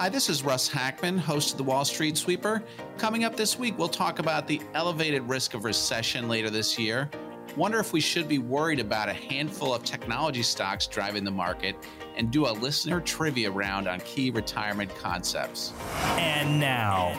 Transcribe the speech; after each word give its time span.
Hi, 0.00 0.08
this 0.08 0.30
is 0.30 0.42
Russ 0.42 0.66
Hackmann, 0.66 1.18
host 1.18 1.52
of 1.52 1.58
the 1.58 1.64
Wall 1.64 1.84
Street 1.84 2.16
Sweeper. 2.16 2.62
Coming 2.96 3.24
up 3.24 3.36
this 3.36 3.58
week, 3.58 3.76
we'll 3.76 3.86
talk 3.86 4.18
about 4.18 4.48
the 4.48 4.58
elevated 4.72 5.28
risk 5.28 5.52
of 5.52 5.64
recession 5.64 6.26
later 6.26 6.48
this 6.48 6.78
year. 6.78 7.10
Wonder 7.54 7.78
if 7.80 7.92
we 7.92 8.00
should 8.00 8.26
be 8.26 8.38
worried 8.38 8.80
about 8.80 9.10
a 9.10 9.12
handful 9.12 9.74
of 9.74 9.84
technology 9.84 10.42
stocks 10.42 10.86
driving 10.86 11.22
the 11.22 11.30
market 11.30 11.76
and 12.16 12.30
do 12.30 12.46
a 12.46 12.52
listener 12.52 13.02
trivia 13.02 13.50
round 13.50 13.86
on 13.86 14.00
key 14.00 14.30
retirement 14.30 14.90
concepts. 14.96 15.74
And 16.16 16.58
now, 16.58 17.12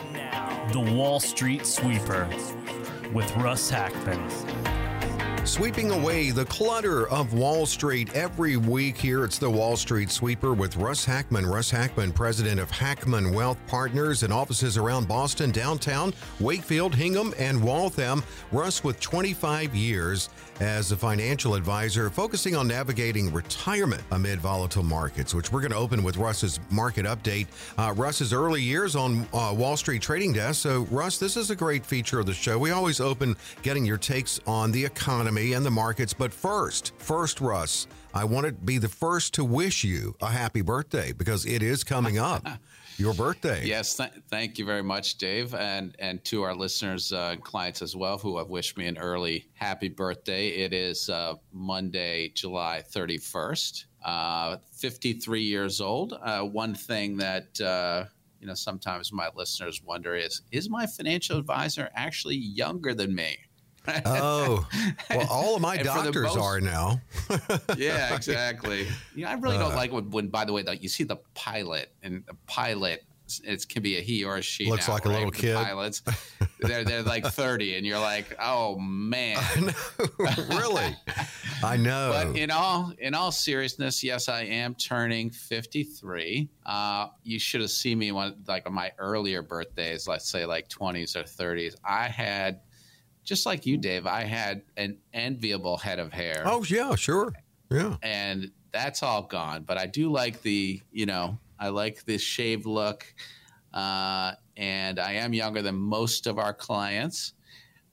the 0.72 0.80
Wall 0.80 1.20
Street 1.20 1.64
Sweeper 1.64 2.28
with 3.12 3.32
Russ 3.36 3.70
Hackmann. 3.70 4.28
Sweeping 5.44 5.90
away 5.90 6.30
the 6.30 6.44
clutter 6.44 7.08
of 7.08 7.34
Wall 7.34 7.66
Street 7.66 8.14
every 8.14 8.56
week 8.56 8.96
here. 8.96 9.24
It's 9.24 9.38
the 9.38 9.50
Wall 9.50 9.76
Street 9.76 10.08
Sweeper 10.08 10.54
with 10.54 10.76
Russ 10.76 11.04
Hackmann. 11.04 11.44
Russ 11.44 11.68
Hackmann, 11.68 12.12
president 12.12 12.60
of 12.60 12.70
Hackmann 12.70 13.34
Wealth 13.34 13.58
Partners 13.66 14.22
and 14.22 14.32
offices 14.32 14.76
around 14.76 15.08
Boston, 15.08 15.50
downtown, 15.50 16.14
Wakefield, 16.38 16.94
Hingham, 16.94 17.34
and 17.40 17.60
Waltham. 17.60 18.22
Russ, 18.52 18.84
with 18.84 19.00
25 19.00 19.74
years 19.74 20.28
as 20.60 20.92
a 20.92 20.96
financial 20.96 21.54
advisor, 21.54 22.08
focusing 22.08 22.54
on 22.54 22.68
navigating 22.68 23.32
retirement 23.32 24.02
amid 24.12 24.38
volatile 24.38 24.84
markets, 24.84 25.34
which 25.34 25.50
we're 25.50 25.60
going 25.60 25.72
to 25.72 25.76
open 25.76 26.04
with 26.04 26.18
Russ's 26.18 26.60
market 26.70 27.04
update. 27.04 27.48
Uh, 27.76 27.92
Russ's 27.96 28.32
early 28.32 28.62
years 28.62 28.94
on 28.94 29.26
uh, 29.34 29.52
Wall 29.56 29.76
Street 29.76 30.02
trading 30.02 30.32
desk. 30.32 30.62
So, 30.62 30.86
Russ, 30.90 31.18
this 31.18 31.36
is 31.36 31.50
a 31.50 31.56
great 31.56 31.84
feature 31.84 32.20
of 32.20 32.26
the 32.26 32.34
show. 32.34 32.58
We 32.58 32.70
always 32.70 33.00
open 33.00 33.36
getting 33.62 33.84
your 33.84 33.98
takes 33.98 34.38
on 34.46 34.70
the 34.70 34.84
economy 34.84 35.31
economy 35.32 35.52
and 35.54 35.64
the 35.64 35.70
markets. 35.70 36.12
But 36.14 36.32
first, 36.32 36.92
first, 36.98 37.40
Russ, 37.40 37.86
I 38.14 38.24
want 38.24 38.46
to 38.46 38.52
be 38.52 38.78
the 38.78 38.88
first 38.88 39.34
to 39.34 39.44
wish 39.44 39.84
you 39.84 40.14
a 40.20 40.28
happy 40.28 40.62
birthday 40.62 41.12
because 41.12 41.46
it 41.46 41.62
is 41.62 41.84
coming 41.84 42.18
up. 42.18 42.46
Your 42.98 43.14
birthday. 43.14 43.64
Yes, 43.64 43.96
th- 43.96 44.10
thank 44.28 44.58
you 44.58 44.66
very 44.66 44.82
much, 44.82 45.16
Dave, 45.16 45.54
and 45.54 45.96
and 45.98 46.22
to 46.26 46.42
our 46.42 46.54
listeners 46.54 47.10
uh, 47.10 47.30
and 47.32 47.42
clients 47.42 47.80
as 47.80 47.96
well 47.96 48.18
who 48.18 48.36
have 48.36 48.48
wished 48.48 48.76
me 48.76 48.86
an 48.86 48.98
early 48.98 49.48
happy 49.54 49.88
birthday. 49.88 50.48
It 50.48 50.74
is 50.74 51.08
uh, 51.08 51.34
Monday, 51.52 52.28
July 52.34 52.82
thirty 52.82 53.16
first. 53.16 53.86
Uh, 54.04 54.58
Fifty 54.72 55.14
three 55.14 55.42
years 55.42 55.80
old. 55.80 56.12
Uh, 56.22 56.42
one 56.42 56.74
thing 56.74 57.16
that 57.16 57.58
uh, 57.62 58.04
you 58.40 58.46
know 58.46 58.54
sometimes 58.54 59.10
my 59.10 59.30
listeners 59.34 59.82
wonder 59.82 60.14
is: 60.14 60.42
Is 60.52 60.68
my 60.68 60.86
financial 60.86 61.38
advisor 61.38 61.88
actually 61.94 62.36
younger 62.36 62.92
than 62.92 63.14
me? 63.14 63.38
Oh, 64.06 64.66
well, 65.10 65.26
all 65.28 65.56
of 65.56 65.62
my 65.62 65.76
doctors 65.82 66.34
most, 66.34 66.38
are 66.38 66.60
now. 66.60 67.00
yeah, 67.76 68.14
exactly. 68.14 68.86
Yeah, 69.14 69.30
I 69.30 69.34
really 69.34 69.58
don't 69.58 69.72
uh, 69.72 69.76
like 69.76 69.92
when, 69.92 70.10
when, 70.10 70.28
by 70.28 70.44
the 70.44 70.52
way, 70.52 70.64
you 70.80 70.88
see 70.88 71.04
the 71.04 71.16
pilot 71.34 71.92
and 72.02 72.24
the 72.26 72.34
pilot. 72.46 73.04
It 73.44 73.66
can 73.66 73.82
be 73.82 73.96
a 73.96 74.00
he 74.00 74.24
or 74.24 74.36
a 74.36 74.42
she. 74.42 74.68
Looks 74.68 74.88
now, 74.88 74.94
like 74.94 75.06
right? 75.06 75.12
a 75.12 75.14
little 75.14 75.30
the 75.30 75.38
kid. 75.38 75.56
Pilots, 75.56 76.02
they're 76.60 76.84
they're 76.84 77.02
like 77.02 77.24
thirty, 77.24 77.76
and 77.76 77.86
you're 77.86 77.98
like, 77.98 78.36
oh 78.38 78.78
man, 78.78 79.38
I 79.38 79.60
know, 79.60 80.34
really, 80.50 80.96
I 81.64 81.76
know. 81.78 82.10
But 82.12 82.36
in 82.36 82.50
all 82.50 82.92
in 82.98 83.14
all 83.14 83.32
seriousness, 83.32 84.04
yes, 84.04 84.28
I 84.28 84.42
am 84.42 84.74
turning 84.74 85.30
fifty 85.30 85.82
three. 85.82 86.50
Uh, 86.66 87.08
you 87.22 87.38
should 87.38 87.62
have 87.62 87.70
seen 87.70 87.98
me 87.98 88.12
one 88.12 88.34
like 88.46 88.66
on 88.66 88.74
my 88.74 88.92
earlier 88.98 89.40
birthdays, 89.40 90.06
let's 90.06 90.28
say 90.28 90.44
like 90.44 90.68
twenties 90.68 91.16
or 91.16 91.22
thirties. 91.22 91.74
I 91.82 92.08
had 92.08 92.60
just 93.24 93.46
like 93.46 93.66
you, 93.66 93.76
Dave, 93.76 94.06
I 94.06 94.24
had 94.24 94.62
an 94.76 94.98
enviable 95.12 95.76
head 95.76 95.98
of 95.98 96.12
hair. 96.12 96.42
Oh 96.44 96.64
yeah, 96.64 96.94
sure, 96.94 97.32
yeah. 97.70 97.96
And 98.02 98.50
that's 98.72 99.02
all 99.02 99.22
gone. 99.22 99.64
But 99.64 99.78
I 99.78 99.86
do 99.86 100.10
like 100.10 100.42
the, 100.42 100.80
you 100.90 101.06
know, 101.06 101.38
I 101.58 101.68
like 101.68 102.04
this 102.04 102.22
shaved 102.22 102.66
look, 102.66 103.06
uh, 103.72 104.32
and 104.56 104.98
I 104.98 105.12
am 105.12 105.32
younger 105.32 105.62
than 105.62 105.76
most 105.76 106.26
of 106.26 106.38
our 106.38 106.52
clients. 106.52 107.34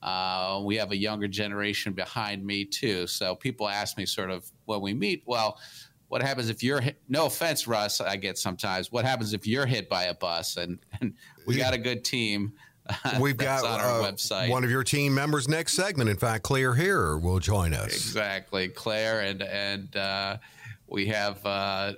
Uh, 0.01 0.61
we 0.63 0.77
have 0.77 0.91
a 0.91 0.97
younger 0.97 1.27
generation 1.27 1.93
behind 1.93 2.45
me 2.45 2.65
too. 2.65 3.05
So 3.05 3.35
people 3.35 3.67
ask 3.67 3.97
me 3.97 4.05
sort 4.05 4.31
of 4.31 4.49
when 4.65 4.81
we 4.81 4.93
meet, 4.93 5.23
well, 5.25 5.59
what 6.07 6.21
happens 6.21 6.49
if 6.49 6.63
you're 6.63 6.81
hit? 6.81 6.99
no 7.07 7.27
offense, 7.27 7.67
Russ, 7.67 8.01
I 8.01 8.15
get 8.15 8.37
sometimes. 8.37 8.91
What 8.91 9.05
happens 9.05 9.33
if 9.33 9.45
you're 9.45 9.65
hit 9.65 9.89
by 9.89 10.05
a 10.05 10.13
bus? 10.13 10.57
And, 10.57 10.79
and 11.01 11.13
we 11.45 11.55
got 11.55 11.73
a 11.73 11.77
good 11.77 12.03
team 12.03 12.53
We've 13.19 13.37
got 13.37 13.63
on 13.63 13.79
our 13.79 14.01
uh, 14.01 14.11
website. 14.11 14.49
One 14.49 14.63
of 14.63 14.69
your 14.69 14.83
team 14.83 15.13
members 15.13 15.47
next 15.47 15.73
segment. 15.73 16.09
In 16.09 16.17
fact, 16.17 16.43
Clare 16.43 16.73
here 16.73 17.17
will 17.17 17.39
join 17.39 17.73
us. 17.73 17.93
Exactly, 17.93 18.67
Clare, 18.69 19.21
and 19.21 19.41
and 19.41 19.95
uh, 19.95 20.37
we 20.87 21.07
have 21.07 21.45
uh, 21.45 21.93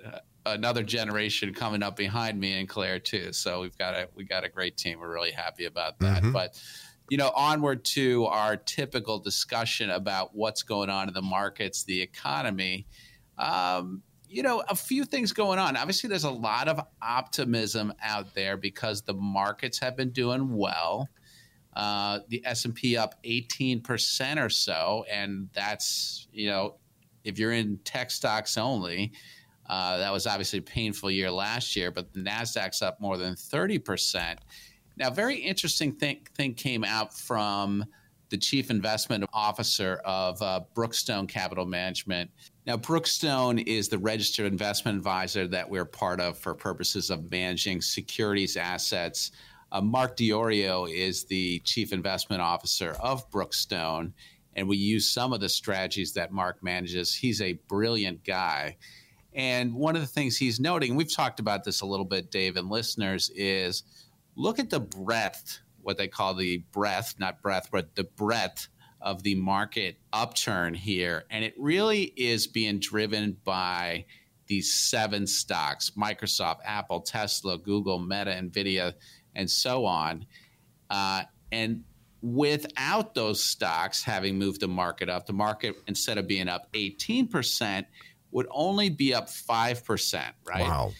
another 0.45 0.83
generation 0.83 1.53
coming 1.53 1.83
up 1.83 1.95
behind 1.95 2.39
me 2.39 2.59
and 2.59 2.67
Claire 2.67 2.99
too. 2.99 3.31
So 3.33 3.61
we've 3.61 3.77
got 3.77 3.93
a 3.93 4.09
we 4.15 4.23
got 4.23 4.43
a 4.43 4.49
great 4.49 4.77
team. 4.77 4.99
We're 4.99 5.13
really 5.13 5.31
happy 5.31 5.65
about 5.65 5.99
that. 5.99 6.23
Mm-hmm. 6.23 6.31
But 6.31 6.61
you 7.09 7.17
know, 7.17 7.31
onward 7.35 7.83
to 7.83 8.25
our 8.25 8.55
typical 8.55 9.19
discussion 9.19 9.89
about 9.89 10.33
what's 10.33 10.63
going 10.63 10.89
on 10.89 11.07
in 11.07 11.13
the 11.13 11.21
markets, 11.21 11.83
the 11.83 12.01
economy. 12.01 12.87
Um, 13.37 14.01
you 14.31 14.43
know, 14.43 14.63
a 14.69 14.75
few 14.75 15.03
things 15.03 15.33
going 15.33 15.59
on. 15.59 15.75
Obviously, 15.75 16.07
there's 16.07 16.23
a 16.23 16.31
lot 16.31 16.67
of 16.67 16.79
optimism 17.01 17.93
out 18.01 18.33
there 18.33 18.55
because 18.55 19.01
the 19.01 19.13
markets 19.13 19.77
have 19.79 19.97
been 19.97 20.11
doing 20.11 20.55
well. 20.55 21.09
Uh, 21.75 22.19
the 22.29 22.41
S&P 22.45 22.97
up 22.97 23.15
18% 23.25 24.43
or 24.43 24.49
so, 24.49 25.05
and 25.11 25.49
that's, 25.53 26.27
you 26.31 26.49
know, 26.49 26.75
if 27.23 27.37
you're 27.37 27.51
in 27.51 27.77
tech 27.83 28.09
stocks 28.09 28.57
only, 28.57 29.11
uh, 29.69 29.97
that 29.97 30.11
was 30.11 30.27
obviously 30.27 30.59
a 30.59 30.63
painful 30.63 31.11
year 31.11 31.31
last 31.31 31.75
year, 31.75 31.91
but 31.91 32.13
the 32.13 32.19
Nasdaq's 32.19 32.81
up 32.81 32.99
more 32.99 33.17
than 33.17 33.35
30%. 33.35 34.37
Now, 34.97 35.09
very 35.09 35.37
interesting 35.37 35.93
thing, 35.93 36.25
thing 36.35 36.53
came 36.53 36.83
out 36.83 37.17
from 37.17 37.85
the 38.31 38.37
chief 38.37 38.71
investment 38.71 39.25
officer 39.33 40.01
of 40.05 40.41
uh, 40.41 40.61
Brookstone 40.73 41.27
Capital 41.27 41.65
Management. 41.65 42.31
Now, 42.65 42.77
Brookstone 42.77 43.63
is 43.67 43.89
the 43.89 43.99
registered 43.99 44.51
investment 44.51 44.97
advisor 44.97 45.47
that 45.49 45.69
we're 45.69 45.85
part 45.85 46.19
of 46.19 46.39
for 46.39 46.55
purposes 46.55 47.11
of 47.11 47.29
managing 47.29 47.81
securities 47.81 48.57
assets. 48.57 49.31
Uh, 49.71 49.81
Mark 49.81 50.17
Diorio 50.17 50.89
is 50.91 51.25
the 51.25 51.59
chief 51.59 51.93
investment 51.93 52.41
officer 52.41 52.95
of 52.99 53.29
Brookstone, 53.29 54.13
and 54.55 54.67
we 54.67 54.77
use 54.77 55.07
some 55.07 55.33
of 55.33 55.39
the 55.39 55.49
strategies 55.49 56.13
that 56.13 56.31
Mark 56.31 56.63
manages. 56.63 57.13
He's 57.13 57.41
a 57.41 57.59
brilliant 57.67 58.23
guy. 58.23 58.77
And 59.33 59.73
one 59.73 59.95
of 59.95 60.01
the 60.01 60.07
things 60.07 60.37
he's 60.37 60.59
noting, 60.59 60.95
we've 60.95 61.13
talked 61.13 61.39
about 61.39 61.63
this 61.63 61.81
a 61.81 61.85
little 61.85 62.05
bit, 62.05 62.31
Dave, 62.31 62.57
and 62.57 62.69
listeners, 62.69 63.29
is 63.35 63.83
look 64.35 64.59
at 64.59 64.69
the 64.69 64.79
breadth, 64.79 65.59
what 65.83 65.97
they 65.97 66.07
call 66.07 66.33
the 66.33 66.57
breadth, 66.71 67.15
not 67.19 67.41
breadth, 67.41 67.69
but 67.71 67.95
the 67.95 68.03
breadth 68.03 68.67
of 69.01 69.23
the 69.23 69.35
market 69.35 69.97
upturn 70.13 70.73
here. 70.73 71.25
And 71.29 71.43
it 71.43 71.53
really 71.57 72.03
is 72.03 72.47
being 72.47 72.79
driven 72.79 73.37
by 73.43 74.05
these 74.47 74.73
seven 74.73 75.25
stocks 75.25 75.91
Microsoft, 75.91 76.57
Apple, 76.65 77.01
Tesla, 77.01 77.57
Google, 77.57 77.99
Meta, 77.99 78.31
NVIDIA, 78.31 78.93
and 79.35 79.49
so 79.49 79.85
on. 79.85 80.25
Uh, 80.89 81.23
and 81.51 81.83
without 82.21 83.15
those 83.15 83.43
stocks 83.43 84.03
having 84.03 84.37
moved 84.37 84.61
the 84.61 84.67
market 84.67 85.09
up, 85.09 85.25
the 85.25 85.33
market, 85.33 85.75
instead 85.87 86.17
of 86.17 86.27
being 86.27 86.47
up 86.47 86.71
18%, 86.73 87.85
would 88.31 88.47
only 88.51 88.89
be 88.89 89.13
up 89.13 89.27
5%, 89.27 90.23
right? 90.45 90.61
Wow. 90.61 90.91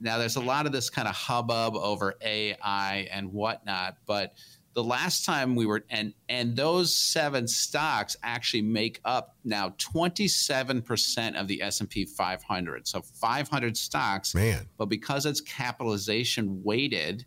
Now, 0.00 0.18
there's 0.18 0.36
a 0.36 0.40
lot 0.40 0.66
of 0.66 0.72
this 0.72 0.90
kind 0.90 1.08
of 1.08 1.14
hubbub 1.14 1.74
over 1.74 2.14
AI 2.22 3.08
and 3.10 3.32
whatnot, 3.32 3.96
but 4.06 4.34
the 4.78 4.84
last 4.84 5.24
time 5.24 5.56
we 5.56 5.66
were 5.66 5.84
and 5.90 6.14
and 6.28 6.54
those 6.54 6.94
seven 6.94 7.48
stocks 7.48 8.16
actually 8.22 8.62
make 8.62 9.00
up 9.04 9.34
now 9.42 9.70
27% 9.70 11.34
of 11.34 11.48
the 11.48 11.62
S&P 11.62 12.04
500 12.04 12.86
so 12.86 13.02
500 13.02 13.76
stocks 13.76 14.36
man. 14.36 14.68
but 14.76 14.86
because 14.86 15.26
it's 15.26 15.40
capitalization 15.40 16.62
weighted 16.62 17.24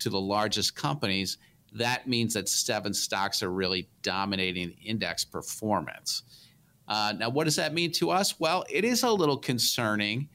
to 0.00 0.10
the 0.10 0.20
largest 0.20 0.76
companies 0.76 1.38
that 1.72 2.06
means 2.06 2.34
that 2.34 2.46
seven 2.46 2.92
stocks 2.92 3.42
are 3.42 3.50
really 3.50 3.88
dominating 4.02 4.76
index 4.84 5.24
performance. 5.24 6.24
Uh, 6.86 7.14
now 7.16 7.30
what 7.30 7.44
does 7.44 7.56
that 7.56 7.72
mean 7.72 7.90
to 7.92 8.10
us? 8.10 8.38
Well 8.38 8.66
it 8.68 8.84
is 8.84 9.02
a 9.02 9.10
little 9.10 9.38
concerning 9.38 10.28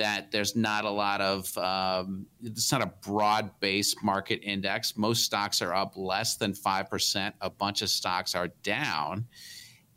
that 0.00 0.32
there's 0.32 0.56
not 0.56 0.86
a 0.86 0.90
lot 0.90 1.20
of 1.20 1.56
um, 1.58 2.26
it's 2.42 2.72
not 2.72 2.82
a 2.82 2.92
broad 3.06 3.50
based 3.60 4.02
market 4.02 4.40
index. 4.42 4.96
Most 4.96 5.24
stocks 5.24 5.60
are 5.60 5.74
up 5.74 5.92
less 5.94 6.36
than 6.36 6.54
five 6.54 6.88
percent. 6.88 7.34
A 7.42 7.50
bunch 7.50 7.82
of 7.82 7.90
stocks 7.90 8.34
are 8.34 8.48
down, 8.62 9.26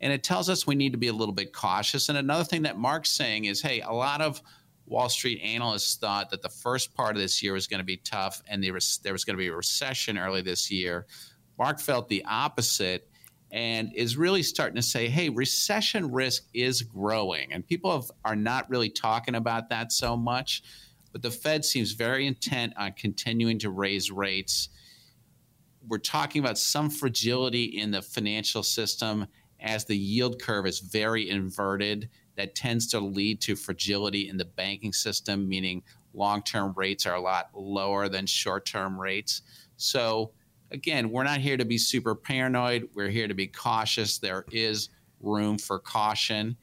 and 0.00 0.12
it 0.12 0.22
tells 0.22 0.50
us 0.50 0.66
we 0.66 0.74
need 0.74 0.92
to 0.92 0.98
be 0.98 1.08
a 1.08 1.12
little 1.12 1.34
bit 1.34 1.54
cautious. 1.54 2.10
And 2.10 2.18
another 2.18 2.44
thing 2.44 2.62
that 2.62 2.76
Mark's 2.76 3.10
saying 3.10 3.46
is, 3.46 3.62
hey, 3.62 3.80
a 3.80 3.92
lot 3.92 4.20
of 4.20 4.42
Wall 4.86 5.08
Street 5.08 5.40
analysts 5.42 5.96
thought 5.96 6.28
that 6.30 6.42
the 6.42 6.50
first 6.50 6.94
part 6.94 7.16
of 7.16 7.22
this 7.22 7.42
year 7.42 7.54
was 7.54 7.66
going 7.66 7.78
to 7.78 7.84
be 7.84 7.96
tough, 7.96 8.42
and 8.46 8.62
there 8.62 8.74
was, 8.74 9.00
there 9.02 9.14
was 9.14 9.24
going 9.24 9.36
to 9.36 9.42
be 9.42 9.48
a 9.48 9.56
recession 9.56 10.18
early 10.18 10.42
this 10.42 10.70
year. 10.70 11.06
Mark 11.58 11.80
felt 11.80 12.10
the 12.10 12.22
opposite 12.28 13.08
and 13.54 13.92
is 13.94 14.16
really 14.16 14.42
starting 14.42 14.74
to 14.74 14.82
say, 14.82 15.06
hey, 15.08 15.28
recession 15.28 16.10
risk 16.10 16.42
is 16.52 16.82
growing. 16.82 17.52
And 17.52 17.64
people 17.64 17.92
have, 17.92 18.10
are 18.24 18.34
not 18.34 18.68
really 18.68 18.90
talking 18.90 19.36
about 19.36 19.70
that 19.70 19.92
so 19.92 20.16
much. 20.16 20.64
but 21.12 21.22
the 21.22 21.30
Fed 21.30 21.64
seems 21.64 21.92
very 21.92 22.26
intent 22.26 22.72
on 22.76 22.92
continuing 22.94 23.60
to 23.60 23.70
raise 23.70 24.10
rates. 24.10 24.70
We're 25.86 25.98
talking 25.98 26.42
about 26.42 26.58
some 26.58 26.90
fragility 26.90 27.78
in 27.78 27.92
the 27.92 28.02
financial 28.02 28.64
system 28.64 29.28
as 29.60 29.84
the 29.84 29.96
yield 29.96 30.42
curve 30.42 30.66
is 30.66 30.80
very 30.80 31.30
inverted. 31.30 32.10
That 32.36 32.56
tends 32.56 32.88
to 32.88 32.98
lead 32.98 33.40
to 33.42 33.54
fragility 33.54 34.28
in 34.28 34.36
the 34.36 34.44
banking 34.44 34.92
system, 34.92 35.48
meaning 35.48 35.84
long 36.12 36.42
term 36.42 36.74
rates 36.76 37.06
are 37.06 37.14
a 37.14 37.20
lot 37.20 37.50
lower 37.54 38.08
than 38.08 38.26
short 38.26 38.66
term 38.66 39.00
rates. 39.00 39.42
So, 39.76 40.32
again, 40.70 41.10
we're 41.10 41.24
not 41.24 41.40
here 41.40 41.56
to 41.56 41.64
be 41.64 41.78
super 41.78 42.14
paranoid. 42.14 42.88
We're 42.94 43.08
here 43.08 43.28
to 43.28 43.34
be 43.34 43.46
cautious. 43.46 44.18
There 44.18 44.44
is 44.50 44.90
room 45.20 45.58
for 45.58 45.78
caution. 45.78 46.56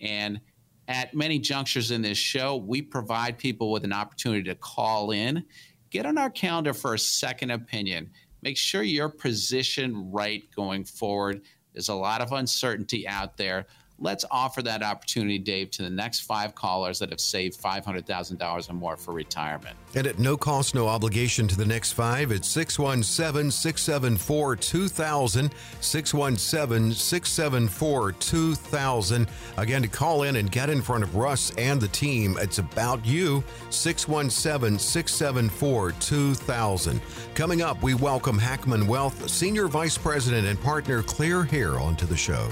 And 0.00 0.40
at 0.88 1.14
many 1.14 1.38
junctures 1.38 1.90
in 1.90 2.02
this 2.02 2.18
show, 2.18 2.56
we 2.56 2.82
provide 2.82 3.38
people 3.38 3.70
with 3.70 3.84
an 3.84 3.92
opportunity 3.92 4.42
to 4.44 4.54
call 4.54 5.12
in, 5.12 5.44
get 5.90 6.06
on 6.06 6.18
our 6.18 6.30
calendar 6.30 6.74
for 6.74 6.94
a 6.94 6.98
second 6.98 7.50
opinion. 7.50 8.10
Make 8.42 8.56
sure 8.56 8.82
you're 8.82 9.08
positioned 9.08 10.12
right 10.12 10.42
going 10.54 10.84
forward. 10.84 11.42
There's 11.72 11.88
a 11.88 11.94
lot 11.94 12.20
of 12.20 12.32
uncertainty 12.32 13.06
out 13.06 13.36
there 13.36 13.66
let's 14.02 14.24
offer 14.30 14.62
that 14.62 14.82
opportunity, 14.82 15.38
Dave, 15.38 15.70
to 15.70 15.82
the 15.82 15.90
next 15.90 16.20
five 16.20 16.54
callers 16.54 16.98
that 16.98 17.10
have 17.10 17.20
saved 17.20 17.58
$500,000 17.60 18.70
or 18.70 18.72
more 18.72 18.96
for 18.96 19.12
retirement. 19.14 19.76
And 19.94 20.06
at 20.06 20.18
no 20.18 20.36
cost, 20.36 20.74
no 20.74 20.88
obligation 20.88 21.46
to 21.48 21.56
the 21.56 21.64
next 21.64 21.92
five, 21.92 22.32
it's 22.32 22.48
617 22.48 23.50
674 23.50 24.56
2000. 24.56 25.50
617 25.80 26.92
674 26.92 28.12
2000. 28.12 29.28
Again, 29.56 29.82
to 29.82 29.88
call 29.88 30.24
in 30.24 30.36
and 30.36 30.50
get 30.50 30.68
in 30.68 30.82
front 30.82 31.04
of 31.04 31.14
Russ 31.14 31.52
and 31.56 31.80
the 31.80 31.88
team, 31.88 32.36
it's 32.40 32.58
about 32.58 33.04
you. 33.06 33.44
617 33.70 34.78
674 34.78 35.92
2000. 35.92 37.00
Coming 37.34 37.62
up, 37.62 37.82
we 37.82 37.94
welcome 37.94 38.38
Hackmann 38.38 38.86
Wealth 38.86 39.28
Senior 39.30 39.68
Vice 39.68 39.96
President 39.96 40.46
and 40.46 40.60
partner 40.60 41.02
Clare 41.02 41.44
Hare 41.44 41.78
onto 41.78 42.06
the 42.06 42.16
show. 42.16 42.50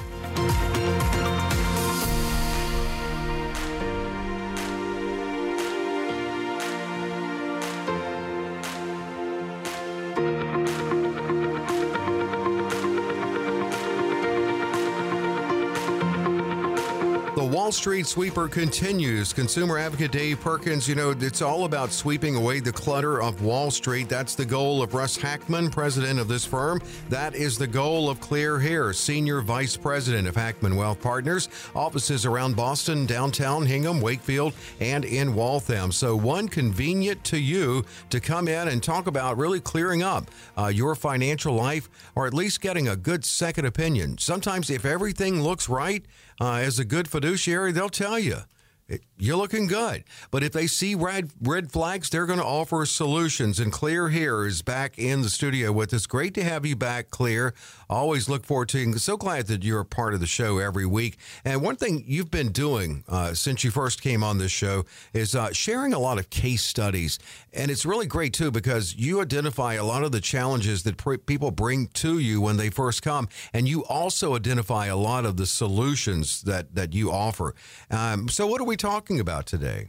Street 17.81 18.07
Sweeper 18.07 18.47
continues. 18.47 19.33
Consumer 19.33 19.79
advocate 19.79 20.13
Dave 20.13 20.39
Perkins, 20.43 20.87
you 20.87 20.95
know, 20.95 21.15
it's 21.19 21.41
all 21.41 21.65
about 21.65 21.95
sweeping 21.95 22.37
away 22.37 22.61
the 22.61 22.71
clutter 22.71 23.23
of 23.23 23.41
Wall 23.41 23.71
Street. 23.71 24.07
That's 24.07 24.35
the 24.35 24.45
goal 24.45 24.83
of 24.83 24.93
Russ 24.93 25.17
Hackmann, 25.17 25.71
president 25.71 26.21
of 26.21 26.29
this 26.29 26.45
firm. 26.45 26.83
That 27.09 27.35
is 27.35 27.57
the 27.57 27.67
goal 27.67 28.11
of 28.11 28.21
Clare 28.21 28.59
Hare, 28.59 28.93
senior 28.93 29.41
vice 29.41 29.79
president 29.79 30.29
of 30.29 30.37
Hackmann 30.37 30.77
Wealth 30.77 31.01
Partners. 31.01 31.49
Offices 31.75 32.27
around 32.27 32.55
Boston, 32.55 33.07
downtown 33.07 33.65
Hingham, 33.65 34.03
Wakefield, 34.03 34.53
and 34.79 35.07
in 35.07 35.35
Waltham. 35.35 35.91
So, 35.91 36.15
one 36.15 36.49
convenient 36.49 37.25
to 37.25 37.39
you 37.39 37.87
to 38.11 38.21
come 38.21 38.47
in 38.47 38.69
and 38.69 38.83
talk 38.83 39.07
about 39.07 39.39
really 39.39 39.59
clearing 39.59 40.03
up 40.03 40.31
uh, 40.59 40.67
your 40.67 40.95
financial 40.95 41.55
life 41.55 41.89
or 42.15 42.27
at 42.27 42.35
least 42.35 42.61
getting 42.61 42.89
a 42.89 42.97
good 42.97 43.25
second 43.25 43.65
opinion. 43.65 44.19
Sometimes, 44.19 44.69
if 44.69 44.85
everything 44.85 45.41
looks 45.43 45.67
right, 45.67 46.05
uh, 46.41 46.55
as 46.55 46.79
a 46.79 46.85
good 46.85 47.09
fiduciary, 47.09 47.73
they'll 47.73 47.89
tell 47.89 48.19
you 48.19 48.39
you're 49.19 49.37
looking 49.37 49.67
good. 49.67 50.05
But 50.31 50.43
if 50.43 50.53
they 50.53 50.67
see 50.67 50.95
red 50.95 51.31
red 51.41 51.71
flags, 51.71 52.11
they're 52.11 52.27
going 52.27 52.39
to 52.39 52.45
offer 52.45 52.85
solutions. 52.87 53.61
And 53.61 53.73
Clare 53.73 54.09
here 54.09 54.47
is 54.47 54.63
back 54.63 54.99
in 54.99 55.23
the 55.23 55.31
studio 55.31 55.73
with 55.73 55.93
us. 55.95 56.07
Great 56.07 56.35
to 56.35 56.43
have 56.43 56.67
you 56.67 56.77
back, 56.77 57.11
Clare. 57.11 57.55
Always 57.91 58.29
look 58.29 58.47
forward 58.47 58.69
to. 58.69 58.93
So 59.01 59.17
glad 59.17 59.49
that 59.49 59.65
you're 59.65 59.81
a 59.81 59.85
part 59.85 60.15
of 60.15 60.21
the 60.21 60.27
show 60.27 60.59
every 60.59 60.87
week. 60.87 61.19
And 61.45 61.61
one 61.61 61.75
thing 61.75 62.05
you've 62.07 62.31
been 62.31 62.53
doing 62.53 63.03
uh, 63.09 63.35
since 63.35 63.65
you 63.65 63.73
first 63.73 64.01
came 64.01 64.23
on 64.23 64.39
this 64.39 64.53
show 64.53 64.85
is 65.13 65.35
uh, 65.35 65.53
sharing 65.53 65.93
a 65.93 65.99
lot 65.99 66.17
of 66.17 66.31
case 66.31 66.63
studies. 66.63 67.19
And 67.53 67.69
it's 67.69 67.85
really 67.85 68.07
great 68.07 68.33
too 68.33 68.53
because 68.53 68.95
you 68.95 69.21
identify 69.21 69.75
a 69.75 69.85
lot 69.85 70.05
of 70.05 70.13
the 70.13 70.21
challenges 70.21 70.85
that 70.85 70.99
pr- 70.99 71.17
people 71.17 71.51
bring 71.51 71.89
to 71.95 72.21
you 72.21 72.41
when 72.41 72.59
they 72.59 72.71
first 72.71 73.03
come, 73.03 73.29
and 73.53 73.67
you 73.67 73.85
also 73.87 74.37
identify 74.37 74.87
a 74.87 74.97
lot 74.97 75.25
of 75.27 75.37
the 75.37 75.47
solutions 75.47 76.43
that 76.43 76.77
that 76.77 76.93
you 76.93 77.11
offer. 77.11 77.57
Um, 77.91 78.29
so, 78.29 78.47
what 78.47 78.61
are 78.61 78.65
we 78.65 78.77
talking 78.77 79.19
about 79.19 79.47
today? 79.47 79.89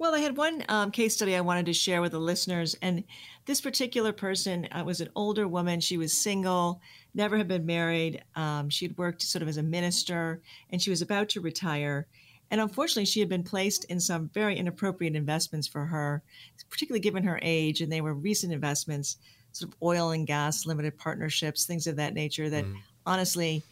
Well, 0.00 0.14
I 0.14 0.20
had 0.20 0.38
one 0.38 0.64
um, 0.70 0.92
case 0.92 1.14
study 1.14 1.36
I 1.36 1.42
wanted 1.42 1.66
to 1.66 1.74
share 1.74 2.00
with 2.00 2.12
the 2.12 2.18
listeners, 2.18 2.74
and 2.80 3.04
this 3.44 3.60
particular 3.60 4.14
person 4.14 4.66
uh, 4.72 4.82
was 4.82 5.02
an 5.02 5.10
older 5.14 5.46
woman. 5.46 5.78
She 5.78 5.98
was 5.98 6.16
single, 6.16 6.80
never 7.12 7.36
had 7.36 7.46
been 7.46 7.66
married. 7.66 8.24
Um, 8.34 8.70
she 8.70 8.86
had 8.86 8.96
worked 8.96 9.20
sort 9.20 9.42
of 9.42 9.48
as 9.48 9.58
a 9.58 9.62
minister, 9.62 10.40
and 10.70 10.80
she 10.80 10.88
was 10.88 11.02
about 11.02 11.28
to 11.28 11.42
retire. 11.42 12.06
And 12.50 12.62
unfortunately, 12.62 13.04
she 13.04 13.20
had 13.20 13.28
been 13.28 13.42
placed 13.42 13.84
in 13.90 14.00
some 14.00 14.30
very 14.32 14.56
inappropriate 14.56 15.16
investments 15.16 15.68
for 15.68 15.84
her, 15.84 16.22
particularly 16.70 17.00
given 17.00 17.24
her 17.24 17.38
age, 17.42 17.82
and 17.82 17.92
they 17.92 18.00
were 18.00 18.14
recent 18.14 18.54
investments, 18.54 19.18
sort 19.52 19.70
of 19.70 19.76
oil 19.82 20.12
and 20.12 20.26
gas 20.26 20.64
limited 20.64 20.96
partnerships, 20.96 21.66
things 21.66 21.86
of 21.86 21.96
that 21.96 22.14
nature. 22.14 22.48
That 22.48 22.64
mm. 22.64 22.74
honestly, 23.04 23.62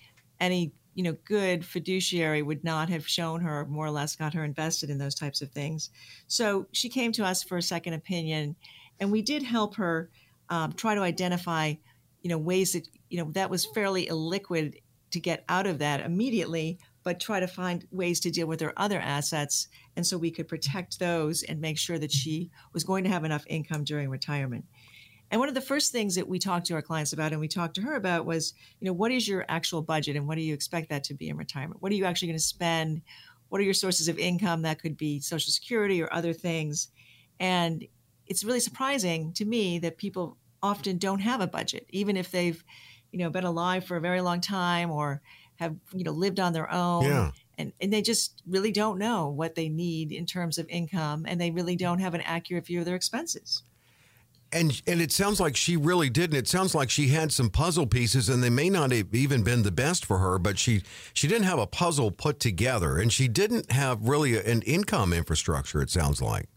any 0.40 0.72
you 0.98 1.04
know, 1.04 1.16
good 1.24 1.64
fiduciary 1.64 2.42
would 2.42 2.64
not 2.64 2.88
have 2.88 3.06
shown 3.06 3.40
her, 3.40 3.64
more 3.66 3.86
or 3.86 3.90
less 3.92 4.16
got 4.16 4.34
her 4.34 4.42
invested 4.42 4.90
in 4.90 4.98
those 4.98 5.14
types 5.14 5.40
of 5.40 5.48
things. 5.52 5.90
So 6.26 6.66
she 6.72 6.88
came 6.88 7.12
to 7.12 7.24
us 7.24 7.40
for 7.40 7.56
a 7.56 7.62
second 7.62 7.92
opinion, 7.92 8.56
and 8.98 9.12
we 9.12 9.22
did 9.22 9.44
help 9.44 9.76
her 9.76 10.10
um, 10.48 10.72
try 10.72 10.96
to 10.96 11.02
identify, 11.02 11.74
you 12.22 12.28
know, 12.28 12.36
ways 12.36 12.72
that 12.72 12.88
you 13.10 13.18
know 13.18 13.30
that 13.30 13.48
was 13.48 13.64
fairly 13.64 14.06
illiquid 14.06 14.80
to 15.12 15.20
get 15.20 15.44
out 15.48 15.68
of 15.68 15.78
that 15.78 16.00
immediately, 16.00 16.80
but 17.04 17.20
try 17.20 17.38
to 17.38 17.46
find 17.46 17.86
ways 17.92 18.18
to 18.18 18.32
deal 18.32 18.48
with 18.48 18.60
her 18.60 18.72
other 18.76 18.98
assets, 18.98 19.68
and 19.94 20.04
so 20.04 20.18
we 20.18 20.32
could 20.32 20.48
protect 20.48 20.98
those 20.98 21.44
and 21.44 21.60
make 21.60 21.78
sure 21.78 22.00
that 22.00 22.10
she 22.10 22.50
was 22.72 22.82
going 22.82 23.04
to 23.04 23.10
have 23.10 23.22
enough 23.22 23.44
income 23.46 23.84
during 23.84 24.10
retirement. 24.10 24.64
And 25.30 25.38
one 25.38 25.48
of 25.48 25.54
the 25.54 25.60
first 25.60 25.92
things 25.92 26.14
that 26.14 26.26
we 26.26 26.38
talked 26.38 26.66
to 26.66 26.74
our 26.74 26.82
clients 26.82 27.12
about 27.12 27.32
and 27.32 27.40
we 27.40 27.48
talked 27.48 27.74
to 27.74 27.82
her 27.82 27.96
about 27.96 28.24
was, 28.24 28.54
you 28.80 28.86
know, 28.86 28.92
what 28.92 29.12
is 29.12 29.28
your 29.28 29.44
actual 29.48 29.82
budget 29.82 30.16
and 30.16 30.26
what 30.26 30.36
do 30.36 30.42
you 30.42 30.54
expect 30.54 30.88
that 30.88 31.04
to 31.04 31.14
be 31.14 31.28
in 31.28 31.36
retirement? 31.36 31.82
What 31.82 31.92
are 31.92 31.96
you 31.96 32.06
actually 32.06 32.28
going 32.28 32.38
to 32.38 32.44
spend? 32.44 33.02
What 33.50 33.60
are 33.60 33.64
your 33.64 33.74
sources 33.74 34.08
of 34.08 34.18
income? 34.18 34.62
That 34.62 34.80
could 34.80 34.96
be 34.96 35.20
Social 35.20 35.52
Security 35.52 36.02
or 36.02 36.12
other 36.12 36.32
things. 36.32 36.88
And 37.38 37.86
it's 38.26 38.42
really 38.42 38.60
surprising 38.60 39.32
to 39.34 39.44
me 39.44 39.78
that 39.80 39.98
people 39.98 40.38
often 40.62 40.98
don't 40.98 41.20
have 41.20 41.40
a 41.40 41.46
budget, 41.46 41.86
even 41.90 42.16
if 42.16 42.30
they've, 42.30 42.62
you 43.12 43.18
know, 43.18 43.30
been 43.30 43.44
alive 43.44 43.84
for 43.84 43.96
a 43.96 44.00
very 44.00 44.20
long 44.20 44.40
time 44.40 44.90
or 44.90 45.20
have, 45.56 45.74
you 45.92 46.04
know, 46.04 46.12
lived 46.12 46.40
on 46.40 46.52
their 46.52 46.72
own. 46.72 47.04
Yeah. 47.04 47.30
And, 47.58 47.72
and 47.80 47.92
they 47.92 48.02
just 48.02 48.42
really 48.46 48.70
don't 48.72 48.98
know 48.98 49.28
what 49.28 49.56
they 49.56 49.68
need 49.68 50.12
in 50.12 50.24
terms 50.24 50.58
of 50.58 50.68
income 50.68 51.24
and 51.26 51.40
they 51.40 51.50
really 51.50 51.74
don't 51.76 51.98
have 51.98 52.14
an 52.14 52.20
accurate 52.20 52.66
view 52.66 52.78
of 52.78 52.84
their 52.84 52.94
expenses 52.94 53.62
and 54.52 54.80
and 54.86 55.00
it 55.00 55.12
sounds 55.12 55.40
like 55.40 55.56
she 55.56 55.76
really 55.76 56.08
didn't. 56.10 56.36
it 56.36 56.48
sounds 56.48 56.74
like 56.74 56.90
she 56.90 57.08
had 57.08 57.32
some 57.32 57.50
puzzle 57.50 57.86
pieces, 57.86 58.28
and 58.28 58.42
they 58.42 58.50
may 58.50 58.70
not 58.70 58.92
have 58.92 59.14
even 59.14 59.42
been 59.42 59.62
the 59.62 59.70
best 59.70 60.04
for 60.04 60.18
her, 60.18 60.38
but 60.38 60.58
she 60.58 60.82
she 61.12 61.28
didn't 61.28 61.44
have 61.44 61.58
a 61.58 61.66
puzzle 61.66 62.10
put 62.10 62.40
together, 62.40 62.98
and 62.98 63.12
she 63.12 63.28
didn't 63.28 63.70
have 63.72 64.08
really 64.08 64.38
an 64.38 64.62
income 64.62 65.12
infrastructure. 65.12 65.82
It 65.82 65.90
sounds 65.90 66.22
like. 66.22 66.48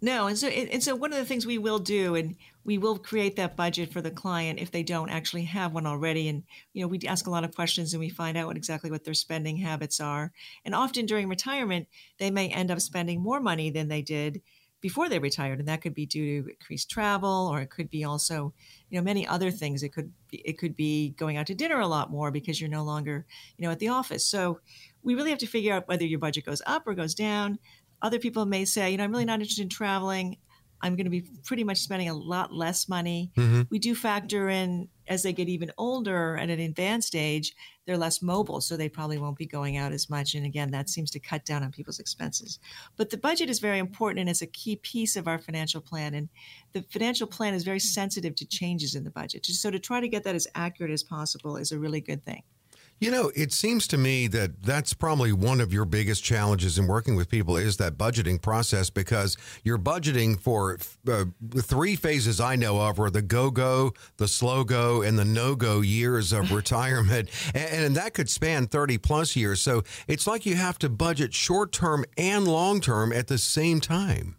No, 0.00 0.26
and 0.26 0.36
so 0.36 0.48
and 0.48 0.82
so 0.82 0.94
one 0.94 1.12
of 1.12 1.18
the 1.18 1.24
things 1.24 1.46
we 1.46 1.58
will 1.58 1.78
do, 1.78 2.14
and 2.14 2.36
we 2.64 2.78
will 2.78 2.98
create 2.98 3.36
that 3.36 3.56
budget 3.56 3.92
for 3.92 4.02
the 4.02 4.10
client 4.10 4.58
if 4.58 4.70
they 4.70 4.82
don't 4.82 5.08
actually 5.08 5.44
have 5.44 5.72
one 5.72 5.86
already, 5.86 6.28
and 6.28 6.42
you 6.72 6.82
know 6.82 6.88
we 6.88 7.00
ask 7.06 7.26
a 7.26 7.30
lot 7.30 7.44
of 7.44 7.54
questions 7.54 7.92
and 7.92 8.00
we 8.00 8.08
find 8.08 8.36
out 8.36 8.46
what 8.46 8.56
exactly 8.56 8.90
what 8.90 9.04
their 9.04 9.14
spending 9.14 9.56
habits 9.56 10.00
are, 10.00 10.32
and 10.64 10.74
often 10.74 11.06
during 11.06 11.28
retirement 11.28 11.88
they 12.18 12.30
may 12.30 12.48
end 12.48 12.70
up 12.70 12.80
spending 12.80 13.20
more 13.20 13.40
money 13.40 13.70
than 13.70 13.88
they 13.88 14.02
did 14.02 14.42
before 14.86 15.08
they 15.08 15.18
retired, 15.18 15.58
and 15.58 15.66
that 15.66 15.80
could 15.80 15.96
be 15.96 16.06
due 16.06 16.44
to 16.44 16.50
increased 16.50 16.88
travel, 16.88 17.48
or 17.50 17.60
it 17.60 17.70
could 17.70 17.90
be 17.90 18.04
also, 18.04 18.54
you 18.88 18.96
know, 18.96 19.02
many 19.02 19.26
other 19.26 19.50
things. 19.50 19.82
It 19.82 19.88
could 19.88 20.12
be, 20.30 20.36
it 20.44 20.58
could 20.58 20.76
be 20.76 21.08
going 21.18 21.36
out 21.36 21.48
to 21.48 21.56
dinner 21.56 21.80
a 21.80 21.88
lot 21.88 22.12
more 22.12 22.30
because 22.30 22.60
you're 22.60 22.70
no 22.70 22.84
longer, 22.84 23.26
you 23.56 23.66
know, 23.66 23.72
at 23.72 23.80
the 23.80 23.88
office. 23.88 24.24
So 24.24 24.60
we 25.02 25.16
really 25.16 25.30
have 25.30 25.40
to 25.40 25.46
figure 25.48 25.74
out 25.74 25.88
whether 25.88 26.04
your 26.04 26.20
budget 26.20 26.46
goes 26.46 26.62
up 26.66 26.86
or 26.86 26.94
goes 26.94 27.16
down. 27.16 27.58
Other 28.00 28.20
people 28.20 28.46
may 28.46 28.64
say, 28.64 28.92
you 28.92 28.96
know, 28.96 29.02
I'm 29.02 29.10
really 29.10 29.24
not 29.24 29.40
interested 29.40 29.62
in 29.62 29.70
traveling. 29.70 30.36
I'm 30.80 30.94
going 30.94 31.06
to 31.06 31.10
be 31.10 31.24
pretty 31.44 31.64
much 31.64 31.78
spending 31.78 32.08
a 32.08 32.14
lot 32.14 32.52
less 32.52 32.88
money. 32.88 33.32
Mm-hmm. 33.36 33.62
We 33.68 33.80
do 33.80 33.92
factor 33.96 34.48
in 34.48 34.88
as 35.08 35.24
they 35.24 35.32
get 35.32 35.48
even 35.48 35.72
older 35.76 36.36
at 36.36 36.48
an 36.48 36.60
advanced 36.60 37.16
age, 37.16 37.56
they're 37.86 37.96
less 37.96 38.20
mobile, 38.20 38.60
so 38.60 38.76
they 38.76 38.88
probably 38.88 39.18
won't 39.18 39.38
be 39.38 39.46
going 39.46 39.76
out 39.76 39.92
as 39.92 40.10
much. 40.10 40.34
And 40.34 40.44
again, 40.44 40.70
that 40.72 40.88
seems 40.88 41.10
to 41.12 41.20
cut 41.20 41.44
down 41.44 41.62
on 41.62 41.70
people's 41.70 42.00
expenses. 42.00 42.58
But 42.96 43.10
the 43.10 43.16
budget 43.16 43.48
is 43.48 43.60
very 43.60 43.78
important 43.78 44.20
and 44.20 44.28
it's 44.28 44.42
a 44.42 44.46
key 44.46 44.76
piece 44.76 45.16
of 45.16 45.28
our 45.28 45.38
financial 45.38 45.80
plan. 45.80 46.14
And 46.14 46.28
the 46.72 46.82
financial 46.90 47.26
plan 47.26 47.54
is 47.54 47.64
very 47.64 47.78
sensitive 47.78 48.34
to 48.36 48.46
changes 48.46 48.94
in 48.94 49.04
the 49.04 49.10
budget. 49.10 49.46
So 49.46 49.70
to 49.70 49.78
try 49.78 50.00
to 50.00 50.08
get 50.08 50.24
that 50.24 50.34
as 50.34 50.48
accurate 50.54 50.92
as 50.92 51.02
possible 51.02 51.56
is 51.56 51.72
a 51.72 51.78
really 51.78 52.00
good 52.00 52.24
thing. 52.24 52.42
You 52.98 53.10
know, 53.10 53.30
it 53.34 53.52
seems 53.52 53.86
to 53.88 53.98
me 53.98 54.26
that 54.28 54.62
that's 54.62 54.94
probably 54.94 55.30
one 55.30 55.60
of 55.60 55.70
your 55.70 55.84
biggest 55.84 56.24
challenges 56.24 56.78
in 56.78 56.86
working 56.86 57.14
with 57.14 57.28
people 57.28 57.58
is 57.58 57.76
that 57.76 57.98
budgeting 57.98 58.40
process 58.40 58.88
because 58.88 59.36
you're 59.62 59.76
budgeting 59.76 60.40
for 60.40 60.78
uh, 61.06 61.26
three 61.58 61.94
phases 61.94 62.40
I 62.40 62.56
know 62.56 62.80
of 62.80 62.98
are 62.98 63.10
the 63.10 63.20
go 63.20 63.50
go, 63.50 63.92
the 64.16 64.26
slow 64.26 64.64
go, 64.64 65.02
and 65.02 65.18
the 65.18 65.26
no 65.26 65.54
go 65.54 65.82
years 65.82 66.32
of 66.32 66.50
retirement. 66.52 67.28
And, 67.54 67.84
and 67.84 67.96
that 67.96 68.14
could 68.14 68.30
span 68.30 68.66
30 68.66 68.96
plus 68.96 69.36
years. 69.36 69.60
So 69.60 69.82
it's 70.08 70.26
like 70.26 70.46
you 70.46 70.54
have 70.54 70.78
to 70.78 70.88
budget 70.88 71.34
short 71.34 71.72
term 71.72 72.06
and 72.16 72.48
long 72.48 72.80
term 72.80 73.12
at 73.12 73.26
the 73.26 73.38
same 73.38 73.78
time. 73.78 74.36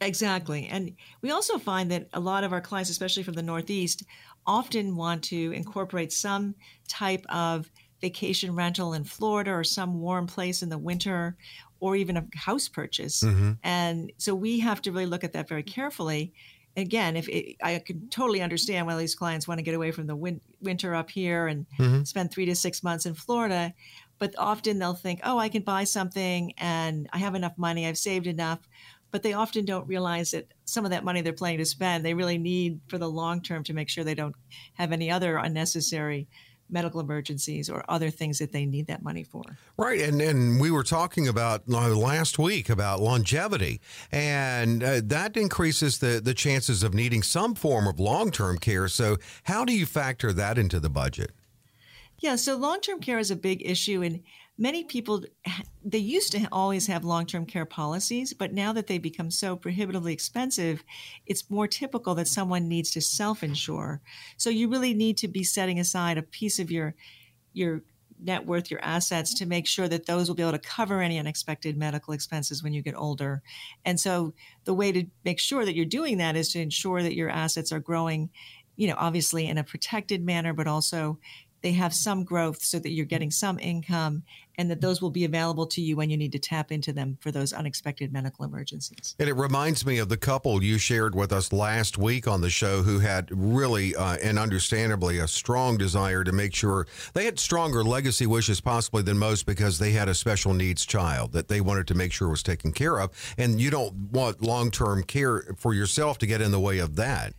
Exactly. 0.00 0.66
And 0.68 0.96
we 1.20 1.30
also 1.30 1.58
find 1.58 1.90
that 1.90 2.08
a 2.14 2.20
lot 2.20 2.44
of 2.44 2.54
our 2.54 2.62
clients, 2.62 2.88
especially 2.88 3.22
from 3.22 3.34
the 3.34 3.42
Northeast, 3.42 4.04
often 4.46 4.96
want 4.96 5.22
to 5.24 5.52
incorporate 5.52 6.12
some 6.12 6.54
type 6.88 7.26
of 7.28 7.70
vacation 8.00 8.54
rental 8.54 8.92
in 8.94 9.04
Florida 9.04 9.52
or 9.52 9.64
some 9.64 10.00
warm 10.00 10.26
place 10.26 10.62
in 10.62 10.68
the 10.68 10.78
winter 10.78 11.36
or 11.80 11.96
even 11.96 12.16
a 12.16 12.26
house 12.34 12.68
purchase. 12.68 13.22
Mm-hmm. 13.22 13.52
And 13.62 14.12
so 14.18 14.34
we 14.34 14.60
have 14.60 14.82
to 14.82 14.92
really 14.92 15.06
look 15.06 15.24
at 15.24 15.32
that 15.32 15.48
very 15.48 15.62
carefully. 15.62 16.32
Again, 16.76 17.16
if 17.16 17.28
it, 17.28 17.56
I 17.62 17.78
can 17.78 18.08
totally 18.10 18.42
understand 18.42 18.86
why 18.86 18.96
these 18.96 19.14
clients 19.14 19.48
want 19.48 19.58
to 19.58 19.62
get 19.62 19.74
away 19.74 19.90
from 19.90 20.06
the 20.06 20.14
win- 20.14 20.40
winter 20.60 20.94
up 20.94 21.10
here 21.10 21.46
and 21.46 21.66
mm-hmm. 21.78 22.04
spend 22.04 22.30
three 22.30 22.46
to 22.46 22.54
six 22.54 22.82
months 22.82 23.06
in 23.06 23.14
Florida, 23.14 23.74
but 24.18 24.34
often 24.38 24.78
they'll 24.78 24.94
think, 24.94 25.20
oh, 25.24 25.38
I 25.38 25.48
can 25.48 25.62
buy 25.62 25.84
something 25.84 26.52
and 26.58 27.08
I 27.12 27.18
have 27.18 27.34
enough 27.34 27.56
money, 27.56 27.86
I've 27.86 27.98
saved 27.98 28.26
enough. 28.26 28.60
But 29.10 29.24
they 29.24 29.32
often 29.32 29.64
don't 29.64 29.88
realize 29.88 30.30
that 30.30 30.46
some 30.66 30.84
of 30.84 30.92
that 30.92 31.02
money 31.02 31.20
they're 31.20 31.32
planning 31.32 31.58
to 31.58 31.64
spend, 31.64 32.04
they 32.04 32.14
really 32.14 32.38
need 32.38 32.78
for 32.86 32.96
the 32.96 33.10
long 33.10 33.42
term 33.42 33.64
to 33.64 33.74
make 33.74 33.88
sure 33.88 34.04
they 34.04 34.14
don't 34.14 34.36
have 34.74 34.92
any 34.92 35.10
other 35.10 35.36
unnecessary 35.36 36.28
medical 36.70 37.00
emergencies 37.00 37.68
or 37.68 37.84
other 37.88 38.10
things 38.10 38.38
that 38.38 38.52
they 38.52 38.66
need 38.66 38.86
that 38.86 39.02
money 39.02 39.24
for. 39.24 39.42
Right, 39.76 40.00
and 40.00 40.20
and 40.20 40.60
we 40.60 40.70
were 40.70 40.82
talking 40.82 41.28
about 41.28 41.62
uh, 41.70 41.88
last 41.96 42.38
week 42.38 42.68
about 42.68 43.00
longevity, 43.00 43.80
and 44.12 44.82
uh, 44.82 45.00
that 45.04 45.36
increases 45.36 45.98
the 45.98 46.20
the 46.22 46.34
chances 46.34 46.82
of 46.82 46.94
needing 46.94 47.22
some 47.22 47.54
form 47.54 47.86
of 47.86 47.98
long 47.98 48.30
term 48.30 48.58
care. 48.58 48.88
So, 48.88 49.16
how 49.44 49.64
do 49.64 49.72
you 49.72 49.86
factor 49.86 50.32
that 50.32 50.58
into 50.58 50.80
the 50.80 50.90
budget? 50.90 51.32
Yeah, 52.18 52.36
so 52.36 52.56
long 52.56 52.80
term 52.80 53.00
care 53.00 53.18
is 53.18 53.30
a 53.30 53.36
big 53.36 53.62
issue, 53.64 54.02
and 54.02 54.22
many 54.60 54.84
people 54.84 55.24
they 55.84 55.98
used 55.98 56.30
to 56.32 56.46
always 56.52 56.86
have 56.86 57.04
long-term 57.04 57.46
care 57.46 57.64
policies 57.64 58.32
but 58.32 58.52
now 58.52 58.72
that 58.72 58.86
they 58.86 58.98
become 58.98 59.30
so 59.30 59.56
prohibitively 59.56 60.12
expensive 60.12 60.84
it's 61.26 61.50
more 61.50 61.66
typical 61.66 62.14
that 62.14 62.28
someone 62.28 62.68
needs 62.68 62.90
to 62.92 63.00
self-insure. 63.00 64.00
So 64.36 64.50
you 64.50 64.68
really 64.68 64.94
need 64.94 65.16
to 65.18 65.28
be 65.28 65.44
setting 65.44 65.78
aside 65.78 66.18
a 66.18 66.22
piece 66.22 66.58
of 66.58 66.70
your 66.70 66.94
your 67.52 67.82
net 68.22 68.44
worth 68.44 68.70
your 68.70 68.84
assets 68.84 69.32
to 69.32 69.46
make 69.46 69.66
sure 69.66 69.88
that 69.88 70.04
those 70.04 70.28
will 70.28 70.34
be 70.34 70.42
able 70.42 70.52
to 70.52 70.58
cover 70.58 71.00
any 71.00 71.18
unexpected 71.18 71.76
medical 71.76 72.12
expenses 72.12 72.62
when 72.62 72.74
you 72.74 72.82
get 72.82 72.94
older. 72.94 73.42
And 73.86 73.98
so 73.98 74.34
the 74.64 74.74
way 74.74 74.92
to 74.92 75.06
make 75.24 75.38
sure 75.38 75.64
that 75.64 75.74
you're 75.74 75.86
doing 75.86 76.18
that 76.18 76.36
is 76.36 76.50
to 76.52 76.60
ensure 76.60 77.02
that 77.02 77.16
your 77.16 77.30
assets 77.30 77.72
are 77.72 77.80
growing 77.80 78.30
you 78.76 78.88
know 78.88 78.94
obviously 78.98 79.46
in 79.46 79.58
a 79.58 79.64
protected 79.64 80.24
manner 80.24 80.54
but 80.54 80.66
also 80.66 81.18
they 81.62 81.72
have 81.72 81.92
some 81.92 82.24
growth 82.24 82.62
so 82.62 82.78
that 82.78 82.90
you're 82.90 83.04
getting 83.04 83.30
some 83.30 83.58
income 83.58 84.22
and 84.60 84.70
that 84.70 84.82
those 84.82 85.00
will 85.00 85.10
be 85.10 85.24
available 85.24 85.66
to 85.66 85.80
you 85.80 85.96
when 85.96 86.10
you 86.10 86.18
need 86.18 86.32
to 86.32 86.38
tap 86.38 86.70
into 86.70 86.92
them 86.92 87.16
for 87.22 87.30
those 87.30 87.54
unexpected 87.54 88.12
medical 88.12 88.44
emergencies. 88.44 89.16
And 89.18 89.26
it 89.26 89.32
reminds 89.32 89.86
me 89.86 89.96
of 89.96 90.10
the 90.10 90.18
couple 90.18 90.62
you 90.62 90.76
shared 90.76 91.14
with 91.14 91.32
us 91.32 91.50
last 91.50 91.96
week 91.96 92.28
on 92.28 92.42
the 92.42 92.50
show 92.50 92.82
who 92.82 92.98
had 92.98 93.30
really 93.30 93.96
uh, 93.96 94.18
and 94.22 94.38
understandably 94.38 95.16
a 95.16 95.26
strong 95.26 95.78
desire 95.78 96.24
to 96.24 96.32
make 96.32 96.54
sure 96.54 96.86
they 97.14 97.24
had 97.24 97.38
stronger 97.38 97.82
legacy 97.82 98.26
wishes 98.26 98.60
possibly 98.60 99.02
than 99.02 99.16
most 99.16 99.46
because 99.46 99.78
they 99.78 99.92
had 99.92 100.10
a 100.10 100.14
special 100.14 100.52
needs 100.52 100.84
child 100.84 101.32
that 101.32 101.48
they 101.48 101.62
wanted 101.62 101.86
to 101.86 101.94
make 101.94 102.12
sure 102.12 102.28
was 102.28 102.42
taken 102.42 102.70
care 102.70 103.00
of. 103.00 103.10
And 103.38 103.58
you 103.62 103.70
don't 103.70 103.94
want 104.12 104.42
long 104.42 104.70
term 104.70 105.04
care 105.04 105.54
for 105.56 105.72
yourself 105.72 106.18
to 106.18 106.26
get 106.26 106.42
in 106.42 106.50
the 106.50 106.60
way 106.60 106.80
of 106.80 106.96
that. 106.96 107.32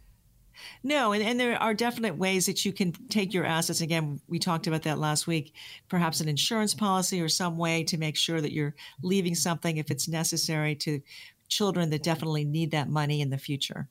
No, 0.83 1.11
and, 1.11 1.21
and 1.21 1.39
there 1.39 1.61
are 1.61 1.73
definite 1.73 2.17
ways 2.17 2.47
that 2.47 2.65
you 2.65 2.73
can 2.73 2.91
take 3.09 3.33
your 3.33 3.45
assets. 3.45 3.81
Again, 3.81 4.19
we 4.27 4.39
talked 4.39 4.65
about 4.65 4.83
that 4.83 4.97
last 4.97 5.27
week. 5.27 5.53
Perhaps 5.89 6.21
an 6.21 6.27
insurance 6.27 6.73
policy 6.73 7.21
or 7.21 7.29
some 7.29 7.57
way 7.57 7.83
to 7.83 7.97
make 7.97 8.15
sure 8.15 8.41
that 8.41 8.51
you're 8.51 8.75
leaving 9.03 9.35
something 9.35 9.77
if 9.77 9.91
it's 9.91 10.07
necessary 10.07 10.75
to 10.75 11.01
children 11.47 11.91
that 11.91 12.01
definitely 12.01 12.45
need 12.45 12.71
that 12.71 12.89
money 12.89 13.21
in 13.21 13.29
the 13.29 13.37
future. 13.37 13.87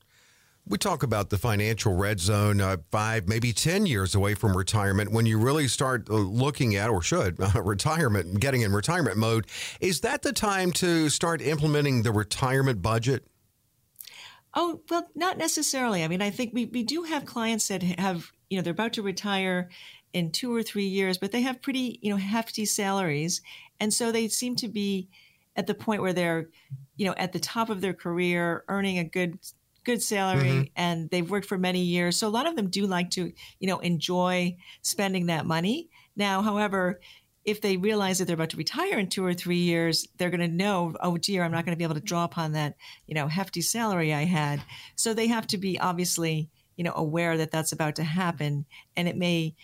We 0.67 0.77
talk 0.77 1.01
about 1.01 1.31
the 1.31 1.37
financial 1.37 1.95
red 1.95 2.19
zone, 2.19 2.61
uh, 2.61 2.77
five, 2.91 3.27
maybe 3.27 3.51
10 3.51 3.87
years 3.87 4.13
away 4.13 4.35
from 4.35 4.55
retirement 4.55 5.11
when 5.11 5.25
you 5.25 5.39
really 5.39 5.67
start 5.67 6.07
uh, 6.09 6.13
looking 6.13 6.75
at, 6.75 6.89
or 6.89 7.01
should, 7.01 7.39
uh, 7.41 7.61
retirement, 7.63 8.39
getting 8.39 8.61
in 8.61 8.71
retirement 8.71 9.17
mode. 9.17 9.47
Is 9.79 10.01
that 10.01 10.21
the 10.21 10.33
time 10.33 10.71
to 10.73 11.09
start 11.09 11.41
implementing 11.41 12.03
the 12.03 12.11
retirement 12.11 12.81
budget? 12.81 13.25
Oh, 14.53 14.81
well, 14.89 15.07
not 15.15 15.37
necessarily. 15.37 16.03
I 16.03 16.07
mean, 16.07 16.21
I 16.21 16.29
think 16.29 16.53
we, 16.53 16.65
we 16.65 16.83
do 16.83 17.03
have 17.03 17.25
clients 17.25 17.69
that 17.69 17.81
have, 17.83 18.31
you 18.49 18.57
know, 18.57 18.63
they're 18.63 18.71
about 18.71 18.93
to 18.93 19.01
retire 19.01 19.69
in 20.13 20.31
two 20.31 20.53
or 20.53 20.61
three 20.61 20.87
years, 20.87 21.17
but 21.17 21.31
they 21.31 21.41
have 21.41 21.61
pretty, 21.61 21.99
you 22.01 22.09
know, 22.09 22.17
hefty 22.17 22.65
salaries. 22.65 23.41
And 23.79 23.93
so 23.93 24.11
they 24.11 24.27
seem 24.27 24.55
to 24.57 24.67
be 24.67 25.09
at 25.55 25.67
the 25.67 25.73
point 25.73 26.01
where 26.01 26.13
they're, 26.13 26.49
you 26.97 27.05
know, 27.05 27.13
at 27.17 27.31
the 27.31 27.39
top 27.39 27.69
of 27.69 27.81
their 27.81 27.93
career, 27.93 28.63
earning 28.67 28.97
a 28.97 29.03
good 29.03 29.39
good 29.83 30.01
salary 30.01 30.49
mm-hmm. 30.49 30.63
and 30.75 31.09
they've 31.09 31.31
worked 31.31 31.47
for 31.47 31.57
many 31.57 31.81
years. 31.81 32.15
So 32.15 32.27
a 32.27 32.29
lot 32.29 32.45
of 32.45 32.55
them 32.55 32.69
do 32.69 32.85
like 32.85 33.09
to, 33.11 33.31
you 33.59 33.67
know, 33.67 33.79
enjoy 33.79 34.55
spending 34.83 35.25
that 35.25 35.47
money. 35.47 35.89
Now, 36.15 36.43
however, 36.43 36.99
if 37.43 37.61
they 37.61 37.77
realize 37.77 38.19
that 38.19 38.25
they're 38.25 38.35
about 38.35 38.51
to 38.51 38.57
retire 38.57 38.99
in 38.99 39.07
two 39.07 39.25
or 39.25 39.33
three 39.33 39.57
years, 39.57 40.07
they're 40.17 40.29
going 40.29 40.41
to 40.41 40.47
know, 40.47 40.95
oh 41.01 41.17
dear, 41.17 41.43
I'm 41.43 41.51
not 41.51 41.65
going 41.65 41.75
to 41.75 41.77
be 41.77 41.83
able 41.83 41.95
to 41.95 42.01
draw 42.01 42.23
upon 42.23 42.51
that, 42.51 42.75
you 43.07 43.15
know, 43.15 43.27
hefty 43.27 43.61
salary 43.61 44.13
I 44.13 44.25
had. 44.25 44.61
So 44.95 45.13
they 45.13 45.27
have 45.27 45.47
to 45.47 45.57
be 45.57 45.79
obviously, 45.79 46.49
you 46.75 46.83
know, 46.83 46.93
aware 46.95 47.37
that 47.37 47.51
that's 47.51 47.71
about 47.71 47.95
to 47.95 48.03
happen, 48.03 48.65
and 48.95 49.07
it 49.07 49.17
may, 49.17 49.55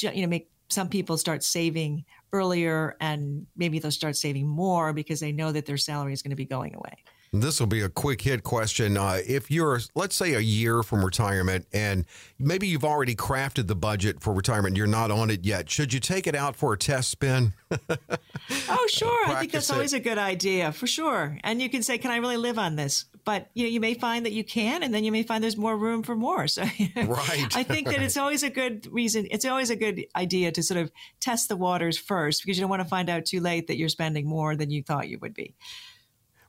you 0.00 0.22
know, 0.22 0.28
make 0.28 0.50
some 0.68 0.88
people 0.88 1.18
start 1.18 1.42
saving 1.42 2.04
earlier, 2.32 2.96
and 3.00 3.46
maybe 3.56 3.78
they'll 3.78 3.90
start 3.90 4.16
saving 4.16 4.46
more 4.46 4.92
because 4.92 5.20
they 5.20 5.32
know 5.32 5.52
that 5.52 5.66
their 5.66 5.76
salary 5.76 6.12
is 6.12 6.22
going 6.22 6.30
to 6.30 6.36
be 6.36 6.46
going 6.46 6.74
away. 6.74 7.04
This 7.34 7.60
will 7.60 7.66
be 7.66 7.80
a 7.80 7.88
quick 7.88 8.20
hit 8.20 8.42
question. 8.42 8.98
Uh, 8.98 9.20
if 9.26 9.50
you're, 9.50 9.80
let's 9.94 10.14
say, 10.14 10.34
a 10.34 10.40
year 10.40 10.82
from 10.82 11.02
retirement 11.02 11.66
and 11.72 12.04
maybe 12.38 12.66
you've 12.66 12.84
already 12.84 13.14
crafted 13.14 13.68
the 13.68 13.74
budget 13.74 14.20
for 14.20 14.34
retirement, 14.34 14.76
you're 14.76 14.86
not 14.86 15.10
on 15.10 15.30
it 15.30 15.42
yet, 15.42 15.70
should 15.70 15.94
you 15.94 16.00
take 16.00 16.26
it 16.26 16.34
out 16.34 16.56
for 16.56 16.74
a 16.74 16.78
test 16.78 17.08
spin? 17.08 17.54
oh, 17.70 18.86
sure. 18.90 19.28
I 19.28 19.40
think 19.40 19.52
that's 19.52 19.70
it. 19.70 19.72
always 19.72 19.94
a 19.94 20.00
good 20.00 20.18
idea, 20.18 20.72
for 20.72 20.86
sure. 20.86 21.38
And 21.42 21.62
you 21.62 21.70
can 21.70 21.82
say, 21.82 21.96
can 21.96 22.10
I 22.10 22.18
really 22.18 22.36
live 22.36 22.58
on 22.58 22.76
this? 22.76 23.06
But 23.24 23.48
you 23.54 23.62
know, 23.62 23.70
you 23.70 23.80
may 23.80 23.94
find 23.94 24.26
that 24.26 24.32
you 24.32 24.44
can, 24.44 24.82
and 24.82 24.92
then 24.92 25.02
you 25.02 25.12
may 25.12 25.22
find 25.22 25.42
there's 25.42 25.56
more 25.56 25.78
room 25.78 26.02
for 26.02 26.14
more. 26.14 26.48
So, 26.48 26.62
right. 26.96 27.56
I 27.56 27.62
think 27.62 27.86
that 27.86 28.02
it's 28.02 28.16
always 28.18 28.42
a 28.42 28.50
good 28.50 28.86
reason. 28.92 29.26
It's 29.30 29.46
always 29.46 29.70
a 29.70 29.76
good 29.76 30.04
idea 30.14 30.52
to 30.52 30.62
sort 30.62 30.80
of 30.80 30.92
test 31.20 31.48
the 31.48 31.56
waters 31.56 31.96
first, 31.96 32.42
because 32.42 32.58
you 32.58 32.62
don't 32.62 32.68
want 32.68 32.82
to 32.82 32.88
find 32.88 33.08
out 33.08 33.24
too 33.24 33.40
late 33.40 33.68
that 33.68 33.78
you're 33.78 33.88
spending 33.88 34.26
more 34.26 34.54
than 34.54 34.70
you 34.70 34.82
thought 34.82 35.08
you 35.08 35.18
would 35.20 35.32
be. 35.32 35.54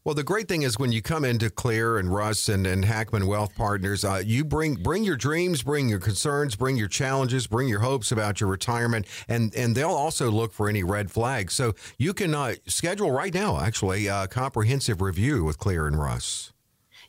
Well, 0.05 0.15
the 0.15 0.23
great 0.23 0.49
thing 0.49 0.63
is 0.63 0.77
when 0.77 0.91
you 0.91 1.01
come 1.01 1.23
into 1.23 1.49
Clare 1.49 1.97
and 1.97 2.13
Russ 2.13 2.49
and, 2.49 2.67
and 2.67 2.83
Hackmann 2.83 3.25
Wealth 3.25 3.55
Partners, 3.55 4.03
uh, 4.03 4.21
you 4.25 4.43
bring 4.43 4.73
bring 4.73 5.05
your 5.05 5.15
dreams, 5.15 5.63
bring 5.63 5.87
your 5.87 5.99
concerns, 5.99 6.57
bring 6.57 6.75
your 6.75 6.89
challenges, 6.89 7.47
bring 7.47 7.69
your 7.69 7.79
hopes 7.79 8.11
about 8.11 8.41
your 8.41 8.49
retirement, 8.49 9.05
and 9.29 9.55
and 9.55 9.75
they'll 9.75 9.87
also 9.91 10.29
look 10.29 10.51
for 10.51 10.67
any 10.67 10.83
red 10.83 11.09
flags. 11.09 11.53
So 11.53 11.73
you 11.97 12.13
can 12.13 12.35
uh, 12.35 12.55
schedule 12.67 13.11
right 13.11 13.33
now, 13.33 13.61
actually, 13.61 14.07
a 14.07 14.27
comprehensive 14.27 15.01
review 15.01 15.45
with 15.45 15.57
Clare 15.57 15.87
and 15.87 15.97
Russ. 15.97 16.51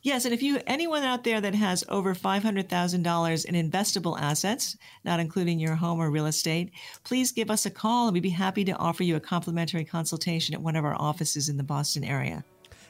Yes, 0.02 0.24
and 0.24 0.32
if 0.32 0.40
you 0.40 0.60
anyone 0.64 1.02
out 1.02 1.24
there 1.24 1.40
that 1.40 1.56
has 1.56 1.82
over 1.88 2.14
five 2.14 2.44
hundred 2.44 2.68
thousand 2.68 3.02
dollars 3.02 3.44
in 3.44 3.56
investable 3.56 4.16
assets, 4.20 4.76
not 5.04 5.18
including 5.18 5.58
your 5.58 5.74
home 5.74 5.98
or 5.98 6.12
real 6.12 6.26
estate, 6.26 6.70
please 7.02 7.32
give 7.32 7.50
us 7.50 7.66
a 7.66 7.70
call, 7.70 8.06
and 8.06 8.14
we'd 8.14 8.20
be 8.20 8.30
happy 8.30 8.64
to 8.66 8.76
offer 8.76 9.02
you 9.02 9.16
a 9.16 9.20
complimentary 9.20 9.84
consultation 9.84 10.54
at 10.54 10.62
one 10.62 10.76
of 10.76 10.84
our 10.84 10.94
offices 10.94 11.48
in 11.48 11.56
the 11.56 11.64
Boston 11.64 12.04
area. 12.04 12.44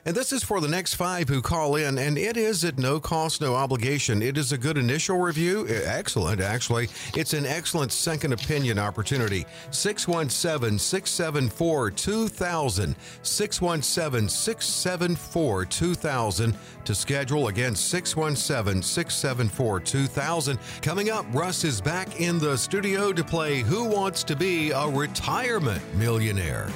And 0.07 0.15
this 0.15 0.33
is 0.35 0.45
for 0.45 0.61
the 0.61 0.69
next 0.69 0.95
five 0.95 1.31
who 1.31 1.41
call 1.41 1.77
in, 1.77 1.97
and 1.99 2.19
it 2.19 2.37
is 2.37 2.63
at 2.63 2.79
no 2.79 3.01
cost, 3.01 3.41
no 3.41 3.55
obligation. 3.55 4.21
It 4.21 4.37
is 4.37 4.53
a 4.53 4.59
good 4.59 4.77
initial 4.77 5.19
review. 5.19 5.67
Eh, 5.67 5.81
excellent, 5.87 6.43
actually. 6.43 6.89
It's 7.17 7.33
an 7.33 7.47
excellent 7.47 7.91
second 7.91 8.35
opinion 8.35 8.79
opportunity. 8.79 9.47
617 9.71 10.79
674 10.79 11.91
2000. 11.91 12.97
617 13.23 14.29
674 14.29 15.65
2000 15.65 16.55
to 16.85 16.95
schedule. 16.95 17.49
Again, 17.49 17.75
617 17.75 18.83
674 18.83 19.81
2000. 19.81 20.59
Coming 20.83 21.09
up, 21.09 21.25
Russ 21.33 21.65
is 21.65 21.81
back 21.81 22.21
in 22.21 22.39
the 22.39 22.59
studio 22.59 23.11
to 23.11 23.25
play 23.25 23.61
Who 23.61 23.85
Wants 23.85 24.23
to 24.25 24.37
Be 24.37 24.71
a 24.71 24.87
Retirement 24.87 25.83
Millionaire? 25.95 26.69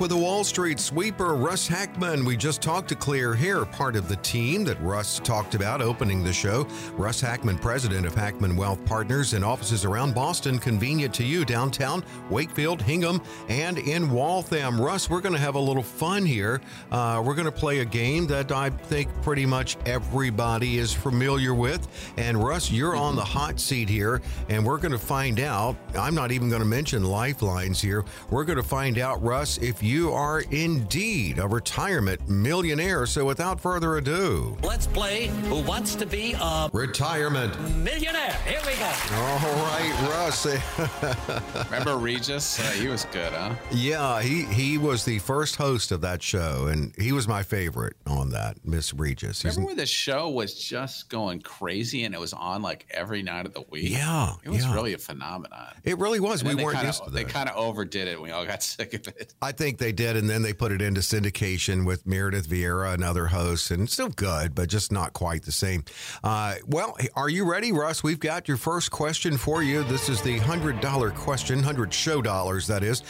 With 0.00 0.10
the 0.10 0.16
Wall 0.16 0.42
Street 0.42 0.80
sweeper, 0.80 1.34
Russ 1.34 1.68
Hackmann. 1.68 2.24
We 2.24 2.36
just 2.36 2.60
talked 2.60 2.88
to 2.88 2.96
Clare 2.96 3.32
Hare, 3.32 3.64
part 3.64 3.94
of 3.94 4.08
the 4.08 4.16
team 4.16 4.64
that 4.64 4.80
Russ 4.82 5.20
talked 5.20 5.54
about 5.54 5.80
opening 5.80 6.24
the 6.24 6.32
show. 6.32 6.66
Russ 6.94 7.20
Hackmann, 7.20 7.58
president 7.58 8.04
of 8.04 8.12
Hackmann 8.14 8.56
Wealth 8.56 8.84
Partners 8.86 9.34
and 9.34 9.44
offices 9.44 9.84
around 9.84 10.12
Boston, 10.12 10.58
convenient 10.58 11.14
to 11.14 11.24
you 11.24 11.44
downtown, 11.44 12.04
Wakefield, 12.28 12.82
Hingham, 12.82 13.22
and 13.48 13.78
in 13.78 14.10
Waltham. 14.10 14.80
Russ, 14.80 15.08
we're 15.08 15.20
going 15.20 15.32
to 15.32 15.40
have 15.40 15.54
a 15.54 15.60
little 15.60 15.82
fun 15.82 16.26
here. 16.26 16.60
Uh, 16.90 17.22
we're 17.24 17.36
going 17.36 17.46
to 17.46 17.52
play 17.52 17.78
a 17.78 17.84
game 17.84 18.26
that 18.26 18.50
I 18.50 18.70
think 18.70 19.08
pretty 19.22 19.46
much 19.46 19.76
everybody 19.86 20.78
is 20.78 20.92
familiar 20.92 21.54
with. 21.54 21.86
And 22.16 22.42
Russ, 22.42 22.70
you're 22.70 22.96
on 22.96 23.14
the 23.14 23.24
hot 23.24 23.60
seat 23.60 23.88
here, 23.88 24.20
and 24.48 24.66
we're 24.66 24.78
going 24.78 24.92
to 24.92 24.98
find 24.98 25.38
out. 25.38 25.76
I'm 25.96 26.16
not 26.16 26.32
even 26.32 26.48
going 26.48 26.62
to 26.62 26.68
mention 26.68 27.04
lifelines 27.04 27.80
here. 27.80 28.04
We're 28.28 28.44
going 28.44 28.58
to 28.58 28.64
find 28.64 28.98
out, 28.98 29.22
Russ, 29.22 29.56
if 29.58 29.83
you 29.84 30.12
are 30.12 30.40
indeed 30.50 31.38
a 31.38 31.46
retirement 31.46 32.26
millionaire. 32.28 33.04
So 33.04 33.26
without 33.26 33.60
further 33.60 33.98
ado, 33.98 34.56
let's 34.62 34.86
play 34.86 35.26
Who 35.48 35.60
Wants 35.60 35.94
to 35.96 36.06
Be 36.06 36.34
a 36.40 36.70
Retirement 36.72 37.52
Millionaire. 37.76 38.32
Here 38.46 38.60
we 38.64 38.74
go. 38.76 38.90
All 39.12 39.54
right, 39.66 39.94
Russ. 40.08 40.46
Remember 41.70 41.98
Regis? 41.98 42.58
Uh, 42.58 42.62
he 42.72 42.88
was 42.88 43.04
good, 43.12 43.32
huh? 43.32 43.54
Yeah, 43.70 44.22
he, 44.22 44.44
he 44.44 44.78
was 44.78 45.04
the 45.04 45.18
first 45.18 45.56
host 45.56 45.92
of 45.92 46.00
that 46.00 46.22
show, 46.22 46.68
and 46.68 46.94
he 46.98 47.12
was 47.12 47.28
my 47.28 47.42
favorite 47.42 47.94
on 48.06 48.30
that, 48.30 48.64
Miss 48.64 48.94
Regis. 48.94 49.42
He's, 49.42 49.56
Remember 49.56 49.68
when 49.68 49.76
the 49.76 49.86
show 49.86 50.30
was 50.30 50.54
just 50.54 51.10
going 51.10 51.40
crazy 51.40 52.04
and 52.04 52.14
it 52.14 52.20
was 52.20 52.32
on 52.32 52.62
like 52.62 52.86
every 52.90 53.22
night 53.22 53.44
of 53.44 53.52
the 53.52 53.64
week? 53.68 53.90
Yeah. 53.90 54.32
It 54.44 54.48
was 54.48 54.64
yeah. 54.64 54.72
really 54.72 54.94
a 54.94 54.98
phenomenon. 54.98 55.74
It 55.84 55.98
really 55.98 56.20
was. 56.20 56.40
And 56.40 56.56
we 56.56 56.64
weren't 56.64 56.76
kinda, 56.76 56.88
used 56.88 57.04
to 57.04 57.10
that. 57.10 57.16
They 57.16 57.24
kind 57.24 57.50
of 57.50 57.56
overdid 57.56 58.08
it. 58.08 58.20
We 58.20 58.30
all 58.30 58.46
got 58.46 58.62
sick 58.62 58.94
of 58.94 59.06
it. 59.08 59.34
I 59.42 59.52
think 59.52 59.73
they 59.78 59.92
did, 59.92 60.16
and 60.16 60.28
then 60.28 60.42
they 60.42 60.52
put 60.52 60.72
it 60.72 60.82
into 60.82 61.00
syndication 61.00 61.84
with 61.84 62.06
Meredith 62.06 62.48
Vieira 62.48 62.94
and 62.94 63.04
other 63.04 63.26
hosts, 63.26 63.70
and 63.70 63.88
still 63.88 64.08
good, 64.08 64.54
but 64.54 64.68
just 64.68 64.92
not 64.92 65.12
quite 65.12 65.42
the 65.44 65.52
same. 65.52 65.84
Uh, 66.22 66.56
well, 66.66 66.96
are 67.14 67.28
you 67.28 67.50
ready, 67.50 67.72
Russ? 67.72 68.02
We've 68.02 68.20
got 68.20 68.48
your 68.48 68.56
first 68.56 68.90
question 68.90 69.36
for 69.36 69.62
you. 69.62 69.82
This 69.84 70.08
is 70.08 70.20
the 70.22 70.38
$100 70.38 71.14
question, 71.14 71.56
100 71.56 71.92
show 71.92 72.22
dollars, 72.22 72.66
that 72.66 72.82
is. 72.82 73.02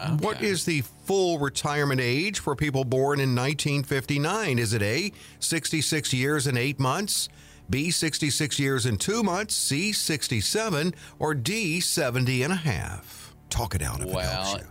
Okay. 0.00 0.14
What 0.16 0.42
is 0.42 0.64
the 0.64 0.82
full 1.04 1.38
retirement 1.38 2.00
age 2.00 2.40
for 2.40 2.56
people 2.56 2.84
born 2.84 3.20
in 3.20 3.36
1959? 3.36 4.58
Is 4.58 4.72
it 4.72 4.82
A, 4.82 5.12
66 5.38 6.12
years 6.12 6.46
and 6.46 6.58
eight 6.58 6.80
months? 6.80 7.28
B, 7.70 7.90
66 7.90 8.58
years 8.58 8.86
and 8.86 9.00
two 9.00 9.22
months? 9.22 9.54
C, 9.54 9.92
67? 9.92 10.94
Or 11.18 11.34
D, 11.34 11.80
70 11.80 12.42
and 12.42 12.52
a 12.52 12.56
half? 12.56 13.34
Talk 13.48 13.74
it 13.74 13.82
out 13.82 14.00
if 14.00 14.06
well, 14.06 14.18
it 14.18 14.24
helps 14.24 14.62
you. 14.62 14.68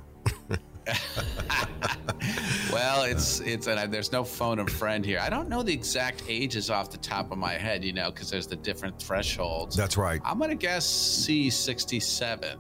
well, 2.72 3.04
it's 3.04 3.40
it's 3.42 3.68
and 3.68 3.94
there's 3.94 4.12
no 4.12 4.24
phone 4.24 4.60
a 4.60 4.68
friend 4.68 5.06
here. 5.06 5.20
I 5.20 5.30
don't 5.30 5.50
know 5.50 5.64
the 5.64 5.74
exact 5.74 6.24
ages 6.28 6.70
off 6.70 6.90
the 6.90 6.98
top 6.98 7.32
of 7.32 7.38
my 7.38 7.54
head, 7.54 7.84
you 7.84 7.94
know, 7.94 8.12
because 8.12 8.30
there's 8.30 8.48
the 8.48 8.56
different 8.56 9.00
thresholds. 9.00 9.76
That's 9.76 9.98
right. 9.98 10.22
I'm 10.26 10.40
gonna 10.40 10.56
guess 10.56 10.86
C 10.86 11.50
sixty 11.50 12.00
seven. 12.00 12.58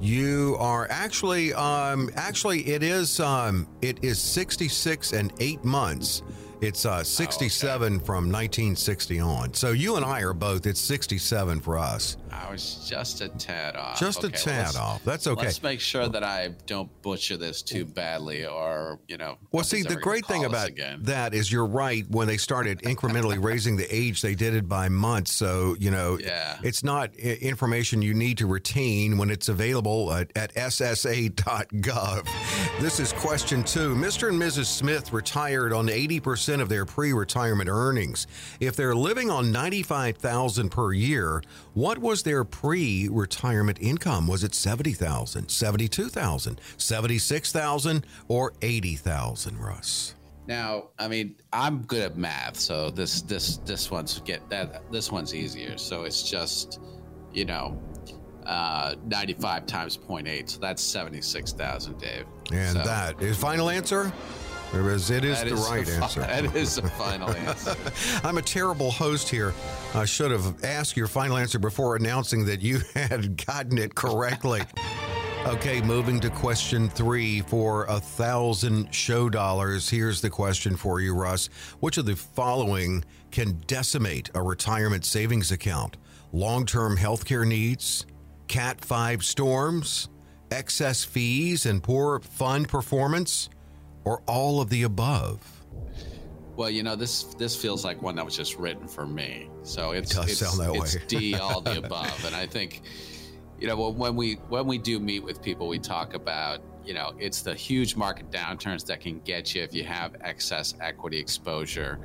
You 0.00 0.56
are 0.58 0.86
actually 0.90 1.54
um 1.54 2.10
actually 2.16 2.66
it 2.66 2.82
is 2.82 3.20
um 3.20 3.66
it 3.80 4.02
is 4.04 4.18
66 4.18 5.12
and 5.12 5.32
8 5.40 5.64
months. 5.64 6.22
It's 6.60 6.84
uh 6.84 7.04
67 7.04 7.92
oh, 7.92 7.96
okay. 7.96 8.04
from 8.04 8.30
1960 8.30 9.20
on. 9.20 9.54
So 9.54 9.70
you 9.70 9.96
and 9.96 10.04
I 10.04 10.20
are 10.22 10.34
both 10.34 10.66
it's 10.66 10.80
67 10.80 11.60
for 11.60 11.78
us. 11.78 12.16
I 12.34 12.50
was 12.50 12.86
just 12.88 13.20
a 13.20 13.28
tad 13.28 13.76
off. 13.76 13.98
Just 13.98 14.24
okay, 14.24 14.34
a 14.34 14.38
tad 14.38 14.74
well, 14.74 14.82
off. 14.82 15.04
That's 15.04 15.26
okay. 15.26 15.46
Let's 15.46 15.62
make 15.62 15.80
sure 15.80 16.08
that 16.08 16.24
I 16.24 16.48
don't 16.66 16.90
butcher 17.02 17.36
this 17.36 17.62
too 17.62 17.84
badly, 17.84 18.44
or 18.46 18.98
you 19.08 19.16
know. 19.16 19.38
Well, 19.52 19.64
see, 19.64 19.82
the 19.82 19.96
great 19.96 20.26
thing 20.26 20.44
about 20.44 20.70
that 21.00 21.34
is 21.34 21.52
you're 21.52 21.66
right. 21.66 22.04
When 22.10 22.26
they 22.26 22.36
started 22.36 22.80
incrementally 22.80 23.42
raising 23.42 23.76
the 23.76 23.86
age, 23.94 24.20
they 24.20 24.34
did 24.34 24.54
it 24.54 24.68
by 24.68 24.88
months. 24.88 25.32
So 25.32 25.76
you 25.78 25.90
know, 25.90 26.18
yeah. 26.18 26.58
it's 26.62 26.82
not 26.82 27.14
information 27.14 28.02
you 28.02 28.14
need 28.14 28.38
to 28.38 28.46
retain 28.46 29.16
when 29.16 29.30
it's 29.30 29.48
available 29.48 30.12
at, 30.12 30.32
at 30.36 30.52
ssa.gov. 30.54 32.28
This 32.80 32.98
is 32.98 33.12
question 33.12 33.62
two. 33.62 33.94
Mr. 33.94 34.28
and 34.28 34.40
Mrs. 34.40 34.66
Smith 34.66 35.12
retired 35.12 35.72
on 35.72 35.88
80 35.88 36.20
percent 36.20 36.62
of 36.62 36.68
their 36.68 36.84
pre-retirement 36.84 37.68
earnings. 37.68 38.26
If 38.58 38.74
they're 38.74 38.94
living 38.94 39.30
on 39.30 39.52
95,000 39.52 40.70
per 40.70 40.92
year, 40.92 41.42
what 41.74 41.98
was 41.98 42.23
their 42.24 42.44
pre 42.44 43.08
retirement 43.08 43.78
income? 43.80 44.26
Was 44.26 44.44
it 44.44 44.54
70,000, 44.54 45.48
72,000, 45.48 46.60
76,000, 46.76 48.06
or 48.28 48.52
80,000, 48.60 49.58
Russ? 49.58 50.14
Now, 50.46 50.88
I 50.98 51.08
mean, 51.08 51.36
I'm 51.52 51.82
good 51.82 52.02
at 52.02 52.18
math, 52.18 52.56
so 52.58 52.90
this 52.90 53.22
this 53.22 53.56
this 53.58 53.90
one's 53.90 54.20
get 54.20 54.46
that 54.50 54.90
this 54.92 55.10
one's 55.10 55.34
easier. 55.34 55.78
So 55.78 56.04
it's 56.04 56.22
just, 56.22 56.80
you 57.32 57.46
know, 57.46 57.80
uh, 58.44 58.94
95 59.06 59.66
times 59.66 59.96
0.8, 59.96 60.50
so 60.50 60.60
that's 60.60 60.82
76,000, 60.82 61.98
Dave. 61.98 62.26
And 62.52 62.76
so, 62.76 62.84
that 62.84 63.22
is 63.22 63.38
final 63.38 63.70
answer. 63.70 64.12
It 64.74 64.86
is, 64.86 65.10
it 65.10 65.24
is 65.24 65.40
the 65.40 65.54
is 65.54 65.68
right 65.68 65.88
answer. 65.88 66.20
That 66.20 66.56
is 66.56 66.76
the 66.76 66.88
final 66.90 67.30
answer. 67.36 67.76
I'm 68.24 68.38
a 68.38 68.42
terrible 68.42 68.90
host 68.90 69.28
here. 69.28 69.54
I 69.94 70.04
should 70.04 70.30
have 70.32 70.64
asked 70.64 70.96
your 70.96 71.06
final 71.06 71.36
answer 71.36 71.58
before 71.60 71.94
announcing 71.96 72.44
that 72.46 72.60
you 72.60 72.80
had 72.94 73.44
gotten 73.46 73.78
it 73.78 73.94
correctly. 73.94 74.62
okay, 75.46 75.80
moving 75.80 76.18
to 76.20 76.30
question 76.30 76.88
three 76.88 77.40
for 77.42 77.84
a 77.84 78.00
thousand 78.00 78.92
show 78.92 79.28
dollars. 79.30 79.88
Here's 79.88 80.20
the 80.20 80.30
question 80.30 80.76
for 80.76 81.00
you, 81.00 81.14
Russ. 81.14 81.46
Which 81.80 81.96
of 81.98 82.06
the 82.06 82.16
following 82.16 83.04
can 83.30 83.60
decimate 83.66 84.30
a 84.34 84.42
retirement 84.42 85.04
savings 85.04 85.52
account? 85.52 85.96
Long 86.32 86.66
term 86.66 86.96
health 86.96 87.24
care 87.24 87.44
needs, 87.44 88.06
Cat 88.48 88.84
5 88.84 89.24
storms, 89.24 90.08
excess 90.50 91.04
fees 91.04 91.64
and 91.64 91.80
poor 91.82 92.18
fund 92.20 92.68
performance? 92.68 93.48
Or 94.04 94.22
all 94.26 94.60
of 94.60 94.68
the 94.70 94.82
above? 94.82 95.54
Well, 96.56 96.70
you 96.70 96.82
know 96.82 96.94
this 96.94 97.24
this 97.34 97.56
feels 97.56 97.84
like 97.84 98.00
one 98.00 98.14
that 98.16 98.24
was 98.24 98.36
just 98.36 98.56
written 98.58 98.86
for 98.86 99.06
me. 99.06 99.48
So 99.62 99.90
it's 99.90 100.16
it 100.16 100.30
it's, 100.30 100.42
it's. 100.94 100.96
D 101.06 101.34
all 101.34 101.60
the 101.60 101.78
above, 101.84 102.24
and 102.24 102.34
I 102.34 102.46
think 102.46 102.82
you 103.58 103.66
know 103.66 103.90
when 103.90 104.14
we 104.14 104.34
when 104.48 104.66
we 104.66 104.78
do 104.78 105.00
meet 105.00 105.24
with 105.24 105.42
people, 105.42 105.66
we 105.66 105.78
talk 105.80 106.14
about 106.14 106.60
you 106.84 106.94
know 106.94 107.12
it's 107.18 107.42
the 107.42 107.54
huge 107.54 107.96
market 107.96 108.30
downturns 108.30 108.86
that 108.86 109.00
can 109.00 109.18
get 109.20 109.54
you 109.54 109.62
if 109.62 109.74
you 109.74 109.82
have 109.84 110.14
excess 110.20 110.74
equity 110.80 111.18
exposure, 111.18 111.98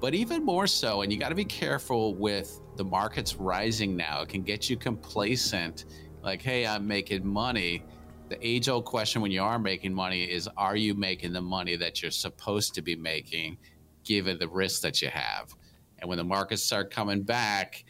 but 0.00 0.14
even 0.14 0.44
more 0.44 0.68
so, 0.68 1.02
and 1.02 1.12
you 1.12 1.18
got 1.18 1.30
to 1.30 1.34
be 1.34 1.44
careful 1.44 2.14
with 2.14 2.60
the 2.76 2.84
markets 2.84 3.34
rising 3.34 3.96
now. 3.96 4.22
It 4.22 4.28
can 4.28 4.42
get 4.42 4.70
you 4.70 4.76
complacent, 4.76 5.86
like 6.22 6.40
hey, 6.40 6.68
I'm 6.68 6.86
making 6.86 7.26
money 7.26 7.82
the 8.28 8.46
age 8.46 8.68
old 8.68 8.84
question 8.84 9.22
when 9.22 9.30
you 9.30 9.42
are 9.42 9.58
making 9.58 9.92
money 9.92 10.24
is 10.24 10.48
are 10.56 10.76
you 10.76 10.94
making 10.94 11.32
the 11.32 11.40
money 11.40 11.76
that 11.76 12.02
you're 12.02 12.10
supposed 12.10 12.74
to 12.74 12.82
be 12.82 12.94
making 12.94 13.56
given 14.04 14.38
the 14.38 14.48
risk 14.48 14.82
that 14.82 15.00
you 15.00 15.08
have 15.08 15.54
and 15.98 16.08
when 16.08 16.18
the 16.18 16.24
markets 16.24 16.62
start 16.62 16.90
coming 16.90 17.22
back 17.22 17.84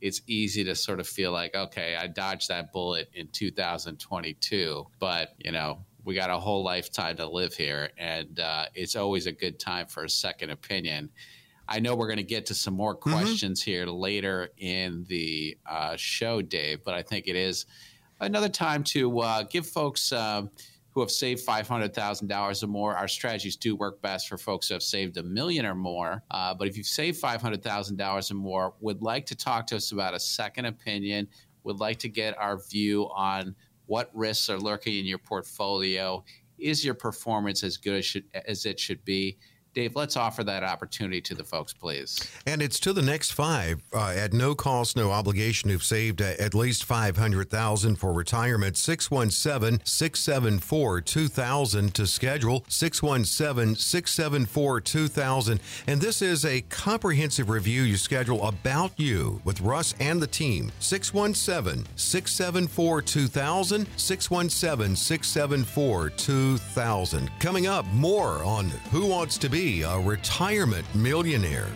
it's 0.00 0.22
easy 0.26 0.64
to 0.64 0.74
sort 0.74 1.00
of 1.00 1.06
feel 1.06 1.32
like 1.32 1.54
okay 1.54 1.96
i 1.96 2.06
dodged 2.06 2.48
that 2.48 2.72
bullet 2.72 3.08
in 3.14 3.26
2022 3.28 4.86
but 4.98 5.34
you 5.38 5.52
know 5.52 5.78
we 6.04 6.14
got 6.14 6.30
a 6.30 6.38
whole 6.38 6.64
lifetime 6.64 7.16
to 7.16 7.28
live 7.28 7.52
here 7.52 7.90
and 7.98 8.40
uh, 8.40 8.64
it's 8.74 8.96
always 8.96 9.26
a 9.26 9.32
good 9.32 9.58
time 9.58 9.86
for 9.86 10.04
a 10.04 10.10
second 10.10 10.50
opinion 10.50 11.10
I 11.72 11.78
know 11.78 11.94
we're 11.94 12.08
going 12.08 12.16
to 12.16 12.24
get 12.24 12.46
to 12.46 12.54
some 12.54 12.74
more 12.74 12.96
questions 12.96 13.60
mm-hmm. 13.60 13.70
here 13.70 13.86
later 13.86 14.48
in 14.58 15.04
the 15.08 15.56
uh, 15.64 15.94
show, 15.94 16.42
Dave, 16.42 16.82
but 16.82 16.94
I 16.94 17.02
think 17.02 17.28
it 17.28 17.36
is 17.36 17.64
another 18.20 18.48
time 18.48 18.84
to 18.84 19.20
uh, 19.20 19.42
give 19.44 19.66
folks 19.66 20.12
uh, 20.12 20.42
who 20.90 21.00
have 21.00 21.10
saved 21.10 21.46
$500,000 21.46 22.62
or 22.62 22.66
more. 22.66 22.96
Our 22.96 23.08
strategies 23.08 23.56
do 23.56 23.76
work 23.76 24.02
best 24.02 24.28
for 24.28 24.36
folks 24.36 24.68
who 24.68 24.74
have 24.74 24.82
saved 24.82 25.16
a 25.16 25.22
million 25.22 25.64
or 25.64 25.74
more. 25.74 26.22
Uh, 26.30 26.52
but 26.54 26.68
if 26.68 26.76
you've 26.76 26.86
saved 26.86 27.22
$500,000 27.22 28.30
or 28.30 28.34
more, 28.34 28.74
would 28.80 29.02
like 29.02 29.26
to 29.26 29.36
talk 29.36 29.66
to 29.68 29.76
us 29.76 29.92
about 29.92 30.14
a 30.14 30.20
second 30.20 30.66
opinion, 30.66 31.28
would 31.62 31.78
like 31.78 31.98
to 31.98 32.08
get 32.08 32.36
our 32.38 32.58
view 32.58 33.08
on 33.14 33.54
what 33.86 34.10
risks 34.14 34.48
are 34.48 34.58
lurking 34.58 34.98
in 34.98 35.04
your 35.04 35.18
portfolio. 35.18 36.24
Is 36.58 36.84
your 36.84 36.94
performance 36.94 37.62
as 37.62 37.76
good 37.76 37.98
as, 37.98 38.04
should, 38.04 38.24
as 38.46 38.66
it 38.66 38.78
should 38.78 39.04
be? 39.04 39.38
Dave, 39.72 39.94
let's 39.94 40.16
offer 40.16 40.42
that 40.42 40.64
opportunity 40.64 41.20
to 41.20 41.34
the 41.34 41.44
folks, 41.44 41.72
please. 41.72 42.28
And 42.44 42.60
it's 42.60 42.80
to 42.80 42.92
the 42.92 43.02
next 43.02 43.32
five 43.32 43.80
uh, 43.94 44.08
at 44.08 44.32
no 44.32 44.56
cost, 44.56 44.96
no 44.96 45.12
obligation 45.12 45.70
who've 45.70 45.82
saved 45.82 46.20
uh, 46.20 46.32
at 46.40 46.54
least 46.54 46.84
500000 46.84 47.94
for 47.94 48.12
retirement. 48.12 48.76
617 48.76 49.80
674 49.84 51.00
2000 51.02 51.94
to 51.94 52.06
schedule. 52.06 52.64
617 52.66 53.76
674 53.76 54.80
2000. 54.80 55.60
And 55.86 56.00
this 56.00 56.20
is 56.20 56.44
a 56.44 56.62
comprehensive 56.62 57.48
review 57.48 57.82
you 57.82 57.96
schedule 57.96 58.44
about 58.48 58.98
you 58.98 59.40
with 59.44 59.60
Russ 59.60 59.94
and 60.00 60.20
the 60.20 60.26
team. 60.26 60.72
617 60.80 61.86
674 61.94 63.02
2000. 63.02 63.86
617 63.96 64.96
674 64.96 66.10
2000. 66.10 67.30
Coming 67.38 67.68
up, 67.68 67.86
more 67.92 68.42
on 68.42 68.68
Who 68.90 69.06
Wants 69.06 69.38
to 69.38 69.48
Be 69.48 69.59
be 69.60 69.82
a 69.82 70.00
retirement 70.00 70.86
millionaire. 70.94 71.68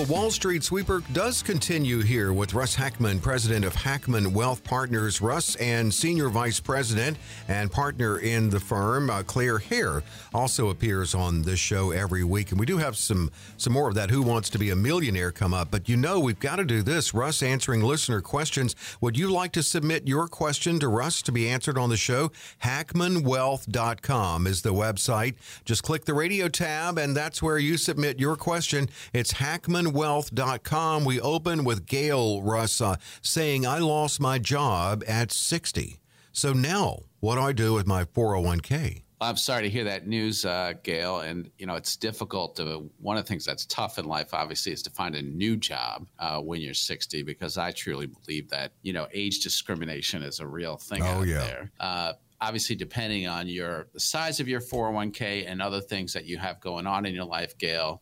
The 0.00 0.10
Wall 0.10 0.30
Street 0.30 0.64
Sweeper 0.64 1.02
does 1.12 1.42
continue 1.42 2.00
here 2.00 2.32
with 2.32 2.54
Russ 2.54 2.74
Hackmann, 2.74 3.20
president 3.20 3.66
of 3.66 3.74
Hackmann 3.74 4.32
Wealth 4.32 4.64
Partners. 4.64 5.20
Russ 5.20 5.56
and 5.56 5.92
senior 5.92 6.30
vice 6.30 6.58
president 6.58 7.18
and 7.48 7.70
partner 7.70 8.18
in 8.18 8.48
the 8.48 8.60
firm, 8.60 9.10
uh, 9.10 9.22
Clare 9.24 9.58
Hare, 9.58 10.02
also 10.32 10.70
appears 10.70 11.14
on 11.14 11.42
this 11.42 11.60
show 11.60 11.90
every 11.90 12.24
week. 12.24 12.50
And 12.50 12.58
we 12.58 12.64
do 12.64 12.78
have 12.78 12.96
some 12.96 13.30
some 13.58 13.74
more 13.74 13.90
of 13.90 13.94
that 13.94 14.08
Who 14.08 14.22
Wants 14.22 14.48
to 14.50 14.58
Be 14.58 14.70
a 14.70 14.76
Millionaire 14.76 15.32
come 15.32 15.52
up. 15.52 15.70
But 15.70 15.86
you 15.86 15.98
know, 15.98 16.18
we've 16.18 16.40
got 16.40 16.56
to 16.56 16.64
do 16.64 16.82
this. 16.82 17.12
Russ 17.12 17.42
answering 17.42 17.82
listener 17.82 18.22
questions. 18.22 18.74
Would 19.02 19.18
you 19.18 19.30
like 19.30 19.52
to 19.52 19.62
submit 19.62 20.08
your 20.08 20.28
question 20.28 20.80
to 20.80 20.88
Russ 20.88 21.20
to 21.20 21.32
be 21.32 21.46
answered 21.46 21.76
on 21.76 21.90
the 21.90 21.98
show? 21.98 22.32
HackmannWealth.com 22.64 24.46
is 24.46 24.62
the 24.62 24.72
website. 24.72 25.34
Just 25.66 25.82
click 25.82 26.06
the 26.06 26.14
radio 26.14 26.48
tab, 26.48 26.96
and 26.96 27.14
that's 27.14 27.42
where 27.42 27.58
you 27.58 27.76
submit 27.76 28.18
your 28.18 28.36
question. 28.36 28.88
It's 29.12 29.32
Hackmann 29.32 29.89
HackmannWealth.com. 29.90 31.04
We 31.04 31.20
open 31.20 31.64
with 31.64 31.86
Gail 31.86 32.42
Russa 32.42 32.98
saying, 33.22 33.66
I 33.66 33.78
lost 33.78 34.20
my 34.20 34.38
job 34.38 35.02
at 35.06 35.32
60. 35.32 36.00
So 36.32 36.52
now, 36.52 37.00
what 37.20 37.36
do 37.36 37.42
I 37.42 37.52
do 37.52 37.74
with 37.74 37.86
my 37.86 38.04
401k? 38.04 39.02
I'm 39.22 39.36
sorry 39.36 39.64
to 39.64 39.68
hear 39.68 39.84
that 39.84 40.06
news, 40.06 40.46
uh, 40.46 40.72
Gail. 40.82 41.20
And, 41.20 41.50
you 41.58 41.66
know, 41.66 41.74
it's 41.74 41.96
difficult 41.96 42.56
to, 42.56 42.90
one 42.98 43.18
of 43.18 43.24
the 43.24 43.28
things 43.28 43.44
that's 43.44 43.66
tough 43.66 43.98
in 43.98 44.06
life, 44.06 44.32
obviously, 44.32 44.72
is 44.72 44.82
to 44.84 44.90
find 44.90 45.14
a 45.14 45.20
new 45.20 45.58
job 45.58 46.06
uh, 46.18 46.40
when 46.40 46.62
you're 46.62 46.72
60, 46.72 47.22
because 47.24 47.58
I 47.58 47.72
truly 47.72 48.06
believe 48.06 48.48
that, 48.48 48.72
you 48.80 48.94
know, 48.94 49.08
age 49.12 49.40
discrimination 49.40 50.22
is 50.22 50.40
a 50.40 50.46
real 50.46 50.78
thing 50.78 51.02
oh, 51.02 51.06
out 51.06 51.26
yeah. 51.26 51.38
there. 51.38 51.70
Uh, 51.78 52.12
obviously, 52.40 52.76
depending 52.76 53.26
on 53.26 53.46
your, 53.46 53.88
the 53.92 54.00
size 54.00 54.40
of 54.40 54.48
your 54.48 54.60
401k 54.62 55.44
and 55.46 55.60
other 55.60 55.82
things 55.82 56.14
that 56.14 56.24
you 56.24 56.38
have 56.38 56.58
going 56.60 56.86
on 56.86 57.04
in 57.04 57.14
your 57.14 57.26
life, 57.26 57.58
Gail, 57.58 58.00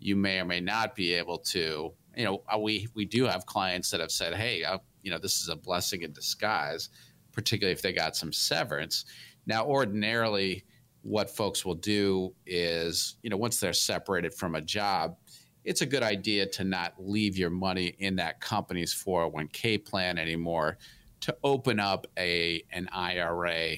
you 0.00 0.16
may 0.16 0.40
or 0.40 0.44
may 0.44 0.60
not 0.60 0.96
be 0.96 1.14
able 1.14 1.38
to. 1.38 1.92
You 2.16 2.24
know, 2.24 2.42
uh, 2.52 2.58
we 2.58 2.88
we 2.94 3.04
do 3.04 3.24
have 3.24 3.46
clients 3.46 3.90
that 3.90 4.00
have 4.00 4.10
said, 4.10 4.34
"Hey, 4.34 4.64
uh, 4.64 4.78
you 5.02 5.10
know, 5.10 5.18
this 5.18 5.40
is 5.40 5.48
a 5.48 5.56
blessing 5.56 6.02
in 6.02 6.12
disguise," 6.12 6.88
particularly 7.32 7.72
if 7.72 7.82
they 7.82 7.92
got 7.92 8.16
some 8.16 8.32
severance. 8.32 9.04
Now, 9.46 9.66
ordinarily, 9.66 10.64
what 11.02 11.30
folks 11.30 11.64
will 11.64 11.74
do 11.74 12.34
is, 12.46 13.16
you 13.22 13.30
know, 13.30 13.36
once 13.36 13.60
they're 13.60 13.72
separated 13.72 14.34
from 14.34 14.54
a 14.54 14.60
job, 14.60 15.16
it's 15.64 15.82
a 15.82 15.86
good 15.86 16.02
idea 16.02 16.46
to 16.46 16.64
not 16.64 16.94
leave 16.98 17.36
your 17.36 17.50
money 17.50 17.94
in 17.98 18.16
that 18.16 18.40
company's 18.40 18.94
401k 18.94 19.84
plan 19.84 20.18
anymore. 20.18 20.78
To 21.22 21.36
open 21.44 21.78
up 21.78 22.06
a 22.18 22.62
an 22.72 22.88
IRA 22.92 23.76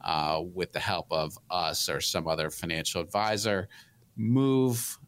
uh, 0.00 0.42
with 0.42 0.72
the 0.72 0.78
help 0.78 1.06
of 1.10 1.36
us 1.50 1.88
or 1.88 2.00
some 2.00 2.28
other 2.28 2.50
financial 2.50 3.00
advisor, 3.00 3.68
move 4.16 4.98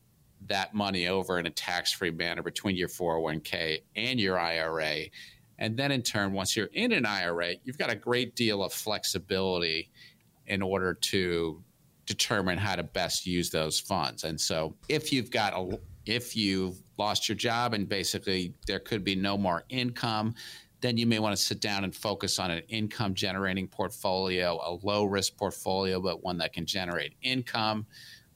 that 0.49 0.75
money 0.75 1.09
over 1.09 1.39
in 1.39 1.47
a 1.47 1.51
tax 1.51 1.93
free 1.93 2.11
manner 2.11 2.43
between 2.43 2.77
your 2.77 2.89
401k 2.89 3.83
and 3.97 4.21
your 4.21 4.39
IRA. 4.39 5.05
And 5.59 5.77
then 5.77 5.91
in 5.91 6.03
turn, 6.03 6.33
once 6.33 6.57
you're 6.57 6.67
in 6.67 6.93
an 6.93 7.07
IRA, 7.07 7.55
you've 7.65 7.79
got 7.79 7.91
a 7.91 7.97
great 7.97 8.37
deal 8.37 8.63
of 8.63 8.73
flexibility 8.73 9.91
in 10.47 10.63
order 10.63 10.95
to 10.95 11.63
determine 12.05 12.59
how 12.59 12.77
to 12.77 12.83
best 12.83 13.27
use 13.27 13.51
those 13.51 13.81
funds. 13.81 14.25
And 14.25 14.41
so 14.41 14.75
if 14.89 15.13
you've 15.13 15.31
got 15.31 15.53
a 15.55 15.79
if 16.07 16.37
you've 16.37 16.81
lost 16.99 17.29
your 17.29 17.35
job 17.35 17.75
and 17.75 17.89
basically 17.89 18.55
there 18.69 18.79
could 18.79 19.03
be 19.03 19.17
no 19.17 19.37
more 19.37 19.65
income, 19.69 20.37
then 20.81 20.97
you 20.97 21.05
may 21.05 21.19
want 21.19 21.37
to 21.37 21.43
sit 21.43 21.61
down 21.61 21.83
and 21.83 21.95
focus 21.95 22.39
on 22.39 22.51
an 22.51 22.63
income 22.69 23.13
generating 23.13 23.67
portfolio, 23.67 24.61
a 24.65 24.79
low 24.87 25.05
risk 25.05 25.37
portfolio, 25.37 26.01
but 26.01 26.23
one 26.23 26.39
that 26.39 26.53
can 26.53 26.65
generate 26.65 27.15
income. 27.23 27.87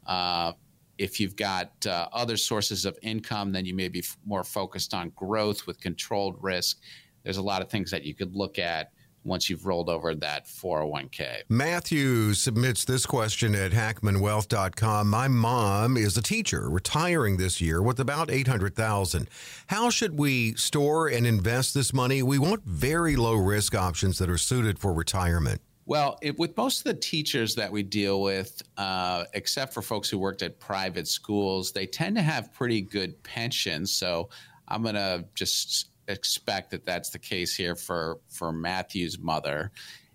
Uh, 0.05 0.53
if 1.01 1.19
you've 1.19 1.35
got 1.35 1.73
uh, 1.87 2.09
other 2.13 2.37
sources 2.37 2.85
of 2.85 2.99
income, 3.03 3.53
then 3.53 3.65
you 3.65 3.75
may 3.75 3.89
be 3.89 4.01
f- 4.01 4.19
more 4.27 4.45
focused 4.45 4.93
on 4.93 5.09
growth 5.17 5.67
with 5.67 5.81
controlled 5.81 6.37
risk. 6.43 6.79
There's 7.25 7.39
a 7.39 7.43
lot 7.43 7.63
of 7.63 7.71
things 7.71 7.91
that 7.91 8.05
you 8.05 8.15
could 8.15 8.37
look 8.37 8.59
at 8.59 8.93
once 9.25 9.49
you've 9.49 9.65
rolled 9.65 9.89
over 9.89 10.15
that 10.15 10.47
401k. 10.47 11.43
Matthew 11.49 12.35
submits 12.35 12.85
this 12.85 13.07
question 13.07 13.55
at 13.55 13.73
hackmannwealth.com. 13.73 15.09
My 15.09 15.27
mom 15.27 15.97
is 15.97 16.19
a 16.19 16.23
teacher 16.23 16.69
retiring 16.69 17.39
this 17.39 17.63
year 17.63 17.83
with 17.83 17.99
about 17.99 18.31
800,000. 18.31 19.29
How 19.69 19.89
should 19.89 20.19
we 20.19 20.55
store 20.55 21.09
and 21.09 21.27
invest 21.27 21.73
this 21.73 21.95
money? 21.95 22.23
We 22.23 22.39
want 22.39 22.65
very 22.65 23.17
low 23.17 23.37
risk 23.37 23.75
options 23.75 24.19
that 24.19 24.29
are 24.29 24.39
suited 24.39 24.79
for 24.79 24.93
retirement. 24.93 25.63
Well, 25.87 26.19
it, 26.23 26.39
with 26.39 26.57
most 26.57 26.79
of 26.79 26.85
the 26.85 26.95
teachers 26.95 27.55
that 27.57 27.73
we 27.73 27.83
deal 27.83 28.23
with, 28.23 28.63
uh, 28.77 29.25
except 29.35 29.75
for 29.75 29.83
folks 29.83 30.09
who 30.09 30.19
worked 30.19 30.43
at 30.43 30.61
private 30.61 31.09
schools, 31.09 31.73
they 31.73 31.87
tend 31.87 32.17
to 32.17 32.23
have 32.23 32.53
pretty 32.53 32.81
good 32.81 33.21
pensions. 33.23 33.93
So 33.93 34.29
I'm 34.69 34.83
going 34.83 34.95
to 34.95 35.25
just 35.35 35.91
expect 36.09 36.71
that 36.71 36.85
that's 36.85 37.11
the 37.11 37.19
case 37.19 37.55
here 37.55 37.75
for 37.75 38.19
for 38.29 38.53
Matthew's 38.53 39.19
mother. 39.19 39.71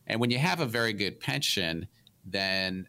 And 0.07 0.19
when 0.19 0.29
you 0.29 0.37
have 0.37 0.59
a 0.59 0.65
very 0.65 0.93
good 0.93 1.19
pension, 1.19 1.87
then 2.25 2.87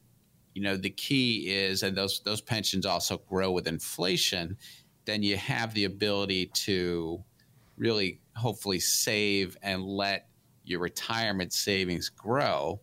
you 0.55 0.62
know 0.62 0.77
the 0.77 0.91
key 0.91 1.51
is, 1.51 1.83
and 1.83 1.97
those 1.97 2.21
those 2.25 2.41
pensions 2.41 2.87
also 2.87 3.19
grow 3.19 3.51
with 3.51 3.67
inflation. 3.67 4.57
Then 5.07 5.23
you 5.23 5.37
have 5.37 5.73
the 5.75 5.85
ability 5.85 6.47
to 6.65 7.23
really, 7.77 8.21
hopefully, 8.35 8.81
save 8.81 9.57
and 9.62 9.85
let 9.85 10.29
your 10.66 10.81
retirement 10.81 11.52
savings 11.52 12.09
grow. 12.09 12.81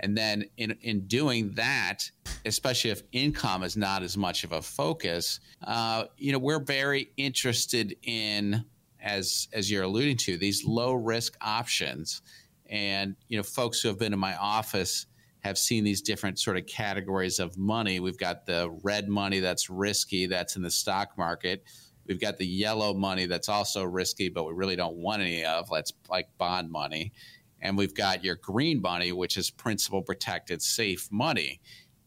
And 0.00 0.16
then 0.16 0.46
in, 0.56 0.72
in 0.82 1.06
doing 1.06 1.52
that, 1.54 2.10
especially 2.44 2.90
if 2.90 3.02
income 3.12 3.62
is 3.62 3.76
not 3.76 4.02
as 4.02 4.16
much 4.16 4.42
of 4.42 4.52
a 4.52 4.60
focus, 4.60 5.38
uh, 5.64 6.04
you 6.16 6.32
know, 6.32 6.38
we're 6.38 6.64
very 6.64 7.12
interested 7.16 7.96
in, 8.02 8.64
as 9.00 9.48
as 9.52 9.70
you're 9.70 9.84
alluding 9.84 10.16
to, 10.16 10.36
these 10.36 10.64
low 10.64 10.92
risk 10.92 11.36
options. 11.40 12.22
And 12.68 13.16
you 13.28 13.36
know, 13.36 13.42
folks 13.44 13.80
who 13.80 13.88
have 13.88 13.98
been 13.98 14.12
in 14.12 14.18
my 14.18 14.36
office 14.36 15.06
have 15.40 15.58
seen 15.58 15.84
these 15.84 16.00
different 16.00 16.38
sort 16.38 16.56
of 16.56 16.66
categories 16.66 17.38
of 17.38 17.56
money. 17.58 18.00
We've 18.00 18.18
got 18.18 18.46
the 18.46 18.70
red 18.82 19.08
money 19.08 19.40
that's 19.40 19.68
risky, 19.68 20.26
that's 20.26 20.56
in 20.56 20.62
the 20.62 20.70
stock 20.70 21.18
market. 21.18 21.64
We've 22.06 22.20
got 22.20 22.38
the 22.38 22.46
yellow 22.46 22.94
money 22.94 23.26
that's 23.26 23.48
also 23.48 23.84
risky, 23.84 24.28
but 24.28 24.44
we 24.44 24.52
really 24.52 24.76
don't 24.76 24.96
want 24.96 25.22
any 25.22 25.44
of. 25.44 25.68
That's 25.70 25.92
like 26.08 26.28
bond 26.38 26.70
money. 26.70 27.12
And 27.60 27.78
we've 27.78 27.94
got 27.94 28.24
your 28.24 28.36
green 28.36 28.80
money, 28.80 29.12
which 29.12 29.36
is 29.36 29.50
principal 29.50 30.02
protected, 30.02 30.60
safe 30.60 31.08
money. 31.12 31.60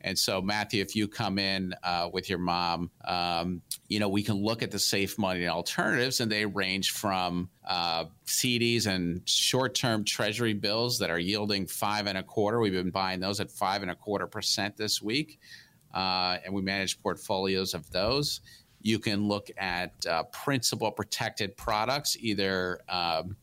And 0.06 0.20
so, 0.20 0.40
Matthew, 0.40 0.84
if 0.84 0.96
you 0.96 1.08
come 1.08 1.40
in 1.40 1.74
uh, 1.84 2.10
with 2.14 2.30
your 2.30 2.38
mom, 2.38 2.92
um, 3.06 3.64
you 3.88 4.00
know, 4.00 4.08
we 4.08 4.22
can 4.22 4.36
look 4.36 4.62
at 4.62 4.70
the 4.70 4.78
safe 4.78 5.18
money 5.18 5.48
alternatives, 5.48 6.20
and 6.20 6.32
they 6.32 6.46
range 6.46 6.92
from 6.92 7.50
uh, 7.68 8.06
CDs 8.28 8.86
and 8.86 9.28
short 9.28 9.74
term 9.74 10.04
treasury 10.04 10.54
bills 10.54 11.00
that 11.00 11.10
are 11.10 11.18
yielding 11.18 11.66
five 11.66 12.06
and 12.06 12.20
a 12.20 12.24
quarter. 12.24 12.60
We've 12.60 12.72
been 12.72 12.92
buying 12.92 13.20
those 13.20 13.40
at 13.40 13.50
five 13.50 13.82
and 13.82 13.90
a 13.90 13.96
quarter 13.96 14.28
percent 14.28 14.78
this 14.78 15.02
week. 15.02 15.40
Uh, 15.92 16.38
and 16.44 16.54
we 16.54 16.62
manage 16.62 17.02
portfolios 17.02 17.74
of 17.74 17.90
those. 17.90 18.42
You 18.86 19.00
can 19.00 19.28
look 19.28 19.50
at 19.58 19.94
uh, 20.06 20.24
principal 20.26 20.92
protected 20.92 21.58
products, 21.58 22.16
either 22.20 22.82
um, 22.88 23.36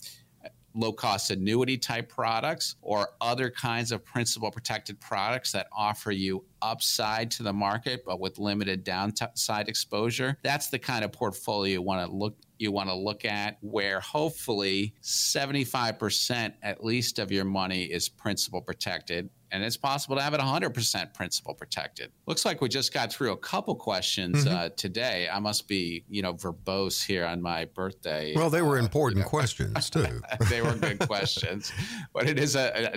low 0.73 0.93
cost 0.93 1.33
annuity 1.33 1.77
type 1.77 2.09
products 2.09 2.77
or 2.81 3.09
other 3.21 3.51
kinds 3.51 3.91
of 3.91 4.05
principal 4.05 4.53
protected 4.53 5.01
products 5.01 5.51
that 5.51 5.67
offer 5.73 6.13
you 6.13 6.45
upside 6.63 7.29
to 7.33 7.43
the 7.43 7.53
market 7.53 8.05
but 8.07 8.21
with 8.21 8.39
limited 8.39 8.85
downside 8.85 9.69
exposure. 9.69 10.39
That's 10.45 10.69
the 10.69 10.79
kind 10.79 11.05
of 11.05 11.11
portfolio 11.11 11.73
you 11.73 11.83
want 11.83 12.09
to 12.09 12.17
look 12.17 12.37
you 12.59 12.71
want 12.71 12.89
to 12.89 12.95
look 12.95 13.25
at 13.25 13.59
where 13.63 13.99
hopefully 13.99 14.95
75% 15.03 16.53
at 16.63 16.85
least 16.85 17.19
of 17.19 17.33
your 17.33 17.45
money 17.45 17.83
is 17.83 18.09
principal 18.09 18.61
protected 18.61 19.29
and 19.53 19.63
it's 19.63 19.77
possible 19.77 20.17
to 20.17 20.23
have 20.23 20.35
it 20.35 20.41
100% 20.41 21.15
principal 21.15 21.55
protected. 21.55 22.11
Looks 22.27 22.45
like 22.45 22.61
we 22.61 22.69
just 22.69 22.93
got 22.93 23.13
through 23.13 23.33
a 23.33 23.37
couple 23.37 23.75
questions 23.77 24.45
Mm-hmm. 24.45 24.57
uh, 24.57 24.69
today. 24.71 25.29
I 25.33 25.39
must 25.39 25.69
be, 25.69 26.05
you 26.09 26.23
know, 26.23 26.33
verbose 26.35 27.05
here 27.05 27.25
on 27.27 27.41
my 27.43 27.67
birthday. 27.67 28.33
Well, 28.35 28.51
they 28.51 28.63
were 28.63 28.79
Uh, 28.79 28.83
important 28.83 29.25
questions 29.27 29.91
too. 29.97 30.21
they 30.51 30.63
were 30.63 30.75
good 30.75 30.99
questions, 31.01 31.71
but 32.15 32.27
it 32.29 32.39
is 32.39 32.57
a, 32.57 32.95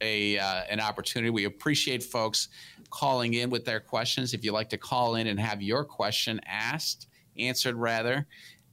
a, 0.00 0.36
a 0.36 0.38
uh, 0.38 0.62
an 0.70 0.80
opportunity. 0.80 1.30
We 1.30 1.44
appreciate 1.44 2.02
folks 2.02 2.48
calling 2.90 3.34
in 3.34 3.50
with 3.50 3.64
their 3.64 3.80
questions. 3.80 4.32
If 4.32 4.44
you'd 4.44 4.52
like 4.52 4.70
to 4.70 4.78
call 4.78 5.16
in 5.16 5.26
and 5.26 5.40
have 5.40 5.60
your 5.60 5.84
question 5.84 6.40
asked, 6.46 7.08
answered 7.38 7.74
rather, 7.76 8.26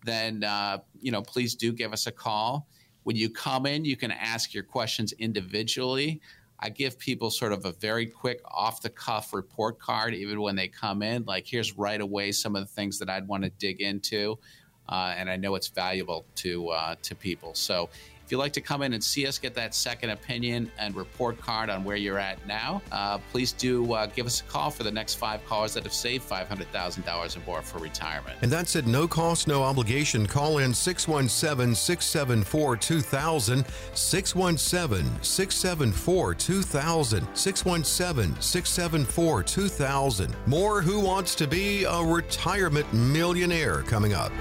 then 0.05 0.43
uh, 0.43 0.77
you 1.01 1.11
know 1.11 1.21
please 1.23 1.55
do 1.55 1.71
give 1.73 1.93
us 1.93 2.05
a 2.07 2.11
call. 2.11 2.67
When 3.03 3.15
you 3.15 3.29
come 3.29 3.65
in, 3.65 3.83
you 3.83 3.97
can 3.97 4.11
ask 4.11 4.53
your 4.53 4.63
questions 4.63 5.13
individually. 5.13 6.21
I 6.63 6.69
give 6.69 6.97
people 6.97 7.29
sort 7.29 7.51
of 7.51 7.65
a 7.65 7.73
very 7.73 8.05
quick 8.05 8.39
off 8.45 8.81
the 8.81 8.89
cuff 8.89 9.33
report 9.33 9.79
card, 9.79 10.13
even 10.13 10.39
when 10.39 10.55
they 10.55 10.69
come 10.69 11.01
in. 11.03 11.25
Like, 11.25 11.45
here's 11.45 11.77
right 11.77 11.99
away 11.99 12.31
some 12.31 12.55
of 12.55 12.61
the 12.61 12.73
things 12.73 12.99
that 12.99 13.09
I'd 13.09 13.27
want 13.27 13.43
to 13.43 13.49
dig 13.49 13.81
into 13.81 14.39
uh, 14.89 15.13
and 15.17 15.29
I 15.29 15.37
know 15.37 15.55
it's 15.55 15.69
valuable 15.69 16.25
to 16.35 16.69
uh, 16.69 16.95
to 17.03 17.15
people. 17.15 17.53
So 17.53 17.89
if 18.25 18.31
you'd 18.31 18.37
like 18.37 18.53
to 18.53 18.61
come 18.61 18.81
in 18.81 18.93
and 18.93 19.03
see 19.03 19.27
us, 19.27 19.37
get 19.37 19.53
that 19.55 19.75
second 19.75 20.11
opinion 20.11 20.71
and 20.77 20.95
report 20.95 21.39
card 21.39 21.69
on 21.69 21.83
where 21.83 21.97
you're 21.97 22.19
at 22.19 22.45
now, 22.47 22.81
uh, 22.91 23.17
please 23.31 23.51
do 23.51 23.93
uh, 23.93 24.05
give 24.07 24.25
us 24.25 24.41
a 24.41 24.43
call 24.45 24.71
for 24.71 24.83
the 24.83 24.91
next 24.91 25.15
five 25.15 25.45
callers 25.45 25.73
that 25.73 25.83
have 25.83 25.93
saved 25.93 26.23
five 26.23 26.47
hundred 26.47 26.67
thousand 26.71 27.05
dollars 27.05 27.35
or 27.35 27.41
more 27.41 27.61
for 27.61 27.79
retirement. 27.79 28.37
And 28.41 28.51
that's 28.51 28.75
at 28.75 28.85
no 28.85 29.07
cost, 29.07 29.47
no 29.47 29.61
obligation. 29.63 30.25
Call 30.25 30.59
in 30.59 30.73
617 30.73 31.75
674 31.75 32.77
2000. 32.77 33.65
617 33.93 35.23
674 35.23 36.33
2000. 36.35 37.27
617 37.35 38.41
674 38.41 39.43
2000. 39.43 40.35
More 40.45 40.81
Who 40.81 40.99
Wants 40.99 41.35
to 41.35 41.47
Be 41.47 41.83
a 41.83 42.01
Retirement 42.01 42.91
Millionaire 42.93 43.81
coming 43.83 44.13
up. 44.13 44.31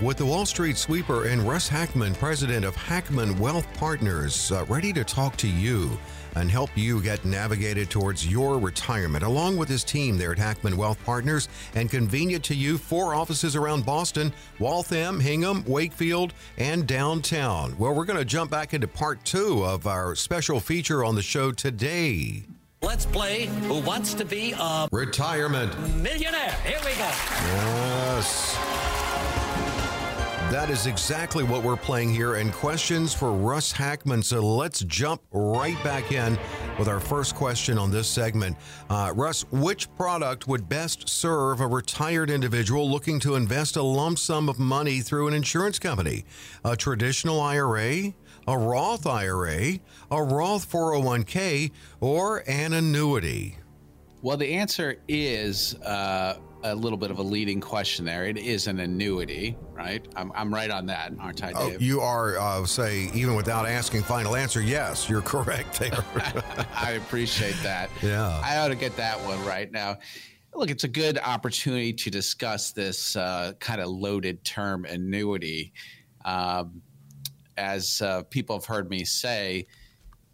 Back 0.00 0.06
with 0.06 0.16
the 0.16 0.24
Wall 0.24 0.46
Street 0.46 0.78
Sweeper 0.78 1.26
and 1.26 1.42
Russ 1.42 1.68
Hackmann, 1.68 2.14
president 2.14 2.64
of 2.64 2.74
Hackmann 2.74 3.38
Wealth 3.38 3.66
Partners, 3.74 4.50
uh, 4.50 4.64
ready 4.64 4.94
to 4.94 5.04
talk 5.04 5.36
to 5.36 5.46
you 5.46 5.90
and 6.36 6.50
help 6.50 6.70
you 6.74 7.02
get 7.02 7.22
navigated 7.26 7.90
towards 7.90 8.26
your 8.26 8.58
retirement, 8.58 9.24
along 9.24 9.58
with 9.58 9.68
his 9.68 9.84
team 9.84 10.16
there 10.16 10.32
at 10.32 10.38
Hackmann 10.38 10.78
Wealth 10.78 10.98
Partners, 11.04 11.50
and 11.74 11.90
convenient 11.90 12.42
to 12.44 12.54
you, 12.54 12.78
four 12.78 13.14
offices 13.14 13.56
around 13.56 13.84
Boston, 13.84 14.32
Waltham, 14.58 15.20
Hingham, 15.20 15.64
Wakefield, 15.66 16.32
and 16.56 16.86
downtown. 16.86 17.76
Well, 17.76 17.94
we're 17.94 18.06
going 18.06 18.18
to 18.18 18.24
jump 18.24 18.50
back 18.50 18.72
into 18.72 18.88
part 18.88 19.22
two 19.26 19.62
of 19.64 19.86
our 19.86 20.14
special 20.14 20.60
feature 20.60 21.04
on 21.04 21.14
the 21.14 21.22
show 21.22 21.52
today 21.52 22.44
Let's 22.82 23.04
play 23.04 23.46
Who 23.64 23.80
Wants 23.80 24.14
to 24.14 24.24
Be 24.24 24.52
a 24.58 24.88
retirement. 24.90 25.78
Millionaire. 25.96 26.56
Here 26.64 26.78
we 26.78 26.92
go. 26.92 27.10
Yes. 27.52 28.89
That 30.50 30.68
is 30.68 30.86
exactly 30.86 31.44
what 31.44 31.62
we're 31.62 31.76
playing 31.76 32.12
here. 32.12 32.34
And 32.34 32.52
questions 32.52 33.14
for 33.14 33.30
Russ 33.30 33.70
Hackmann. 33.70 34.20
So 34.20 34.40
let's 34.40 34.80
jump 34.80 35.22
right 35.30 35.80
back 35.84 36.10
in 36.10 36.36
with 36.76 36.88
our 36.88 36.98
first 36.98 37.36
question 37.36 37.78
on 37.78 37.92
this 37.92 38.08
segment. 38.08 38.56
Uh, 38.88 39.12
Russ, 39.14 39.44
which 39.52 39.88
product 39.94 40.48
would 40.48 40.68
best 40.68 41.08
serve 41.08 41.60
a 41.60 41.68
retired 41.68 42.30
individual 42.30 42.90
looking 42.90 43.20
to 43.20 43.36
invest 43.36 43.76
a 43.76 43.82
lump 43.82 44.18
sum 44.18 44.48
of 44.48 44.58
money 44.58 45.02
through 45.02 45.28
an 45.28 45.34
insurance 45.34 45.78
company? 45.78 46.24
A 46.64 46.76
traditional 46.76 47.40
IRA? 47.40 48.12
A 48.48 48.58
Roth 48.58 49.06
IRA? 49.06 49.78
A 50.10 50.20
Roth 50.20 50.68
401k? 50.68 51.70
Or 52.00 52.42
an 52.48 52.72
annuity? 52.72 53.56
Well, 54.20 54.36
the 54.36 54.52
answer 54.52 54.96
is 55.06 55.76
uh, 55.76 56.38
a 56.62 56.74
little 56.74 56.98
bit 56.98 57.10
of 57.10 57.18
a 57.18 57.22
leading 57.22 57.60
question 57.60 58.04
there. 58.04 58.26
It 58.26 58.36
is 58.36 58.66
an 58.66 58.80
annuity, 58.80 59.56
right? 59.72 60.06
I'm, 60.16 60.32
I'm 60.34 60.52
right 60.52 60.70
on 60.70 60.86
that, 60.86 61.12
aren't 61.18 61.42
I, 61.42 61.52
Oh, 61.54 61.70
you 61.78 62.00
are, 62.00 62.38
uh, 62.38 62.64
say, 62.66 63.10
even 63.14 63.34
without 63.34 63.66
asking 63.66 64.02
final 64.02 64.36
answer, 64.36 64.60
yes, 64.60 65.08
you're 65.08 65.22
correct 65.22 65.78
there. 65.78 66.04
I 66.74 66.92
appreciate 66.92 67.56
that. 67.62 67.90
Yeah. 68.02 68.40
I 68.44 68.58
ought 68.58 68.68
to 68.68 68.74
get 68.74 68.96
that 68.96 69.18
one 69.20 69.44
right 69.44 69.70
now. 69.70 69.98
Look, 70.54 70.70
it's 70.70 70.84
a 70.84 70.88
good 70.88 71.18
opportunity 71.18 71.92
to 71.92 72.10
discuss 72.10 72.72
this 72.72 73.16
uh, 73.16 73.52
kind 73.60 73.80
of 73.80 73.88
loaded 73.88 74.44
term 74.44 74.84
annuity. 74.84 75.72
Um, 76.24 76.82
as 77.56 78.02
uh, 78.02 78.22
people 78.30 78.56
have 78.56 78.64
heard 78.64 78.90
me 78.90 79.04
say, 79.04 79.66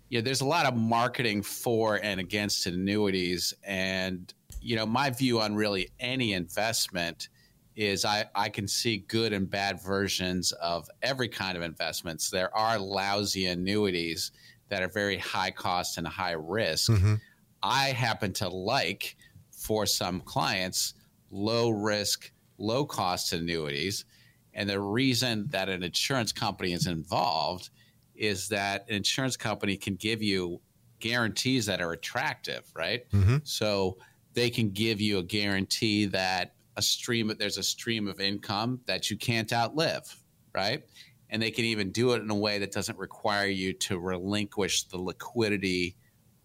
you 0.09 0.19
know, 0.19 0.25
there's 0.25 0.41
a 0.41 0.47
lot 0.47 0.67
of 0.67 0.77
marketing 0.77 1.43
for 1.43 2.01
and 2.03 2.21
against 2.21 2.67
annuities. 2.67 3.53
And, 3.65 4.33
you 4.66 4.74
know, 4.74 4.85
my 4.85 5.11
view 5.11 5.40
on 5.40 5.55
really 5.55 5.88
any 6.00 6.33
investment 6.33 7.29
is 7.76 8.05
I, 8.05 8.24
I 8.35 8.48
can 8.48 8.66
see 8.66 8.98
good 8.98 9.33
and 9.33 9.48
bad 9.48 9.81
versions 9.81 10.50
of 10.52 10.88
every 11.02 11.29
kind 11.29 11.57
of 11.57 11.62
investments. 11.62 12.31
There 12.31 12.55
are 12.57 12.76
lousy 12.76 13.46
annuities 13.46 14.33
that 14.68 14.83
are 14.83 14.88
very 14.88 15.18
high 15.18 15.52
cost 15.52 15.98
and 15.98 16.09
high 16.09 16.33
risk. 16.33 16.90
Mm-hmm. 16.90 17.14
I 17.62 17.90
happen 17.90 18.33
to 18.35 18.48
like 18.48 19.16
for 19.52 19.87
some 19.87 20.20
clients 20.20 20.94
low 21.31 21.70
risk, 21.70 22.33
low 22.59 22.85
cost 22.85 23.33
annuities. 23.33 24.05
And 24.52 24.68
the 24.68 24.81
reason 24.81 25.46
that 25.50 25.68
an 25.68 25.85
insurance 25.85 26.33
company 26.33 26.72
is 26.72 26.88
involved 26.88 27.70
is 28.16 28.48
that 28.48 28.87
an 28.88 28.96
insurance 28.96 29.37
company 29.37 29.76
can 29.76 29.94
give 29.94 30.22
you 30.22 30.61
guarantees 30.98 31.66
that 31.66 31.81
are 31.81 31.92
attractive, 31.92 32.64
right? 32.74 33.09
Mm-hmm. 33.11 33.37
So 33.44 33.98
they 34.37 34.51
can 34.51 34.70
give 34.70 35.01
you 35.01 35.18
a 35.18 35.22
guarantee 35.22 36.05
that 36.05 36.53
a 36.77 36.83
stream 36.83 37.33
there's 37.38 37.57
a 37.57 37.62
stream 37.62 38.07
of 38.07 38.20
income 38.20 38.79
that 38.85 39.11
you 39.11 39.16
can't 39.16 39.51
outlive, 39.51 40.14
right? 40.55 40.85
And 41.31 41.42
they 41.42 41.51
can 41.51 41.64
even 41.64 41.90
do 41.90 42.12
it 42.12 42.22
in 42.22 42.31
a 42.31 42.35
way 42.35 42.59
that 42.59 42.70
doesn't 42.70 42.99
require 42.99 43.49
you 43.49 43.72
to 43.72 43.99
relinquish 43.99 44.85
the 44.85 44.99
liquidity 44.99 45.96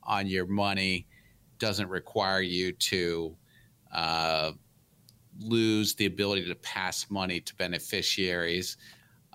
on 0.03 0.25
your 0.25 0.47
money, 0.47 1.05
doesn't 1.59 1.89
require 1.89 2.41
you 2.41 2.71
to 2.71 3.35
uh, 3.93 4.51
lose 5.39 5.93
the 5.95 6.05
ability 6.05 6.47
to 6.47 6.55
pass 6.55 7.07
money 7.09 7.41
to 7.41 7.53
beneficiaries. 7.55 8.77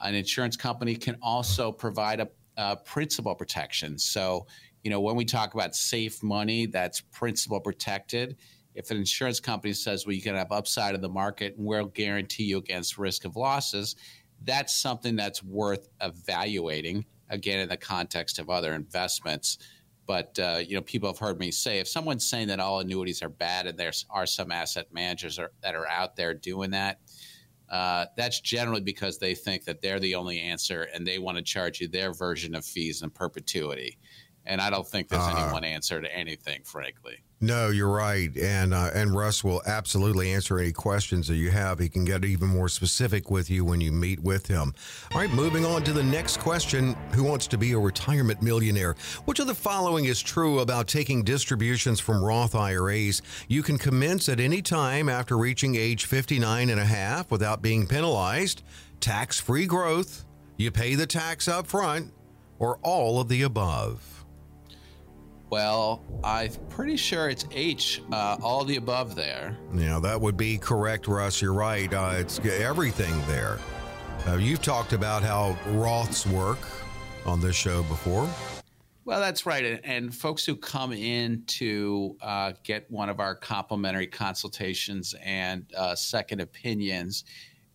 An 0.03 0.15
insurance 0.15 0.57
company 0.57 0.97
can 0.97 1.19
also 1.21 1.71
provide 1.71 2.21
a, 2.21 2.29
a 2.57 2.77
principal 2.77 3.35
protection. 3.35 3.99
So, 3.99 4.47
you 4.87 4.91
know, 4.91 5.01
when 5.01 5.17
we 5.17 5.25
talk 5.25 5.53
about 5.55 5.75
safe 5.75 6.23
money 6.23 6.67
that's 6.67 7.01
principal 7.01 7.59
protected, 7.59 8.37
if 8.77 8.93
an 8.93 8.99
insurance 8.99 9.41
company 9.41 9.73
says, 9.73 10.07
well, 10.07 10.15
you 10.15 10.23
can 10.23 10.37
have 10.37 10.53
upside 10.53 10.95
of 10.95 11.01
the 11.01 11.09
market 11.09 11.57
and 11.57 11.67
we'll 11.67 11.87
guarantee 11.87 12.45
you 12.45 12.59
against 12.59 12.97
risk 12.97 13.25
of 13.25 13.35
losses, 13.35 13.97
that's 14.45 14.81
something 14.81 15.17
that's 15.17 15.43
worth 15.43 15.89
evaluating, 16.01 17.05
again, 17.31 17.59
in 17.59 17.69
the 17.69 17.77
context 17.77 18.39
of 18.39 18.49
other 18.49 18.75
investments. 18.75 19.59
But 20.07 20.39
uh, 20.39 20.61
you 20.65 20.77
know, 20.77 20.83
people 20.83 21.09
have 21.09 21.19
heard 21.19 21.41
me 21.41 21.51
say 21.51 21.81
if 21.81 21.89
someone's 21.89 22.31
saying 22.31 22.47
that 22.47 22.61
all 22.61 22.79
annuities 22.79 23.25
are 23.25 23.29
bad, 23.29 23.67
and 23.67 23.77
there 23.77 23.91
are 24.09 24.25
some 24.25 24.53
asset 24.53 24.87
managers 24.93 25.37
are, 25.37 25.51
that 25.65 25.75
are 25.75 25.89
out 25.89 26.15
there 26.15 26.33
doing 26.33 26.71
that, 26.71 27.01
uh, 27.69 28.07
that's 28.17 28.41
generally 28.41 28.83
because 28.83 29.19
they 29.19 29.35
think 29.35 29.65
that 29.65 29.83
they're 29.83 29.99
the 29.99 30.15
only 30.15 30.39
answer, 30.39 30.87
and 30.95 31.05
they 31.05 31.19
want 31.19 31.39
to 31.39 31.43
charge 31.43 31.81
you 31.81 31.89
their 31.89 32.13
version 32.13 32.55
of 32.55 32.65
fees 32.65 33.03
in 33.03 33.11
perpetuity. 33.11 33.99
And 34.47 34.61
I 34.61 34.71
don't 34.71 34.87
think 34.87 35.09
there's 35.09 35.27
any 35.27 35.53
one 35.53 35.65
answer 35.65 36.01
to 36.01 36.17
anything, 36.17 36.63
frankly. 36.65 37.19
no, 37.41 37.69
you're 37.69 37.91
right, 37.91 38.35
and 38.37 38.73
uh, 38.73 38.91
and 38.95 39.15
Russ 39.15 39.43
will 39.43 39.61
absolutely 39.67 40.33
answer 40.33 40.59
any 40.59 40.73
questions 40.73 41.27
that 41.29 41.35
you 41.35 41.51
have. 41.51 41.79
He 41.81 41.89
can 41.89 42.05
get 42.05 42.25
even 42.25 42.49
more 42.49 42.69
specific 42.69 43.31
with 43.31 43.51
you 43.51 43.65
when 43.65 43.81
you 43.81 43.93
meet 43.93 44.21
with 44.21 44.47
him. 44.47 44.73
All 45.13 45.21
right, 45.21 45.31
moving 45.31 45.65
on 45.65 45.83
to 45.85 45.93
the 45.93 46.03
next 46.03 46.39
question: 46.39 46.95
Who 47.15 47.25
wants 47.25 47.47
to 47.49 47.59
be 47.59 47.73
a 47.73 47.79
retirement 47.79 48.41
millionaire? 48.41 48.95
Which 49.25 49.41
of 49.41 49.49
the 49.49 49.55
following 49.55 50.05
is 50.07 50.23
true 50.23 50.61
about 50.61 50.87
taking 50.87 51.25
distributions 51.25 52.01
from 52.01 52.25
Roth 52.25 52.55
IRAs? 52.55 53.21
You 53.49 53.63
can 53.63 53.79
commence 53.79 54.29
at 54.29 54.41
any 54.41 54.63
time 54.63 55.09
after 55.09 55.37
reaching 55.37 55.75
age 55.75 56.07
59 56.07 56.71
and 56.71 56.81
a 56.81 56.85
half 56.85 57.31
without 57.31 57.61
being 57.63 57.87
penalized. 57.87 58.63
Tax-free 59.01 59.67
growth. 59.67 60.25
You 60.57 60.71
pay 60.71 60.95
the 60.95 61.07
tax 61.07 61.49
up 61.49 61.67
front, 61.67 62.13
or 62.59 62.79
all 62.83 63.21
of 63.21 63.29
the 63.29 63.43
above. 63.43 64.16
Well, 65.49 66.03
I'm 66.25 66.51
pretty 66.71 66.97
sure 66.97 67.29
it's 67.29 67.47
H, 67.53 68.03
uh, 68.13 68.37
all 68.43 68.65
the 68.65 68.77
above 68.77 69.15
there. 69.15 69.57
Yeah, 69.75 70.01
that 70.01 70.21
would 70.21 70.37
be 70.37 70.59
correct, 70.59 71.07
Russ. 71.07 71.41
You're 71.41 71.53
right. 71.53 71.93
Uh, 71.93 72.15
it's 72.17 72.41
everything 72.41 73.15
there. 73.29 73.59
Uh, 74.27 74.37
you've 74.37 74.63
talked 74.63 74.93
about 74.93 75.23
how 75.23 75.57
Roths 75.67 76.27
work 76.27 76.59
on 77.25 77.41
this 77.41 77.55
show 77.55 77.85
before. 77.85 78.29
Well, 79.05 79.21
that's 79.21 79.47
right. 79.47 79.65
And, 79.65 79.81
and 79.85 80.15
folks 80.15 80.45
who 80.45 80.57
come 80.57 80.93
in 80.93 81.45
to 81.47 82.17
uh, 82.21 82.53
get 82.65 82.91
one 82.91 83.09
of 83.09 83.21
our 83.21 83.37
complimentary 83.37 84.09
consultations 84.09 85.15
and 85.23 85.65
uh, 85.77 85.95
second 85.95 86.41
opinions 86.41 87.23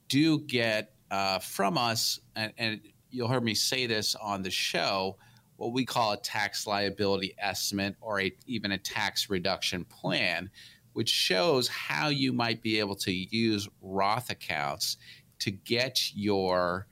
do 0.10 0.40
get 0.40 0.94
uh, 1.10 1.40
from 1.40 1.78
us, 1.78 2.20
and, 2.36 2.52
and 2.58 2.82
you'll 3.12 3.30
hear 3.30 3.40
me 3.40 3.56
say 3.56 3.86
this 3.86 4.14
on 4.16 4.42
the 4.42 4.52
show, 4.52 5.18
what 5.62 5.74
we 5.74 5.86
call 5.86 6.13
a 6.13 6.17
tax 6.17 6.65
liability 6.65 7.36
estimate 7.38 7.95
or 8.02 8.19
a, 8.19 8.36
even 8.47 8.71
a 8.71 8.80
tax 8.80 9.30
reduction 9.30 9.86
plan, 9.86 10.50
which 10.93 11.10
shows 11.10 11.67
how 11.67 12.08
you 12.08 12.34
might 12.34 12.63
be 12.63 12.80
able 12.80 12.95
to 12.95 13.12
use 13.12 13.69
Roth 13.80 14.32
accounts 14.32 14.97
to 15.38 15.52
get 15.52 16.15
your 16.15 16.88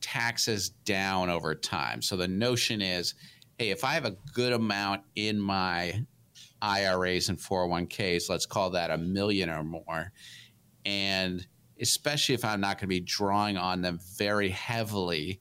taxes 0.00 0.70
down 0.70 1.28
over 1.28 1.52
time. 1.52 2.00
So 2.00 2.16
the 2.16 2.28
notion 2.28 2.80
is 2.80 3.14
hey, 3.58 3.70
if 3.70 3.82
I 3.82 3.94
have 3.94 4.04
a 4.04 4.16
good 4.34 4.52
amount 4.52 5.02
in 5.16 5.40
my 5.40 6.04
IRAs 6.62 7.28
and 7.28 7.38
401ks, 7.38 8.28
let's 8.28 8.46
call 8.46 8.70
that 8.70 8.90
a 8.92 8.98
million 8.98 9.50
or 9.50 9.64
more, 9.64 10.12
and 10.84 11.44
especially 11.80 12.36
if 12.36 12.44
I'm 12.44 12.60
not 12.60 12.76
going 12.76 12.82
to 12.82 12.86
be 12.86 13.00
drawing 13.00 13.56
on 13.56 13.80
them 13.80 13.98
very 14.16 14.50
heavily 14.50 15.40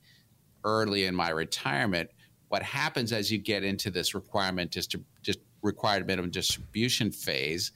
early 0.63 1.05
in 1.05 1.13
my 1.13 1.29
retirement, 1.29 2.09
what 2.55 2.63
happens 2.63 3.11
as 3.11 3.29
you 3.29 3.37
get 3.37 3.65
into 3.65 3.91
this 3.91 4.15
requirement 4.15 4.71
just 4.71 4.95
just 5.21 5.39
required 5.61 6.07
minimum 6.07 6.31
distribution 6.31 7.11
phase 7.11 7.73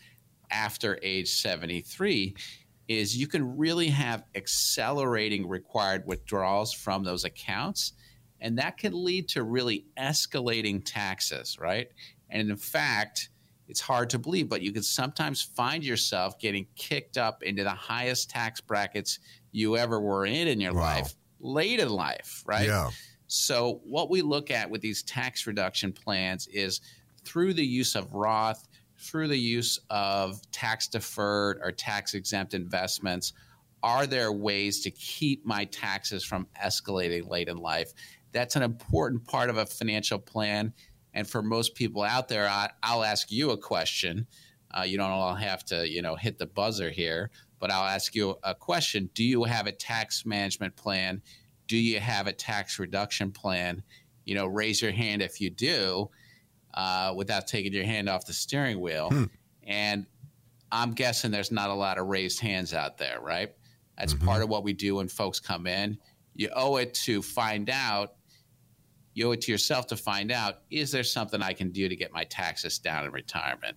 after 0.52 0.98
age 1.04 1.28
73 1.28 2.34
is 2.88 3.18
you 3.18 3.28
can 3.28 3.58
really 3.58 3.90
have 3.90 4.24
accelerating 4.36 5.50
required 5.50 6.08
withdrawals 6.08 6.72
from 6.72 7.04
those 7.04 7.26
accounts 7.26 7.92
and 8.40 8.58
that 8.58 8.78
can 8.78 8.94
lead 9.04 9.28
to 9.28 9.44
really 9.44 9.86
escalating 9.98 10.82
taxes, 10.86 11.58
right? 11.60 11.90
And 12.30 12.50
in 12.50 12.56
fact, 12.56 13.32
it's 13.68 13.82
hard 13.82 14.10
to 14.12 14.18
believe, 14.18 14.48
but 14.48 14.62
you 14.62 14.72
can 14.72 14.84
sometimes 14.84 15.42
find 15.42 15.84
yourself 15.84 16.40
getting 16.40 16.66
kicked 16.78 17.18
up 17.18 17.44
into 17.44 17.66
the 17.66 17.70
highest 17.70 18.30
tax 18.30 18.62
brackets 18.62 19.20
you 19.52 19.76
ever 19.76 20.00
were 20.00 20.26
in 20.26 20.48
in 20.48 20.62
your 20.62 20.74
wow. 20.74 20.84
life 20.84 21.16
late 21.42 21.82
in 21.82 21.90
life, 21.90 22.44
right? 22.46 22.68
Yeah. 22.68 22.92
So, 23.30 23.80
what 23.86 24.10
we 24.10 24.22
look 24.22 24.52
at 24.52 24.70
with 24.70 24.82
these 24.82 25.04
tax 25.04 25.48
reduction 25.48 25.94
plans 25.94 26.48
is 26.48 26.82
through 27.24 27.54
the 27.54 27.66
use 27.66 27.96
of 27.96 28.14
Roth, 28.14 28.68
through 28.98 29.30
the 29.30 29.40
use 29.40 29.80
of 29.90 30.42
tax 30.52 30.88
deferred 30.88 31.62
or 31.64 31.72
tax 31.72 32.14
exempt 32.14 32.54
investments, 32.54 33.32
are 33.82 34.06
there 34.06 34.34
ways 34.34 34.82
to 34.82 34.92
keep 34.92 35.46
my 35.46 35.64
taxes 35.66 36.26
from 36.26 36.48
escalating 36.62 37.30
late 37.30 37.48
in 37.48 37.58
life? 37.58 37.94
that's 38.32 38.56
an 38.56 38.64
important 38.64 39.26
part 39.26 39.50
of 39.50 39.58
a 39.58 39.66
financial 39.66 40.20
plan. 40.20 40.74
And 41.14 41.28
for 41.28 41.42
most 41.42 41.76
people 41.76 42.04
out 42.04 42.28
there, 42.28 42.48
I, 42.48 42.70
will 42.94 43.04
ask 43.04 43.32
you 43.32 43.52
a 43.52 43.58
question. 43.58 44.28
Uh, 44.72 44.84
you 44.84 44.98
don't 44.98 45.10
all 45.10 45.34
have 45.34 45.66
to, 45.66 45.90
you 45.90 46.02
know, 46.02 46.16
hit 46.16 46.38
the 46.38 46.46
buzzer 46.46 46.90
here, 46.90 47.32
but 47.60 47.72
I'll 47.72 47.88
ask 47.88 48.14
you 48.14 48.38
a 48.44 48.54
question. 48.54 49.10
Do 49.14 49.24
you 49.24 49.44
have 49.46 49.66
a 49.66 49.72
tax 49.72 50.26
management 50.26 50.76
plan? 50.76 51.22
Do 51.70 51.78
you 51.78 52.02
have 52.02 52.28
a 52.28 52.34
tax 52.34 52.80
reduction 52.80 53.32
plan? 53.32 53.82
You 54.26 54.36
know, 54.36 54.46
raise 54.46 54.82
your 54.82 54.92
hand 54.92 55.22
if 55.22 55.40
you 55.40 55.50
do, 55.50 56.10
uh, 56.74 57.14
without 57.16 57.48
taking 57.48 57.72
your 57.72 57.86
hand 57.86 58.10
off 58.10 58.26
the 58.26 58.34
steering 58.34 58.82
wheel. 58.82 59.10
Hmm. 59.10 59.24
And 59.64 60.06
I'm 60.72 60.92
guessing 60.92 61.32
there's 61.32 61.52
not 61.52 61.70
a 61.70 61.74
lot 61.74 61.98
of 61.98 62.08
raised 62.08 62.42
hands 62.42 62.74
out 62.74 62.98
there, 62.98 63.22
right? 63.22 63.54
That's 63.98 64.14
mm-hmm. 64.14 64.26
part 64.26 64.42
of 64.42 64.50
what 64.50 64.64
we 64.64 64.74
do 64.74 64.96
when 64.96 65.08
folks 65.08 65.40
come 65.40 65.66
in. 65.68 65.98
You 66.36 66.50
owe 66.54 66.76
it 66.76 66.94
to 67.06 67.22
find 67.22 67.70
out 67.70 68.16
you 69.14 69.28
owe 69.28 69.32
it 69.32 69.42
to 69.42 69.52
yourself 69.52 69.88
to 69.88 69.98
find 69.98 70.32
out 70.32 70.60
is 70.70 70.92
there 70.92 71.04
something 71.04 71.42
I 71.42 71.54
can 71.54 71.72
do 71.72 71.90
to 71.90 71.96
get 71.96 72.14
my 72.14 72.24
taxes 72.26 72.80
down 72.80 73.06
in 73.06 73.12
retirement? 73.12 73.76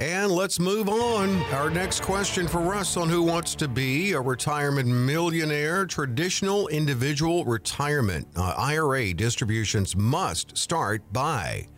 And 0.00 0.32
let's 0.32 0.58
move 0.58 0.88
on. 0.88 1.42
Our 1.52 1.68
next 1.68 2.00
question 2.00 2.48
for 2.48 2.62
Russ 2.62 2.96
on 2.96 3.10
Who 3.10 3.22
Wants 3.22 3.54
to 3.56 3.68
Be 3.68 4.12
a 4.12 4.20
Retirement 4.20 4.88
Millionaire 4.88 5.84
Traditional 5.84 6.68
Individual 6.68 7.44
Retirement 7.44 8.26
uh, 8.34 8.54
IRA 8.56 9.12
distributions 9.12 9.94
must 9.94 10.56
start 10.56 11.02
by 11.12 11.68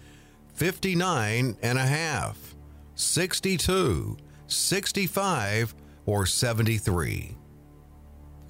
59 0.55 1.57
and 1.63 1.79
a 1.79 1.85
half, 1.85 2.55
62, 2.95 4.17
65, 4.47 5.75
or 6.07 6.25
73. 6.25 7.37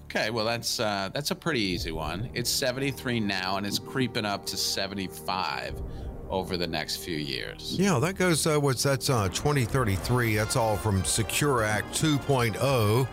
Okay, 0.04 0.28
well 0.28 0.44
that's 0.44 0.80
uh, 0.80 1.08
that's 1.14 1.30
a 1.30 1.34
pretty 1.34 1.60
easy 1.62 1.92
one. 1.92 2.28
It's 2.34 2.50
73 2.50 3.20
now, 3.20 3.56
and 3.56 3.66
it's 3.66 3.78
creeping 3.78 4.26
up 4.26 4.44
to 4.46 4.58
75 4.58 5.80
over 6.32 6.56
the 6.56 6.66
next 6.66 6.96
few 6.96 7.16
years. 7.16 7.76
Yeah, 7.78 7.98
that 8.00 8.14
goes. 8.14 8.46
Uh, 8.46 8.58
what's 8.58 8.82
that's 8.82 9.10
uh, 9.10 9.28
2033? 9.28 10.36
That's 10.36 10.56
all 10.56 10.76
from 10.76 11.04
Secure 11.04 11.62
Act 11.62 11.94
2.0. 11.94 13.06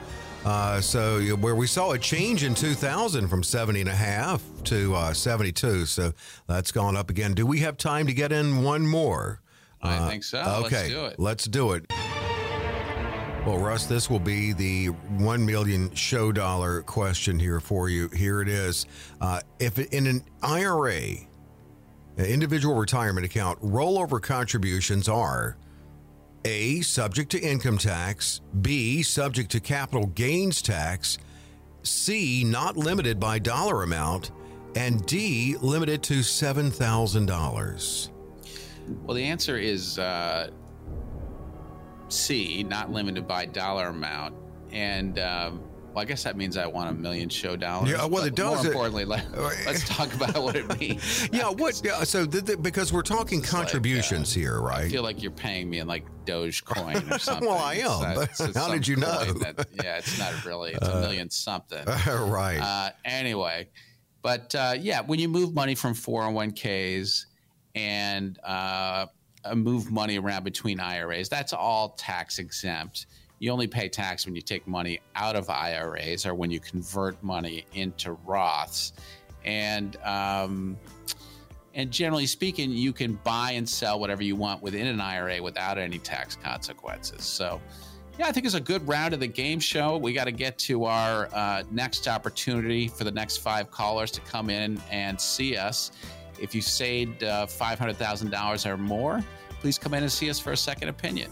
Uh, 0.45 0.79
so 0.79 1.19
where 1.35 1.55
we 1.55 1.67
saw 1.67 1.91
a 1.91 1.99
change 1.99 2.43
in 2.43 2.55
2000 2.55 3.27
from 3.27 3.43
70 3.43 3.81
and 3.81 3.89
a 3.89 3.93
half 3.93 4.41
to 4.63 4.95
uh, 4.95 5.13
72. 5.13 5.85
So 5.85 6.13
that's 6.47 6.71
gone 6.71 6.95
up 6.95 7.09
again. 7.09 7.33
Do 7.33 7.45
we 7.45 7.59
have 7.59 7.77
time 7.77 8.07
to 8.07 8.13
get 8.13 8.31
in 8.31 8.63
one 8.63 8.87
more? 8.87 9.41
I 9.81 9.97
uh, 9.97 10.09
think 10.09 10.23
so. 10.23 10.39
Okay, 10.65 10.75
let's 10.75 10.89
do 10.89 11.05
it. 11.05 11.19
Let's 11.19 11.45
do 11.45 11.71
it. 11.73 11.91
Well, 13.45 13.57
Russ, 13.57 13.85
this 13.85 14.09
will 14.09 14.19
be 14.19 14.53
the 14.53 14.87
one 15.17 15.45
million 15.45 15.93
show 15.95 16.31
dollar 16.31 16.83
question 16.83 17.39
here 17.39 17.59
for 17.59 17.89
you. 17.89 18.09
Here 18.09 18.41
it 18.41 18.49
is. 18.49 18.85
Uh, 19.19 19.39
if 19.59 19.79
in 19.79 20.07
an 20.07 20.23
IRA, 20.43 21.15
individual 22.27 22.75
retirement 22.75 23.25
account, 23.25 23.61
rollover 23.61 24.21
contributions 24.21 25.07
are 25.07 25.57
A, 26.45 26.81
subject 26.81 27.31
to 27.31 27.39
income 27.39 27.77
tax, 27.77 28.41
B, 28.61 29.03
subject 29.03 29.51
to 29.51 29.59
capital 29.59 30.07
gains 30.07 30.61
tax, 30.61 31.17
C, 31.83 32.43
not 32.43 32.77
limited 32.77 33.19
by 33.19 33.39
dollar 33.39 33.83
amount, 33.83 34.31
and 34.75 35.05
D, 35.05 35.55
limited 35.61 36.03
to 36.03 36.19
$7,000. 36.19 38.09
Well, 39.03 39.15
the 39.15 39.23
answer 39.23 39.57
is 39.57 39.99
uh, 39.99 40.49
C, 42.09 42.63
not 42.63 42.91
limited 42.91 43.27
by 43.27 43.45
dollar 43.45 43.87
amount. 43.87 44.35
And 44.71 45.19
um, 45.19 45.61
I 45.99 46.05
guess 46.05 46.23
that 46.23 46.37
means 46.37 46.57
I 46.57 46.65
want 46.65 46.89
a 46.89 46.93
million 46.93 47.29
show 47.29 47.55
dollars. 47.55 47.91
Yeah, 47.91 48.05
well, 48.05 48.23
it 48.23 48.35
does. 48.35 48.63
More 48.63 48.65
importantly, 48.65 49.05
let, 49.05 49.25
us 49.35 49.87
talk 49.87 50.13
about 50.13 50.41
what 50.41 50.55
it 50.55 50.79
means. 50.79 51.29
yeah, 51.33 51.49
what? 51.49 51.81
Yeah, 51.83 52.03
so 52.03 52.25
the, 52.25 52.41
the, 52.41 52.57
because 52.57 52.91
we're 52.91 53.01
talking 53.01 53.41
contributions 53.41 54.35
like, 54.35 54.45
uh, 54.45 54.49
here, 54.49 54.61
right? 54.61 54.85
I 54.85 54.89
feel 54.89 55.03
like 55.03 55.21
you're 55.21 55.31
paying 55.31 55.69
me 55.69 55.79
in 55.79 55.87
like 55.87 56.05
Dogecoin 56.25 57.11
or 57.11 57.19
something. 57.19 57.47
well, 57.47 57.57
I 57.57 57.75
am. 57.75 58.23
It's 58.23 58.57
How 58.57 58.71
did 58.71 58.87
you 58.87 58.95
know? 58.95 59.25
That, 59.25 59.67
yeah, 59.83 59.97
it's 59.97 60.17
not 60.17 60.45
really. 60.45 60.73
It's 60.73 60.87
a 60.87 61.01
million 61.01 61.29
something. 61.29 61.87
Uh, 61.87 62.25
right. 62.27 62.59
Uh, 62.59 62.91
anyway, 63.05 63.69
but 64.21 64.53
uh, 64.55 64.75
yeah, 64.79 65.01
when 65.01 65.19
you 65.19 65.27
move 65.29 65.53
money 65.53 65.75
from 65.75 65.93
401ks 65.93 67.25
and 67.75 68.39
uh, 68.43 69.05
uh, 69.45 69.55
move 69.55 69.91
money 69.91 70.19
around 70.19 70.43
between 70.43 70.79
IRAs. 70.79 71.29
That's 71.29 71.53
all 71.53 71.89
tax 71.89 72.39
exempt. 72.39 73.05
You 73.39 73.51
only 73.51 73.67
pay 73.67 73.89
tax 73.89 74.25
when 74.25 74.35
you 74.35 74.41
take 74.41 74.67
money 74.67 74.99
out 75.15 75.35
of 75.35 75.49
IRAs 75.49 76.25
or 76.25 76.35
when 76.35 76.51
you 76.51 76.59
convert 76.59 77.21
money 77.23 77.65
into 77.73 78.17
Roths. 78.27 78.91
And 79.45 79.95
um, 80.03 80.77
and 81.73 81.91
generally 81.91 82.25
speaking, 82.25 82.71
you 82.71 82.91
can 82.91 83.13
buy 83.23 83.51
and 83.51 83.67
sell 83.67 83.99
whatever 83.99 84.23
you 84.23 84.35
want 84.35 84.61
within 84.61 84.87
an 84.87 84.99
IRA 84.99 85.41
without 85.41 85.77
any 85.77 85.99
tax 85.99 86.35
consequences. 86.35 87.23
So, 87.23 87.61
yeah, 88.17 88.27
I 88.27 88.31
think 88.31 88.45
it's 88.45 88.55
a 88.55 88.59
good 88.59 88.85
round 88.87 89.13
of 89.13 89.19
the 89.19 89.27
game 89.27 89.59
show. 89.59 89.95
We 89.97 90.11
got 90.11 90.25
to 90.25 90.31
get 90.31 90.57
to 90.59 90.85
our 90.85 91.29
uh, 91.31 91.63
next 91.71 92.07
opportunity 92.07 92.87
for 92.87 93.03
the 93.03 93.11
next 93.11 93.37
five 93.37 93.71
callers 93.71 94.11
to 94.11 94.21
come 94.21 94.49
in 94.49 94.81
and 94.91 95.19
see 95.19 95.55
us. 95.55 95.91
If 96.41 96.55
you 96.55 96.61
saved 96.61 97.23
uh, 97.23 97.45
$500,000 97.45 98.65
or 98.65 98.77
more, 98.77 99.23
please 99.61 99.77
come 99.77 99.93
in 99.93 100.03
and 100.03 100.11
see 100.11 100.29
us 100.29 100.39
for 100.39 100.51
a 100.51 100.57
second 100.57 100.89
opinion. 100.89 101.31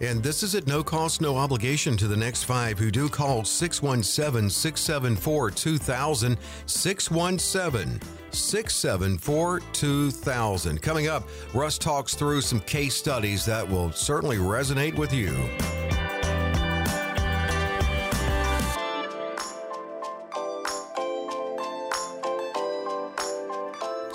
And 0.00 0.22
this 0.22 0.42
is 0.42 0.54
at 0.54 0.66
no 0.66 0.82
cost, 0.84 1.20
no 1.20 1.36
obligation 1.36 1.96
to 1.96 2.06
the 2.06 2.16
next 2.16 2.44
five 2.44 2.78
who 2.78 2.90
do 2.90 3.08
call 3.08 3.44
617 3.44 4.48
674 4.48 5.50
2000. 5.50 6.38
617 6.66 8.00
674 8.30 9.60
2000. 9.72 10.82
Coming 10.82 11.08
up, 11.08 11.28
Russ 11.52 11.78
talks 11.78 12.14
through 12.14 12.42
some 12.42 12.60
case 12.60 12.94
studies 12.94 13.44
that 13.46 13.68
will 13.68 13.90
certainly 13.92 14.36
resonate 14.36 14.96
with 14.96 15.12
you. 15.12 15.87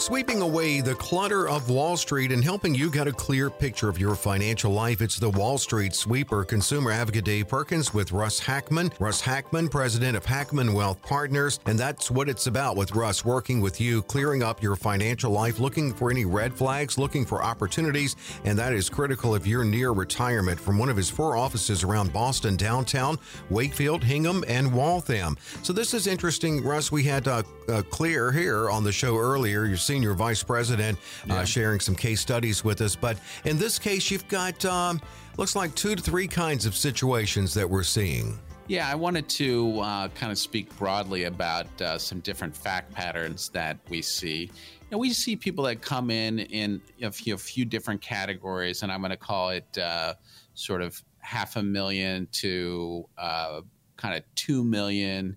Sweeping 0.03 0.41
away 0.41 0.81
the 0.81 0.95
clutter 0.95 1.47
of 1.47 1.69
Wall 1.69 1.95
Street 1.95 2.33
and 2.33 2.43
helping 2.43 2.75
you 2.75 2.91
get 2.91 3.07
a 3.07 3.13
clear 3.13 3.49
picture 3.49 3.87
of 3.87 3.97
your 3.97 4.15
financial 4.15 4.73
life. 4.73 5.01
It's 5.01 5.15
the 5.15 5.29
Wall 5.29 5.57
Street 5.57 5.95
Sweeper. 5.95 6.43
Consumer 6.43 6.91
advocate 6.91 7.23
Dave 7.23 7.47
Perkins 7.47 7.93
with 7.93 8.11
Russ 8.11 8.37
Hackmann. 8.37 8.91
Russ 8.99 9.21
Hackmann, 9.21 9.69
president 9.69 10.17
of 10.17 10.25
Hackmann 10.25 10.73
Wealth 10.73 11.01
Partners. 11.03 11.61
And 11.67 11.79
that's 11.79 12.11
what 12.11 12.27
it's 12.27 12.47
about 12.47 12.75
with 12.75 12.93
Russ, 12.93 13.23
working 13.23 13.61
with 13.61 13.79
you, 13.79 14.01
clearing 14.01 14.43
up 14.43 14.61
your 14.61 14.75
financial 14.75 15.31
life, 15.31 15.61
looking 15.61 15.93
for 15.93 16.11
any 16.11 16.25
red 16.25 16.53
flags, 16.53 16.97
looking 16.97 17.25
for 17.25 17.41
opportunities. 17.41 18.17
And 18.43 18.59
that 18.59 18.73
is 18.73 18.89
critical 18.89 19.35
if 19.35 19.47
you're 19.47 19.63
near 19.63 19.93
retirement 19.93 20.59
from 20.59 20.77
one 20.77 20.89
of 20.89 20.97
his 20.97 21.09
four 21.09 21.37
offices 21.37 21.81
around 21.81 22.11
Boston, 22.11 22.57
downtown, 22.57 23.17
Wakefield, 23.49 24.03
Hingham, 24.03 24.43
and 24.49 24.73
Waltham. 24.73 25.37
So 25.61 25.71
this 25.71 25.93
is 25.93 26.07
interesting, 26.07 26.61
Russ. 26.61 26.91
We 26.91 27.03
had 27.03 27.25
uh, 27.29 27.43
uh, 27.69 27.81
Clare 27.89 28.31
Hare 28.31 28.69
on 28.69 28.83
the 28.83 28.91
show 28.91 29.17
earlier. 29.17 29.65
You're 29.65 29.77
senior 29.77 30.13
vice 30.13 30.43
president, 30.43 30.97
uh, 31.29 31.43
sharing 31.43 31.79
some 31.79 31.95
case 31.95 32.21
studies 32.21 32.63
with 32.63 32.81
us. 32.81 32.95
But 32.95 33.17
in 33.45 33.57
this 33.57 33.79
case, 33.79 34.11
you've 34.11 34.27
got 34.27 34.63
um, 34.65 35.01
looks 35.37 35.55
like 35.55 35.73
two 35.75 35.95
to 35.95 36.01
three 36.01 36.27
kinds 36.27 36.65
of 36.65 36.75
situations 36.75 37.53
that 37.53 37.69
we're 37.69 37.83
seeing. 37.83 38.39
Yeah, 38.67 38.89
I 38.89 38.95
wanted 38.95 39.27
to 39.29 39.79
uh, 39.81 40.07
kind 40.09 40.31
of 40.31 40.37
speak 40.37 40.75
broadly 40.77 41.25
about 41.25 41.81
uh, 41.81 41.97
some 41.97 42.21
different 42.21 42.55
fact 42.55 42.93
patterns 42.93 43.49
that 43.49 43.77
we 43.89 44.01
see. 44.01 44.49
Know, 44.89 44.99
we 44.99 45.11
see 45.11 45.35
people 45.35 45.65
that 45.65 45.81
come 45.81 46.09
in 46.09 46.39
in 46.39 46.81
a 47.01 47.11
few, 47.11 47.33
a 47.33 47.37
few 47.37 47.65
different 47.65 47.99
categories, 47.99 48.83
and 48.83 48.91
I'm 48.91 49.01
going 49.01 49.11
to 49.11 49.17
call 49.17 49.49
it 49.49 49.77
uh, 49.77 50.13
sort 50.53 50.81
of 50.81 51.01
half 51.19 51.55
a 51.55 51.63
million 51.63 52.27
to 52.33 53.09
uh, 53.17 53.61
kind 53.97 54.15
of 54.15 54.23
two 54.35 54.63
million, 54.63 55.35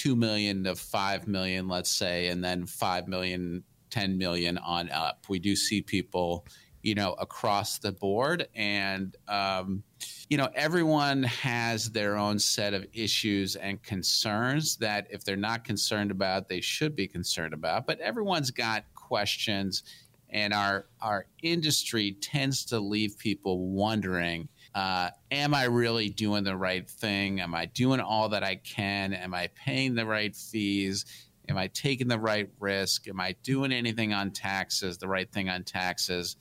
two 0.00 0.16
million 0.16 0.64
to 0.64 0.74
five 0.74 1.28
million, 1.28 1.68
let's 1.68 1.90
say, 1.90 2.28
and 2.28 2.42
then 2.42 2.64
five 2.64 3.06
million 3.06 3.62
10 3.90 4.16
million 4.16 4.56
on 4.58 4.88
up. 4.90 5.26
We 5.28 5.38
do 5.38 5.54
see 5.54 5.82
people, 5.82 6.46
you 6.82 6.94
know, 6.94 7.12
across 7.14 7.78
the 7.78 7.92
board. 7.92 8.48
And, 8.54 9.14
um, 9.28 9.82
you 10.30 10.38
know, 10.38 10.48
everyone 10.54 11.24
has 11.24 11.90
their 11.90 12.16
own 12.16 12.38
set 12.38 12.72
of 12.72 12.86
issues 12.94 13.56
and 13.56 13.82
concerns 13.82 14.76
that 14.76 15.06
if 15.10 15.22
they're 15.22 15.36
not 15.36 15.64
concerned 15.64 16.10
about, 16.10 16.48
they 16.48 16.62
should 16.62 16.96
be 16.96 17.06
concerned 17.06 17.52
about. 17.52 17.86
But 17.86 18.00
everyone's 18.00 18.50
got 18.50 18.84
questions. 18.94 19.82
And 20.30 20.54
our, 20.54 20.86
our 21.02 21.26
industry 21.42 22.12
tends 22.22 22.64
to 22.66 22.80
leave 22.80 23.18
people 23.18 23.68
wondering 23.68 24.48
uh, 24.74 25.10
am 25.30 25.54
I 25.54 25.64
really 25.64 26.08
doing 26.08 26.44
the 26.44 26.56
right 26.56 26.88
thing? 26.88 27.40
Am 27.40 27.54
I 27.54 27.66
doing 27.66 28.00
all 28.00 28.28
that 28.30 28.44
I 28.44 28.56
can? 28.56 29.12
Am 29.12 29.34
I 29.34 29.48
paying 29.48 29.94
the 29.94 30.06
right 30.06 30.34
fees? 30.34 31.06
Am 31.48 31.58
I 31.58 31.66
taking 31.68 32.06
the 32.06 32.18
right 32.18 32.48
risk? 32.60 33.08
Am 33.08 33.20
I 33.20 33.34
doing 33.42 33.72
anything 33.72 34.12
on 34.12 34.30
taxes, 34.30 34.98
the 34.98 35.08
right 35.08 35.30
thing 35.30 35.48
on 35.48 35.64
taxes? 35.64 36.36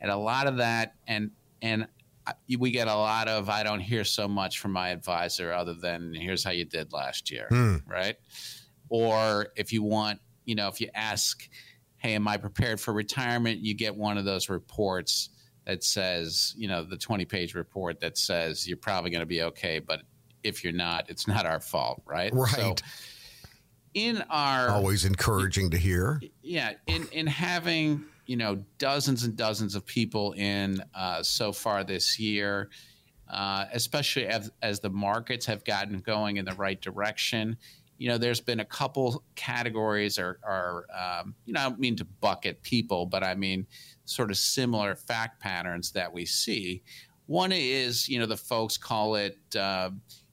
And 0.00 0.10
a 0.10 0.16
lot 0.16 0.46
of 0.46 0.56
that, 0.56 0.94
and 1.06 1.30
and 1.62 1.86
we 2.58 2.70
get 2.70 2.88
a 2.88 2.94
lot 2.94 3.28
of 3.28 3.48
I 3.48 3.62
don't 3.62 3.80
hear 3.80 4.04
so 4.04 4.26
much 4.26 4.58
from 4.58 4.72
my 4.72 4.88
advisor 4.88 5.52
other 5.52 5.74
than 5.74 6.14
here's 6.14 6.42
how 6.42 6.50
you 6.50 6.64
did 6.64 6.92
last 6.92 7.30
year, 7.30 7.48
mm. 7.50 7.82
right? 7.88 8.16
Or 8.88 9.48
if 9.56 9.72
you 9.72 9.82
want, 9.82 10.20
you 10.44 10.54
know, 10.54 10.68
if 10.68 10.80
you 10.80 10.88
ask, 10.94 11.48
hey, 11.98 12.14
am 12.14 12.26
I 12.26 12.36
prepared 12.36 12.80
for 12.80 12.92
retirement? 12.92 13.60
You 13.60 13.74
get 13.74 13.94
one 13.94 14.18
of 14.18 14.24
those 14.24 14.48
reports 14.48 15.30
that 15.68 15.84
says, 15.84 16.54
you 16.56 16.66
know, 16.66 16.82
the 16.82 16.96
20 16.96 17.26
page 17.26 17.54
report 17.54 18.00
that 18.00 18.16
says 18.16 18.66
you're 18.66 18.78
probably 18.78 19.10
going 19.10 19.20
to 19.20 19.26
be 19.26 19.42
okay, 19.42 19.78
but 19.78 20.00
if 20.42 20.64
you're 20.64 20.72
not, 20.72 21.10
it's 21.10 21.28
not 21.28 21.44
our 21.44 21.60
fault, 21.60 22.02
right? 22.06 22.32
Right. 22.32 22.50
So, 22.50 22.74
in 23.92 24.24
our 24.30 24.70
always 24.70 25.04
encouraging 25.04 25.70
to 25.70 25.76
hear. 25.76 26.20
Yeah, 26.42 26.72
in 26.86 27.06
in 27.12 27.26
having 27.26 28.04
you 28.26 28.36
know 28.36 28.64
dozens 28.78 29.24
and 29.24 29.36
dozens 29.36 29.74
of 29.74 29.84
people 29.84 30.32
in 30.32 30.82
uh, 30.94 31.22
so 31.22 31.52
far 31.52 31.84
this 31.84 32.18
year, 32.18 32.70
uh, 33.30 33.66
especially 33.72 34.26
as 34.26 34.50
as 34.62 34.80
the 34.80 34.90
markets 34.90 35.44
have 35.46 35.64
gotten 35.64 35.98
going 35.98 36.38
in 36.38 36.46
the 36.46 36.54
right 36.54 36.80
direction. 36.80 37.58
You 37.98 38.08
know, 38.08 38.16
there's 38.16 38.40
been 38.40 38.60
a 38.60 38.64
couple 38.64 39.24
categories 39.34 40.20
or, 40.20 40.38
or 40.44 40.86
um, 40.96 41.34
you 41.44 41.52
know, 41.52 41.60
I 41.60 41.64
don't 41.64 41.80
mean 41.80 41.96
to 41.96 42.04
bucket 42.04 42.62
people, 42.62 43.06
but 43.06 43.24
I 43.24 43.34
mean 43.34 43.66
sort 44.08 44.30
of 44.30 44.36
similar 44.36 44.94
fact 44.94 45.40
patterns 45.40 45.92
that 45.92 46.12
we 46.12 46.24
see. 46.24 46.82
One 47.26 47.52
is, 47.52 48.08
you 48.08 48.18
know, 48.18 48.26
the 48.26 48.36
folks 48.36 48.76
call 48.76 49.16
it, 49.16 49.38
uh, 49.54 49.90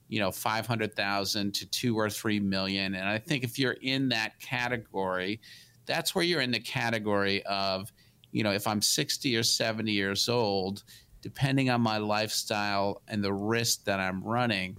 you 0.08 0.18
know, 0.18 0.30
500,000 0.30 1.54
to 1.54 1.66
2 1.66 1.98
or 1.98 2.08
3 2.08 2.40
million 2.40 2.94
and 2.94 3.08
I 3.08 3.18
think 3.18 3.44
if 3.44 3.58
you're 3.58 3.76
in 3.82 4.08
that 4.10 4.38
category, 4.40 5.40
that's 5.84 6.14
where 6.14 6.24
you're 6.24 6.40
in 6.40 6.50
the 6.50 6.60
category 6.60 7.44
of, 7.44 7.92
you 8.32 8.42
know, 8.42 8.52
if 8.52 8.66
I'm 8.66 8.80
60 8.80 9.36
or 9.36 9.42
70 9.42 9.92
years 9.92 10.28
old, 10.28 10.84
depending 11.22 11.70
on 11.70 11.80
my 11.80 11.98
lifestyle 11.98 13.02
and 13.08 13.22
the 13.22 13.32
risk 13.32 13.84
that 13.84 14.00
I'm 14.00 14.22
running, 14.22 14.78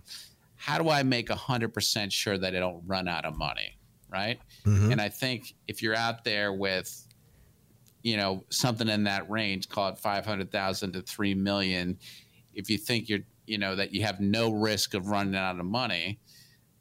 how 0.55 0.77
do 0.77 0.89
I 0.89 1.03
make 1.03 1.29
100% 1.29 2.11
sure 2.11 2.37
that 2.37 2.55
I 2.55 2.59
don't 2.59 2.83
run 2.85 3.07
out 3.07 3.25
of 3.25 3.37
money, 3.37 3.77
right? 4.09 4.39
Mm-hmm. 4.65 4.93
And 4.93 5.01
I 5.01 5.09
think 5.09 5.53
if 5.67 5.81
you're 5.81 5.95
out 5.95 6.23
there 6.23 6.53
with 6.53 7.06
you 8.07 8.15
know 8.15 8.45
something 8.49 8.87
in 8.87 9.03
that 9.03 9.29
range, 9.29 9.67
call 9.67 9.89
it 9.89 9.97
500,000 9.97 10.93
to 10.93 11.01
3 11.01 11.33
million, 11.35 11.99
if 12.53 12.69
you 12.69 12.77
think 12.77 13.09
you're 13.09 13.19
you 13.45 13.57
know 13.57 13.75
that 13.75 13.93
you 13.93 14.03
have 14.03 14.21
no 14.21 14.49
risk 14.49 14.93
of 14.93 15.07
running 15.07 15.35
out 15.35 15.59
of 15.59 15.65
money. 15.65 16.19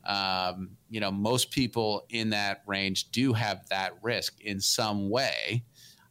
Um, 0.05 0.77
you 0.89 1.01
know, 1.01 1.11
most 1.11 1.51
people 1.51 2.07
in 2.11 2.31
that 2.31 2.63
range 2.65 3.11
do 3.11 3.33
have 3.33 3.69
that 3.71 3.95
risk 4.03 4.41
in 4.41 4.61
some 4.61 5.11
way. 5.11 5.65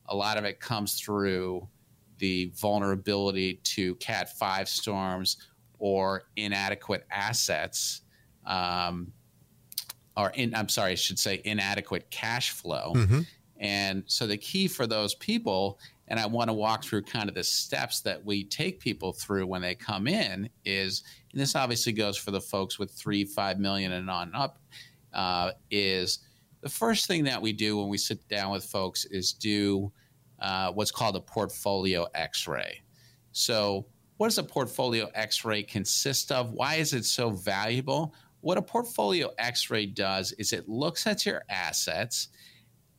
A 0.07 0.15
lot 0.15 0.37
of 0.37 0.43
it 0.43 0.59
comes 0.59 0.99
through 0.99 1.65
the 2.17 2.51
vulnerability 2.53 3.61
to 3.63 3.95
Cat 3.95 4.37
5 4.37 4.67
storms 4.67 5.37
or 5.79 6.23
inadequate 6.35 7.05
assets, 7.09 8.01
um, 8.45 9.13
or 10.17 10.31
in, 10.31 10.53
I'm 10.53 10.67
sorry, 10.67 10.91
I 10.91 10.95
should 10.95 11.19
say 11.19 11.41
inadequate 11.45 12.11
cash 12.11 12.51
flow. 12.51 12.93
Mm-hmm. 12.97 13.21
And 13.59 14.03
so 14.05 14.27
the 14.27 14.37
key 14.37 14.67
for 14.67 14.85
those 14.85 15.15
people 15.15 15.79
and 16.07 16.19
I 16.19 16.25
want 16.27 16.49
to 16.49 16.53
walk 16.53 16.83
through 16.83 17.03
kind 17.03 17.29
of 17.29 17.35
the 17.35 17.43
steps 17.43 18.01
that 18.01 18.23
we 18.23 18.43
take 18.43 18.79
people 18.79 19.11
through 19.11 19.47
when 19.47 19.61
they 19.61 19.73
come 19.73 20.07
in 20.07 20.49
is, 20.63 21.03
and 21.31 21.41
this 21.41 21.55
obviously 21.55 21.93
goes 21.93 22.15
for 22.17 22.31
the 22.31 22.41
folks 22.41 22.77
with 22.77 22.91
three, 22.91 23.25
five 23.25 23.59
million 23.59 23.91
and 23.91 24.09
on 24.09 24.33
up, 24.35 24.59
uh, 25.13 25.51
is 25.71 26.19
the 26.61 26.69
first 26.69 27.07
thing 27.07 27.23
that 27.23 27.41
we 27.41 27.53
do 27.53 27.77
when 27.77 27.89
we 27.89 27.97
sit 27.97 28.27
down 28.27 28.51
with 28.51 28.63
folks 28.63 29.05
is 29.05 29.33
do 29.33 29.91
uh, 30.39 30.71
what's 30.73 30.91
called 30.91 31.15
a 31.15 31.21
portfolio 31.21 32.07
x-ray. 32.13 32.81
So 33.31 33.87
what 34.17 34.27
does 34.27 34.37
a 34.37 34.43
portfolio 34.43 35.09
x-ray 35.15 35.63
consist 35.63 36.31
of? 36.31 36.51
Why 36.51 36.75
is 36.75 36.93
it 36.93 37.05
so 37.05 37.31
valuable? 37.31 38.13
What 38.41 38.59
a 38.59 38.61
portfolio 38.61 39.31
x-ray 39.39 39.87
does 39.87 40.33
is 40.33 40.53
it 40.53 40.69
looks 40.69 41.07
at 41.07 41.25
your 41.25 41.43
assets– 41.49 42.27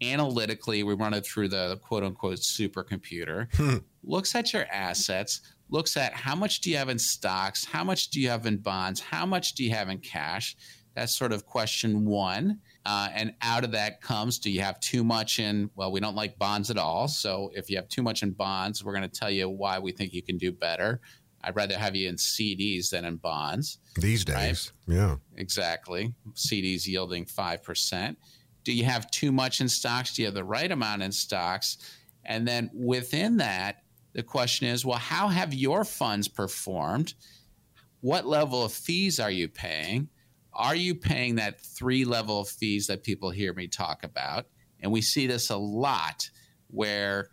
analytically, 0.03 0.83
we 0.83 0.95
run 0.95 1.15
it 1.15 1.27
through 1.27 1.49
the 1.49 1.79
quote 1.83 2.05
unquote 2.05 2.39
supercomputer, 2.39 3.55
hmm. 3.55 3.77
looks 4.05 4.35
at 4.35 4.53
your 4.53 4.67
assets, 4.71 5.41
looks 5.71 5.97
at 5.97 6.13
how 6.13 6.35
much 6.35 6.61
do 6.61 6.71
you 6.71 6.77
have 6.77 6.89
in 6.89 6.99
stocks, 6.99 7.65
how 7.65 7.85
much 7.85 8.11
do 8.11 8.21
you 8.21 8.29
have 8.29 8.47
in 8.47 8.59
bonds, 8.59 9.01
how 9.01 9.27
much 9.27 9.55
do 9.55 9.65
you 9.65 9.71
have 9.71 9.89
in 9.89 9.99
cash. 9.99 10.57
That's 10.95 11.15
sort 11.15 11.33
of 11.33 11.45
question 11.45 12.07
one. 12.07 12.61
Uh, 12.87 13.09
and 13.13 13.35
out 13.43 13.65
of 13.65 13.73
that 13.73 14.01
comes 14.01 14.39
do 14.39 14.51
you 14.51 14.63
have 14.63 14.81
too 14.81 15.05
much 15.05 15.39
in, 15.39 15.69
well, 15.75 15.93
we 15.93 16.01
don't 16.01 16.17
like 16.17 16.39
bonds 16.39 16.71
at 16.71 16.79
all. 16.79 17.07
So 17.07 17.51
if 17.55 17.69
you 17.69 17.77
have 17.77 17.89
too 17.89 18.03
much 18.03 18.23
in 18.23 18.31
bonds, 18.31 18.83
we're 18.83 18.95
going 18.95 19.09
to 19.09 19.21
tell 19.21 19.31
you 19.31 19.49
why 19.49 19.79
we 19.79 19.93
think 19.93 20.15
you 20.15 20.23
can 20.23 20.39
do 20.39 20.53
better. 20.53 21.01
I'd 21.43 21.55
rather 21.55 21.77
have 21.77 21.95
you 21.95 22.09
in 22.09 22.17
CDs 22.17 22.91
than 22.91 23.05
in 23.05 23.17
bonds. 23.17 23.79
These 23.97 24.25
days. 24.25 24.73
Right? 24.87 24.97
Yeah. 24.97 25.17
Exactly. 25.37 26.15
CDs 26.35 26.87
yielding 26.87 27.25
5%. 27.27 28.17
Do 28.67 28.73
you 28.73 28.85
have 28.85 29.09
too 29.13 29.31
much 29.31 29.61
in 29.61 29.69
stocks? 29.69 30.13
Do 30.13 30.23
you 30.23 30.27
have 30.27 30.35
the 30.35 30.43
right 30.43 30.73
amount 30.73 31.01
in 31.01 31.13
stocks? 31.13 31.79
And 32.25 32.49
then 32.49 32.69
within 32.75 33.37
that, 33.37 33.77
the 34.13 34.25
question 34.25 34.67
is 34.67 34.85
well, 34.85 34.99
how 34.99 35.29
have 35.29 35.55
your 35.55 35.85
funds 35.85 36.27
performed? 36.27 37.15
What 38.01 38.27
level 38.27 38.65
of 38.65 38.73
fees 38.73 39.21
are 39.21 39.31
you 39.31 39.47
paying? 39.47 40.09
Are 40.53 40.75
you 40.75 40.97
paying 40.97 41.37
that 41.37 41.61
three 41.61 42.05
level 42.05 42.41
of 42.41 42.49
fees 42.49 42.89
that 42.89 43.05
people 43.05 43.31
hear 43.31 43.55
me 43.55 43.69
talk 43.69 44.03
about? 44.03 44.47
And 44.81 44.91
we 44.91 45.01
see 45.01 45.29
this 45.29 45.51
a 45.51 45.57
lot 45.57 46.29
where, 46.67 47.29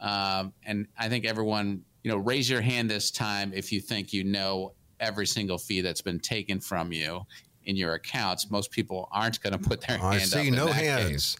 um, 0.00 0.52
and 0.64 0.86
I 0.96 1.08
think 1.08 1.24
everyone, 1.24 1.82
you 2.04 2.12
know, 2.12 2.18
raise 2.18 2.48
your 2.48 2.60
hand 2.60 2.88
this 2.88 3.10
time 3.10 3.52
if 3.52 3.72
you 3.72 3.80
think 3.80 4.12
you 4.12 4.22
know 4.22 4.74
every 5.00 5.26
single 5.26 5.58
fee 5.58 5.80
that's 5.80 6.00
been 6.00 6.20
taken 6.20 6.60
from 6.60 6.92
you 6.92 7.22
in 7.66 7.76
your 7.76 7.94
accounts, 7.94 8.50
most 8.50 8.70
people 8.70 9.08
aren't 9.12 9.40
going 9.42 9.52
to 9.52 9.58
put 9.58 9.82
their 9.82 9.98
hand 9.98 10.14
I 10.14 10.18
see 10.18 10.48
up. 10.48 10.56
no 10.56 10.66
hands. 10.66 11.10
Case, 11.10 11.36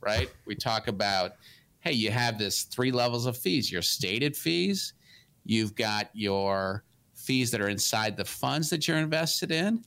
right? 0.00 0.30
We 0.46 0.54
talk 0.54 0.88
about, 0.88 1.32
hey, 1.80 1.92
you 1.92 2.10
have 2.10 2.38
this 2.38 2.62
three 2.62 2.92
levels 2.92 3.26
of 3.26 3.36
fees: 3.36 3.70
your 3.70 3.82
stated 3.82 4.36
fees, 4.36 4.94
you've 5.44 5.74
got 5.74 6.10
your 6.12 6.84
fees 7.14 7.50
that 7.50 7.60
are 7.60 7.68
inside 7.68 8.16
the 8.16 8.24
funds 8.24 8.70
that 8.70 8.86
you're 8.86 8.98
invested 8.98 9.50
in, 9.50 9.84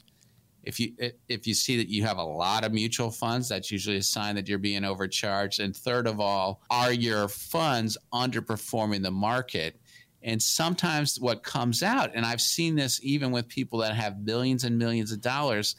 if 0.64 0.80
you 0.80 0.94
if 1.28 1.46
you 1.46 1.54
see 1.54 1.78
that 1.78 1.90
you 1.90 2.04
have 2.04 2.18
a 2.18 2.24
lot 2.24 2.64
of 2.64 2.72
mutual 2.72 3.12
funds 3.12 3.50
that's 3.50 3.72
usually 3.72 3.98
a 3.98 4.04
sign 4.04 4.36
that 4.36 4.48
you're 4.48 4.58
being 4.58 4.84
overcharged 4.84 5.60
and 5.60 5.76
third 5.76 6.08
of 6.08 6.20
all 6.20 6.62
are 6.70 6.94
your 6.94 7.28
funds 7.28 7.98
underperforming 8.14 9.04
the 9.04 9.12
market 9.12 9.80
and 10.24 10.42
sometimes 10.42 11.20
what 11.20 11.44
comes 11.44 11.84
out 11.84 12.12
and 12.14 12.26
i've 12.26 12.42
seen 12.42 12.76
this 12.76 13.00
even 13.04 13.32
with 13.32 13.48
people 13.48 13.80
that 13.80 13.96
have 13.96 14.20
millions 14.20 14.64
and 14.64 14.78
millions 14.78 15.12
of 15.12 15.22
dollars 15.22 15.76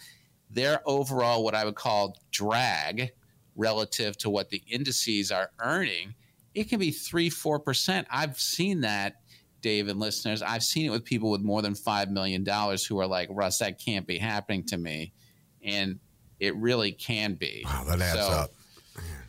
their 0.50 0.80
overall 0.86 1.42
what 1.44 1.54
i 1.54 1.64
would 1.64 1.74
call 1.74 2.16
drag 2.30 3.10
relative 3.56 4.16
to 4.16 4.28
what 4.28 4.50
the 4.50 4.62
indices 4.68 5.30
are 5.30 5.50
earning 5.60 6.14
it 6.54 6.68
can 6.68 6.78
be 6.78 6.90
3 6.90 7.30
4% 7.30 8.04
i've 8.10 8.38
seen 8.38 8.80
that 8.82 9.16
Dave 9.64 9.88
and 9.88 9.98
listeners, 9.98 10.42
I've 10.42 10.62
seen 10.62 10.84
it 10.84 10.90
with 10.90 11.06
people 11.06 11.30
with 11.30 11.40
more 11.40 11.62
than 11.62 11.72
$5 11.72 12.10
million 12.10 12.44
who 12.86 13.00
are 13.00 13.06
like, 13.06 13.30
Russ, 13.32 13.60
that 13.60 13.80
can't 13.82 14.06
be 14.06 14.18
happening 14.18 14.62
to 14.64 14.76
me. 14.76 15.14
And 15.62 15.98
it 16.38 16.54
really 16.56 16.92
can 16.92 17.32
be. 17.32 17.62
Wow, 17.64 17.84
that 17.88 17.98
adds 17.98 18.20
so, 18.20 18.26
up. 18.26 18.50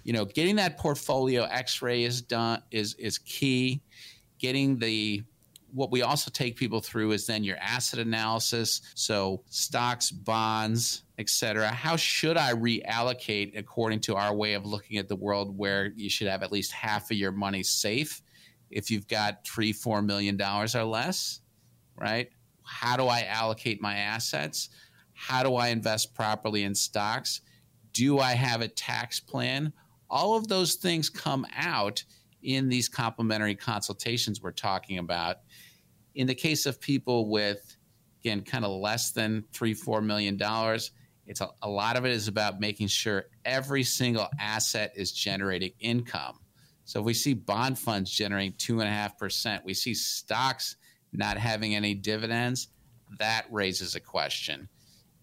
You 0.03 0.11
know, 0.11 0.26
getting 0.26 0.57
that 0.57 0.78
portfolio 0.78 1.43
x-ray 1.43 2.03
is 2.03 2.22
done 2.22 2.61
is 2.70 2.95
is 2.95 3.18
key. 3.18 3.82
Getting 4.39 4.77
the 4.77 5.23
what 5.73 5.91
we 5.91 6.03
also 6.03 6.31
take 6.31 6.55
people 6.55 6.79
through 6.79 7.11
is 7.11 7.27
then 7.27 7.43
your 7.43 7.57
asset 7.57 7.99
analysis. 7.99 8.81
So 8.93 9.43
stocks, 9.49 10.09
bonds, 10.09 11.03
etc. 11.17 11.67
How 11.67 11.97
should 11.97 12.38
I 12.38 12.53
reallocate 12.53 13.57
according 13.57 13.99
to 14.01 14.15
our 14.15 14.33
way 14.33 14.53
of 14.53 14.65
looking 14.65 14.97
at 14.97 15.09
the 15.09 15.17
world 15.17 15.57
where 15.57 15.91
you 15.95 16.09
should 16.09 16.27
have 16.27 16.43
at 16.43 16.51
least 16.51 16.71
half 16.71 17.11
of 17.11 17.17
your 17.17 17.33
money 17.33 17.61
safe? 17.61 18.21
if 18.69 18.91
you've 18.91 19.07
got 19.07 19.45
three, 19.45 19.71
four 19.71 20.01
million 20.01 20.38
dollars 20.38 20.75
or 20.75 20.83
less, 20.83 21.41
right? 21.95 22.29
How 22.63 22.97
do 22.97 23.07
I 23.07 23.23
allocate 23.23 23.81
my 23.81 23.95
assets? 23.95 24.69
How 25.13 25.43
do 25.43 25.55
I 25.55 25.69
invest 25.69 26.13
properly 26.13 26.63
in 26.63 26.75
stocks? 26.75 27.41
Do 27.93 28.19
I 28.19 28.33
have 28.33 28.61
a 28.61 28.67
tax 28.67 29.19
plan? 29.19 29.71
All 30.09 30.36
of 30.36 30.47
those 30.47 30.75
things 30.75 31.09
come 31.09 31.45
out 31.55 32.03
in 32.45 32.69
these 32.69 32.87
complimentary 32.87 33.55
consultations 33.55 34.41
we're 34.41 34.51
talking 34.51 34.97
about. 34.97 35.37
In 36.13 36.27
the 36.27 36.35
case 36.35 36.65
of 36.65 36.79
people 36.79 37.29
with, 37.29 37.75
again, 38.21 38.41
kind 38.41 38.63
of 38.63 38.71
less 38.71 39.11
than 39.11 39.43
three, 39.51 39.73
four 39.73 40.01
million 40.01 40.37
dollars, 40.37 40.91
it's 41.27 41.41
a, 41.41 41.49
a 41.61 41.69
lot 41.69 41.97
of 41.97 42.05
it 42.05 42.11
is 42.11 42.27
about 42.27 42.59
making 42.59 42.87
sure 42.87 43.25
every 43.43 43.83
single 43.83 44.27
asset 44.39 44.93
is 44.95 45.11
generating 45.11 45.71
income 45.79 46.39
so 46.85 46.99
if 46.99 47.05
we 47.05 47.13
see 47.15 47.33
bond 47.33 47.77
funds 47.77 48.11
generating 48.11 48.53
two 48.57 48.79
and 48.79 48.87
a 48.87 48.91
half 48.91 49.17
percent, 49.17 49.65
we 49.65 49.73
see 49.73 49.95
stocks 49.95 50.77
not 51.11 51.37
having 51.37 51.75
any 51.75 51.95
dividends, 51.95 52.69
that 53.17 53.45
raises 53.49 53.95
a 53.95 53.99
question. 53.99 54.69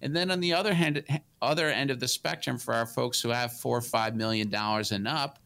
And 0.00 0.14
then 0.14 0.32
on 0.32 0.40
the 0.40 0.54
other 0.54 0.74
hand, 0.74 1.04
other 1.40 1.68
end 1.68 1.92
of 1.92 2.00
the 2.00 2.08
spectrum, 2.08 2.58
for 2.58 2.74
our 2.74 2.86
folks 2.86 3.20
who 3.20 3.28
have 3.28 3.52
four 3.52 3.78
or 3.78 3.82
five 3.82 4.16
million 4.16 4.50
dollars 4.50 4.90
and 4.90 5.06
up, 5.06 5.38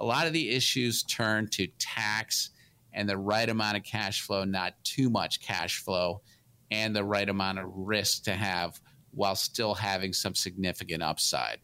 a 0.00 0.04
lot 0.04 0.26
of 0.26 0.32
the 0.32 0.50
issues 0.50 1.02
turn 1.04 1.46
to 1.48 1.68
tax 1.78 2.50
and 2.92 3.08
the 3.08 3.18
right 3.18 3.48
amount 3.48 3.76
of 3.76 3.84
cash 3.84 4.22
flow, 4.22 4.44
not 4.44 4.74
too 4.82 5.10
much 5.10 5.40
cash 5.40 5.78
flow, 5.78 6.22
and 6.70 6.96
the 6.96 7.04
right 7.04 7.28
amount 7.28 7.58
of 7.58 7.66
risk 7.68 8.24
to 8.24 8.32
have 8.32 8.80
while 9.12 9.36
still 9.36 9.74
having 9.74 10.12
some 10.12 10.34
significant 10.34 11.02
upside. 11.02 11.58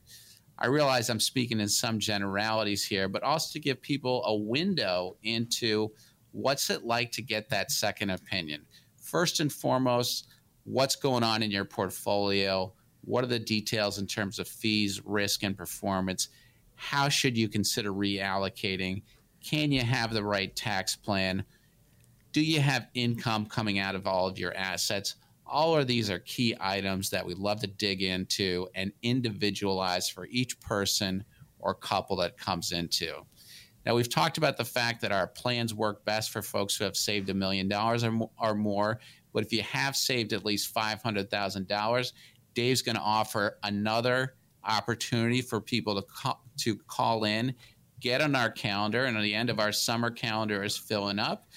I 0.58 0.66
realize 0.66 1.10
I'm 1.10 1.20
speaking 1.20 1.60
in 1.60 1.68
some 1.68 1.98
generalities 1.98 2.84
here, 2.84 3.08
but 3.08 3.22
also 3.22 3.52
to 3.52 3.60
give 3.60 3.80
people 3.82 4.22
a 4.24 4.34
window 4.34 5.16
into 5.22 5.92
what's 6.32 6.70
it 6.70 6.84
like 6.84 7.12
to 7.12 7.22
get 7.22 7.48
that 7.48 7.70
second 7.70 8.10
opinion. 8.10 8.66
First 9.00 9.40
and 9.40 9.52
foremost, 9.52 10.28
what's 10.64 10.96
going 10.96 11.22
on 11.22 11.42
in 11.42 11.50
your 11.50 11.64
portfolio? 11.64 12.72
What 13.02 13.22
are 13.24 13.28
the 13.28 13.38
details 13.38 13.98
in 13.98 14.06
terms 14.06 14.38
of 14.38 14.48
fees, 14.48 15.00
risk, 15.04 15.42
and 15.42 15.56
performance? 15.56 16.28
How 16.76 17.08
should 17.08 17.36
you 17.36 17.48
consider 17.48 17.92
reallocating? 17.92 19.02
Can 19.42 19.72
you 19.72 19.82
have 19.82 20.12
the 20.12 20.22
right 20.22 20.54
tax 20.54 20.94
plan? 20.94 21.44
Do 22.32 22.42
you 22.42 22.60
have 22.60 22.88
income 22.94 23.46
coming 23.46 23.78
out 23.78 23.94
of 23.94 24.06
all 24.06 24.28
of 24.28 24.38
your 24.38 24.54
assets? 24.54 25.16
All 25.46 25.76
of 25.76 25.86
these 25.86 26.10
are 26.10 26.18
key 26.20 26.54
items 26.60 27.10
that 27.10 27.24
we 27.24 27.34
love 27.34 27.60
to 27.60 27.66
dig 27.66 28.02
into 28.02 28.68
and 28.74 28.92
individualize 29.02 30.08
for 30.08 30.26
each 30.26 30.60
person 30.60 31.24
or 31.58 31.74
couple 31.74 32.16
that 32.16 32.36
comes 32.36 32.72
into. 32.72 33.24
Now, 33.84 33.94
we've 33.94 34.10
talked 34.10 34.36
about 34.36 34.56
the 34.56 34.64
fact 34.64 35.00
that 35.02 35.12
our 35.12 35.28
plans 35.28 35.72
work 35.72 36.04
best 36.04 36.30
for 36.30 36.42
folks 36.42 36.76
who 36.76 36.84
have 36.84 36.96
saved 36.96 37.30
a 37.30 37.34
million 37.34 37.68
dollars 37.68 38.04
or 38.04 38.54
more. 38.54 38.98
But 39.32 39.44
if 39.44 39.52
you 39.52 39.62
have 39.62 39.96
saved 39.96 40.32
at 40.32 40.44
least 40.44 40.74
$500,000, 40.74 42.12
Dave's 42.54 42.82
going 42.82 42.96
to 42.96 43.02
offer 43.02 43.58
another 43.62 44.34
opportunity 44.66 45.40
for 45.40 45.60
people 45.60 45.94
to 45.94 46.02
call, 46.02 46.42
to 46.58 46.76
call 46.76 47.24
in, 47.24 47.54
get 48.00 48.20
on 48.20 48.34
our 48.34 48.50
calendar, 48.50 49.04
and 49.04 49.16
at 49.16 49.22
the 49.22 49.34
end 49.34 49.50
of 49.50 49.58
our 49.58 49.72
summer 49.72 50.10
calendar 50.10 50.62
is 50.62 50.76
filling 50.76 51.18
up. 51.18 51.48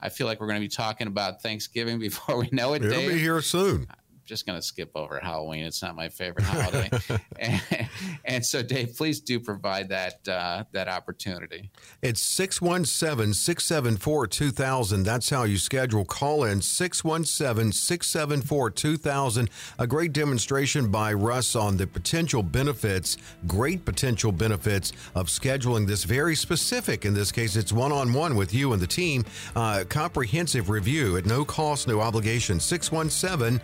I 0.00 0.08
feel 0.08 0.26
like 0.26 0.40
we're 0.40 0.48
going 0.48 0.60
to 0.60 0.64
be 0.64 0.68
talking 0.68 1.06
about 1.06 1.42
Thanksgiving 1.42 1.98
before 2.00 2.38
we 2.38 2.48
know 2.52 2.74
it. 2.74 2.84
It'll 2.84 2.98
Dave. 2.98 3.10
be 3.10 3.18
here 3.18 3.40
soon 3.40 3.86
just 4.24 4.46
going 4.46 4.58
to 4.58 4.62
skip 4.62 4.90
over 4.94 5.18
Halloween. 5.18 5.64
It's 5.64 5.82
not 5.82 5.94
my 5.96 6.08
favorite 6.08 6.44
holiday. 6.44 6.90
and, 7.38 7.88
and, 8.24 8.46
so, 8.46 8.62
Dave, 8.62 8.96
please 8.96 9.20
do 9.20 9.38
provide 9.40 9.88
that 9.90 10.26
uh, 10.28 10.64
that 10.72 10.88
opportunity. 10.88 11.70
It's 12.02 12.22
617 12.22 13.34
674 13.34 14.26
2000. 14.26 15.02
That's 15.02 15.30
how 15.30 15.44
you 15.44 15.58
schedule 15.58 16.04
call 16.04 16.44
in 16.44 16.62
617 16.62 17.72
674 17.72 18.70
2000. 18.70 19.50
A 19.78 19.86
great 19.86 20.12
demonstration 20.12 20.90
by 20.90 21.12
Russ 21.12 21.54
on 21.54 21.76
the 21.76 21.86
potential 21.86 22.42
benefits, 22.42 23.16
great 23.46 23.84
potential 23.84 24.32
benefits 24.32 24.92
of 25.14 25.26
scheduling 25.26 25.86
this 25.86 26.04
very 26.04 26.34
specific, 26.34 27.04
in 27.04 27.14
this 27.14 27.32
case, 27.32 27.56
it's 27.56 27.72
one 27.72 27.92
on 27.92 28.12
one 28.12 28.36
with 28.36 28.54
you 28.54 28.72
and 28.72 28.80
the 28.80 28.86
team, 28.86 29.24
uh, 29.56 29.84
comprehensive 29.88 30.70
review 30.70 31.16
at 31.16 31.26
no 31.26 31.44
cost, 31.44 31.88
no 31.88 32.00
obligation. 32.00 32.60
617 32.60 33.60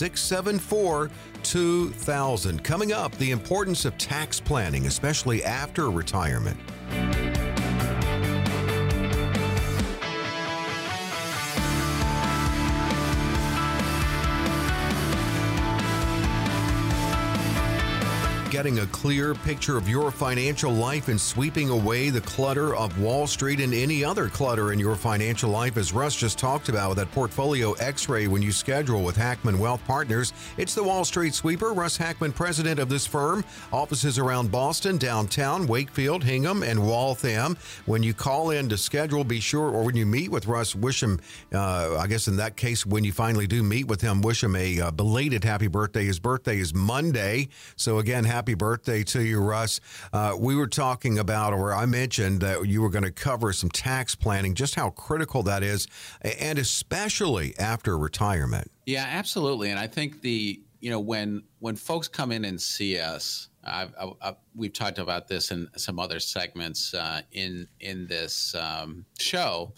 674 0.00 1.10
2000. 1.42 2.64
Coming 2.64 2.92
up, 2.92 3.14
the 3.18 3.32
importance 3.32 3.84
of 3.84 3.98
tax 3.98 4.40
planning, 4.40 4.86
especially 4.86 5.44
after 5.44 5.90
retirement. 5.90 6.58
Getting 18.60 18.80
a 18.80 18.86
clear 18.88 19.34
picture 19.34 19.78
of 19.78 19.88
your 19.88 20.10
financial 20.10 20.70
life 20.70 21.08
and 21.08 21.18
sweeping 21.18 21.70
away 21.70 22.10
the 22.10 22.20
clutter 22.20 22.76
of 22.76 23.00
Wall 23.00 23.26
Street 23.26 23.58
and 23.58 23.72
any 23.72 24.04
other 24.04 24.28
clutter 24.28 24.74
in 24.74 24.78
your 24.78 24.96
financial 24.96 25.48
life, 25.48 25.78
as 25.78 25.94
Russ 25.94 26.14
just 26.14 26.38
talked 26.38 26.68
about 26.68 26.90
with 26.90 26.98
that 26.98 27.10
portfolio 27.12 27.72
x 27.72 28.06
ray 28.06 28.26
when 28.26 28.42
you 28.42 28.52
schedule 28.52 29.02
with 29.02 29.16
Hackmann 29.16 29.58
Wealth 29.58 29.82
Partners. 29.86 30.34
It's 30.58 30.74
the 30.74 30.84
Wall 30.84 31.06
Street 31.06 31.32
Sweeper, 31.32 31.72
Russ 31.72 31.96
Hackmann, 31.96 32.32
president 32.32 32.78
of 32.78 32.90
this 32.90 33.06
firm. 33.06 33.46
Offices 33.72 34.18
around 34.18 34.50
Boston, 34.50 34.98
downtown, 34.98 35.66
Wakefield, 35.66 36.22
Hingham, 36.22 36.62
and 36.62 36.86
Waltham. 36.86 37.56
When 37.86 38.02
you 38.02 38.12
call 38.12 38.50
in 38.50 38.68
to 38.68 38.76
schedule, 38.76 39.24
be 39.24 39.40
sure, 39.40 39.70
or 39.70 39.84
when 39.84 39.96
you 39.96 40.04
meet 40.04 40.30
with 40.30 40.46
Russ, 40.46 40.76
wish 40.76 41.02
him, 41.02 41.18
uh, 41.54 41.96
I 41.98 42.06
guess 42.06 42.28
in 42.28 42.36
that 42.36 42.56
case, 42.56 42.84
when 42.84 43.04
you 43.04 43.12
finally 43.12 43.46
do 43.46 43.62
meet 43.62 43.86
with 43.86 44.02
him, 44.02 44.20
wish 44.20 44.44
him 44.44 44.54
a 44.54 44.82
uh, 44.82 44.90
belated 44.90 45.44
happy 45.44 45.68
birthday. 45.68 46.04
His 46.04 46.18
birthday 46.18 46.58
is 46.58 46.74
Monday. 46.74 47.48
So 47.76 48.00
again, 48.00 48.24
happy 48.24 48.49
happy 48.50 48.56
birthday 48.56 49.04
to 49.04 49.22
you, 49.22 49.40
Russ. 49.40 49.80
Uh, 50.12 50.34
we 50.36 50.56
were 50.56 50.66
talking 50.66 51.20
about, 51.20 51.52
or 51.52 51.72
I 51.72 51.86
mentioned 51.86 52.40
that 52.40 52.66
you 52.66 52.82
were 52.82 52.90
going 52.90 53.04
to 53.04 53.12
cover 53.12 53.52
some 53.52 53.70
tax 53.70 54.16
planning, 54.16 54.56
just 54.56 54.74
how 54.74 54.90
critical 54.90 55.44
that 55.44 55.62
is, 55.62 55.86
and 56.22 56.58
especially 56.58 57.56
after 57.60 57.96
retirement. 57.96 58.68
Yeah, 58.86 59.06
absolutely. 59.08 59.70
And 59.70 59.78
I 59.78 59.86
think 59.86 60.20
the, 60.22 60.60
you 60.80 60.90
know, 60.90 60.98
when 60.98 61.44
when 61.60 61.76
folks 61.76 62.08
come 62.08 62.32
in 62.32 62.44
and 62.44 62.60
see 62.60 62.98
us, 62.98 63.50
I've, 63.62 63.94
I've, 64.20 64.34
we've 64.56 64.72
talked 64.72 64.98
about 64.98 65.28
this 65.28 65.52
in 65.52 65.68
some 65.76 66.00
other 66.00 66.18
segments 66.18 66.92
uh, 66.92 67.22
in 67.30 67.68
in 67.78 68.08
this 68.08 68.56
um, 68.56 69.04
show. 69.20 69.74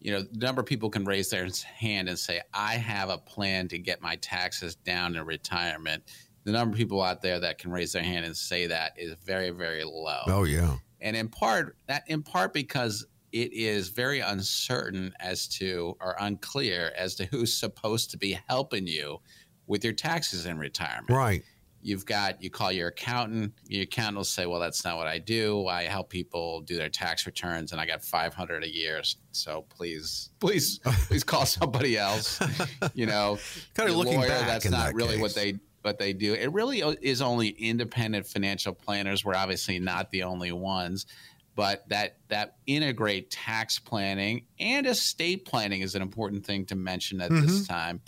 You 0.00 0.12
know, 0.12 0.22
the 0.22 0.38
number 0.38 0.60
of 0.60 0.66
people 0.66 0.88
can 0.88 1.04
raise 1.04 1.28
their 1.28 1.48
hand 1.76 2.08
and 2.08 2.18
say, 2.18 2.40
"I 2.54 2.76
have 2.76 3.10
a 3.10 3.18
plan 3.18 3.68
to 3.68 3.78
get 3.78 4.00
my 4.00 4.16
taxes 4.16 4.74
down 4.74 5.16
in 5.16 5.26
retirement." 5.26 6.04
The 6.46 6.52
number 6.52 6.72
of 6.72 6.78
people 6.78 7.02
out 7.02 7.20
there 7.22 7.40
that 7.40 7.58
can 7.58 7.72
raise 7.72 7.92
their 7.92 8.04
hand 8.04 8.24
and 8.24 8.34
say 8.34 8.68
that 8.68 8.92
is 8.96 9.12
very, 9.24 9.50
very 9.50 9.82
low. 9.82 10.20
Oh 10.28 10.44
yeah. 10.44 10.76
And 11.00 11.16
in 11.16 11.28
part 11.28 11.76
that 11.88 12.04
in 12.06 12.22
part 12.22 12.54
because 12.54 13.04
it 13.32 13.52
is 13.52 13.88
very 13.88 14.20
uncertain 14.20 15.12
as 15.18 15.48
to 15.48 15.96
or 16.00 16.14
unclear 16.20 16.92
as 16.96 17.16
to 17.16 17.26
who's 17.26 17.58
supposed 17.58 18.12
to 18.12 18.16
be 18.16 18.38
helping 18.48 18.86
you 18.86 19.18
with 19.66 19.82
your 19.82 19.92
taxes 19.92 20.46
in 20.46 20.56
retirement. 20.56 21.10
Right. 21.10 21.42
You've 21.82 22.06
got 22.06 22.40
you 22.40 22.48
call 22.48 22.70
your 22.70 22.88
accountant. 22.88 23.52
Your 23.66 23.82
accountant 23.82 24.16
will 24.16 24.24
say, 24.24 24.46
"Well, 24.46 24.58
that's 24.58 24.84
not 24.84 24.96
what 24.96 25.06
I 25.06 25.18
do. 25.18 25.66
I 25.68 25.84
help 25.84 26.08
people 26.10 26.60
do 26.62 26.76
their 26.76 26.88
tax 26.88 27.26
returns, 27.26 27.70
and 27.70 27.80
I 27.80 27.86
got 27.86 28.04
500 28.04 28.64
a 28.64 28.68
year. 28.68 29.02
So 29.30 29.64
please, 29.68 30.30
please, 30.40 30.80
please 31.06 31.22
call 31.22 31.46
somebody 31.46 31.96
else." 31.96 32.40
You 32.94 33.06
know, 33.06 33.38
kind 33.74 33.88
of 33.88 33.94
looking 33.94 34.18
lawyer, 34.18 34.28
back. 34.28 34.46
That's 34.48 34.68
not 34.68 34.86
that 34.86 34.94
really 34.94 35.14
case. 35.14 35.20
what 35.20 35.34
they 35.34 35.60
but 35.86 36.00
they 36.00 36.12
do. 36.12 36.34
It 36.34 36.52
really 36.52 36.80
is 36.80 37.22
only 37.22 37.46
independent 37.46 38.26
financial 38.26 38.74
planners. 38.74 39.24
We're 39.24 39.36
obviously 39.36 39.78
not 39.78 40.10
the 40.10 40.24
only 40.24 40.50
ones, 40.50 41.06
but 41.54 41.88
that 41.90 42.16
that 42.26 42.56
integrate 42.66 43.30
tax 43.30 43.78
planning 43.78 44.46
and 44.58 44.84
estate 44.84 45.44
planning 45.44 45.82
is 45.82 45.94
an 45.94 46.02
important 46.02 46.44
thing 46.44 46.66
to 46.66 46.74
mention 46.74 47.20
at 47.20 47.30
mm-hmm. 47.30 47.46
this 47.46 47.68
time. 47.68 48.00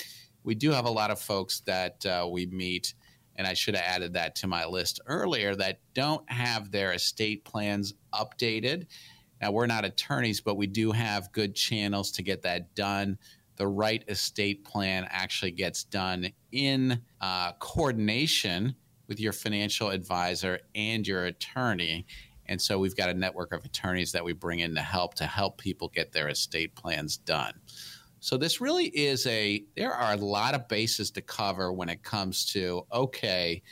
We 0.43 0.57
do 0.57 0.73
have 0.73 0.87
a 0.87 0.91
lot 0.91 1.13
of 1.13 1.21
folks 1.21 1.61
that 1.67 2.05
uh, 2.05 2.27
we 2.29 2.47
meet, 2.47 2.95
and 3.37 3.47
I 3.47 3.55
should 3.55 3.77
have 3.77 3.85
added 3.85 4.15
that 4.15 4.35
to 4.37 4.49
my 4.49 4.67
list 4.67 4.99
earlier 5.07 5.55
that 5.55 5.79
don't 5.95 6.29
have 6.29 6.73
their 6.73 6.95
estate 6.95 7.45
plans 7.45 7.95
updated. 8.13 8.87
Now, 9.41 9.53
we're 9.53 9.67
not 9.67 9.85
attorneys, 9.85 10.41
but 10.41 10.57
we 10.57 10.67
do 10.67 10.91
have 10.91 11.31
good 11.31 11.55
channels 11.55 12.11
to 12.13 12.25
get 12.25 12.43
that 12.43 12.75
done. 12.75 13.19
The 13.59 13.67
right 13.67 14.03
estate 14.09 14.65
plan 14.65 15.07
actually 15.11 15.51
gets 15.51 15.85
done 15.85 16.31
in 16.53 17.03
uh, 17.21 17.53
coordination 17.59 18.77
with 19.09 19.19
your 19.19 19.33
financial 19.33 19.91
advisor 19.91 20.61
and 20.75 21.07
your 21.07 21.25
attorney. 21.25 22.07
And 22.47 22.61
so 22.63 22.79
we've 22.79 22.97
got 22.97 23.11
a 23.11 23.15
network 23.15 23.53
of 23.53 23.65
attorneys 23.65 24.13
that 24.13 24.25
we 24.25 24.33
bring 24.33 24.61
in 24.61 24.75
to 24.77 24.81
help 24.81 25.15
to 25.15 25.27
help 25.27 25.59
people 25.59 25.89
get 25.89 26.13
their 26.13 26.29
estate 26.29 26.75
plans 26.75 27.17
done. 27.17 27.55
So 28.21 28.37
this 28.37 28.61
really 28.61 28.87
is 28.87 29.27
a 29.27 29.65
there 29.77 29.93
are 29.93 30.15
a 30.15 30.17
lot 30.17 30.55
of 30.55 30.69
bases 30.69 31.11
to 31.13 31.21
cover 31.21 31.73
when 31.73 31.89
it 31.89 32.03
comes 32.03 32.47
to 32.53 32.87
okay, 32.93 33.63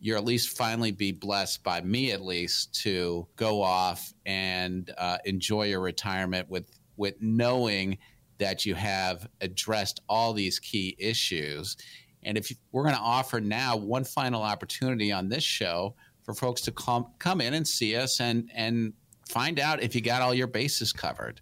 you're 0.00 0.16
at 0.16 0.24
least 0.24 0.56
finally 0.56 0.92
be 0.92 1.12
blessed 1.12 1.62
by 1.62 1.80
me 1.80 2.12
at 2.12 2.20
least 2.22 2.74
to 2.82 3.26
go 3.36 3.62
off 3.62 4.12
and 4.26 4.92
uh, 4.96 5.18
enjoy 5.24 5.64
your 5.64 5.80
retirement 5.80 6.48
with 6.48 6.70
with 6.96 7.14
knowing 7.20 7.98
that 8.38 8.64
you 8.64 8.74
have 8.74 9.28
addressed 9.40 10.00
all 10.08 10.32
these 10.32 10.58
key 10.58 10.96
issues. 10.98 11.76
And 12.22 12.36
if 12.36 12.52
we're 12.72 12.82
going 12.84 12.94
to 12.94 13.00
offer 13.00 13.40
now 13.40 13.76
one 13.76 14.04
final 14.04 14.42
opportunity 14.42 15.12
on 15.12 15.28
this 15.28 15.44
show 15.44 15.94
for 16.24 16.34
folks 16.34 16.60
to 16.62 16.72
come 16.72 17.06
come 17.18 17.40
in 17.40 17.54
and 17.54 17.66
see 17.66 17.96
us 17.96 18.20
and 18.20 18.50
and 18.54 18.92
find 19.28 19.60
out 19.60 19.82
if 19.82 19.94
you 19.94 20.00
got 20.00 20.22
all 20.22 20.34
your 20.34 20.46
bases 20.46 20.92
covered. 20.92 21.40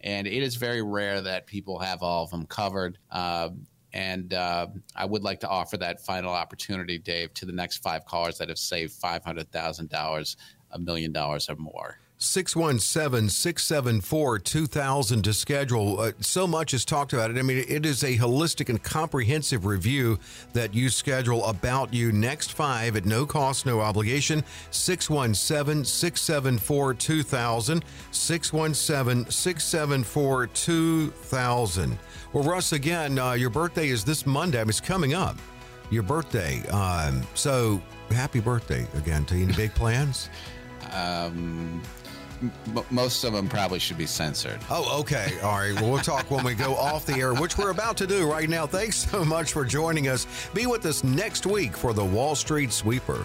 And 0.00 0.26
it 0.26 0.42
is 0.42 0.56
very 0.56 0.82
rare 0.82 1.20
that 1.20 1.46
people 1.46 1.78
have 1.80 2.02
all 2.02 2.24
of 2.24 2.30
them 2.30 2.46
covered. 2.46 2.98
Uh, 3.10 3.50
and 3.92 4.32
uh, 4.32 4.68
I 4.94 5.06
would 5.06 5.24
like 5.24 5.40
to 5.40 5.48
offer 5.48 5.76
that 5.78 6.04
final 6.04 6.32
opportunity, 6.32 6.98
Dave, 6.98 7.34
to 7.34 7.46
the 7.46 7.52
next 7.52 7.78
five 7.78 8.04
callers 8.04 8.38
that 8.38 8.48
have 8.48 8.58
saved 8.58 8.92
five 8.92 9.24
hundred 9.24 9.50
thousand 9.50 9.88
dollars, 9.88 10.36
a 10.70 10.78
million 10.78 11.12
dollars 11.12 11.48
or 11.48 11.56
more. 11.56 11.98
617 12.20 13.28
674 13.28 14.38
2000 14.40 15.22
to 15.22 15.32
schedule. 15.32 16.00
Uh, 16.00 16.12
so 16.20 16.48
much 16.48 16.74
is 16.74 16.84
talked 16.84 17.12
about 17.12 17.30
it. 17.30 17.38
I 17.38 17.42
mean, 17.42 17.64
it 17.68 17.86
is 17.86 18.02
a 18.02 18.16
holistic 18.16 18.68
and 18.68 18.82
comprehensive 18.82 19.64
review 19.66 20.18
that 20.52 20.74
you 20.74 20.90
schedule 20.90 21.44
about 21.46 21.94
you 21.94 22.10
next 22.10 22.54
five 22.54 22.96
at 22.96 23.06
no 23.06 23.24
cost, 23.24 23.66
no 23.66 23.80
obligation. 23.80 24.42
617 24.72 25.84
674 25.84 26.94
2000. 26.94 27.84
617 28.10 29.30
674 29.30 30.46
2000. 30.48 31.98
Well, 32.32 32.44
Russ, 32.44 32.72
again, 32.72 33.18
uh, 33.18 33.32
your 33.32 33.50
birthday 33.50 33.88
is 33.88 34.04
this 34.04 34.26
Monday. 34.26 34.60
I 34.60 34.64
mean, 34.64 34.70
it's 34.70 34.80
coming 34.80 35.14
up. 35.14 35.36
Your 35.90 36.02
birthday. 36.02 36.66
Um, 36.68 37.22
so 37.34 37.80
happy 38.10 38.40
birthday 38.40 38.86
again 38.96 39.24
to 39.26 39.36
you. 39.36 39.44
Any 39.44 39.54
big 39.54 39.72
plans? 39.74 40.28
um, 40.92 41.82
most 42.90 43.24
of 43.24 43.32
them 43.32 43.48
probably 43.48 43.78
should 43.78 43.98
be 43.98 44.06
censored. 44.06 44.58
Oh, 44.70 45.00
okay. 45.00 45.38
All 45.42 45.58
right. 45.58 45.74
Well, 45.74 45.90
we'll 45.90 46.02
talk 46.02 46.30
when 46.30 46.44
we 46.44 46.54
go 46.54 46.74
off 46.76 47.06
the 47.06 47.14
air, 47.14 47.34
which 47.34 47.58
we're 47.58 47.70
about 47.70 47.96
to 47.98 48.06
do 48.06 48.30
right 48.30 48.48
now. 48.48 48.66
Thanks 48.66 48.96
so 48.96 49.24
much 49.24 49.52
for 49.52 49.64
joining 49.64 50.08
us. 50.08 50.26
Be 50.54 50.66
with 50.66 50.84
us 50.86 51.04
next 51.04 51.46
week 51.46 51.76
for 51.76 51.92
the 51.92 52.04
Wall 52.04 52.34
Street 52.34 52.72
Sweeper. 52.72 53.24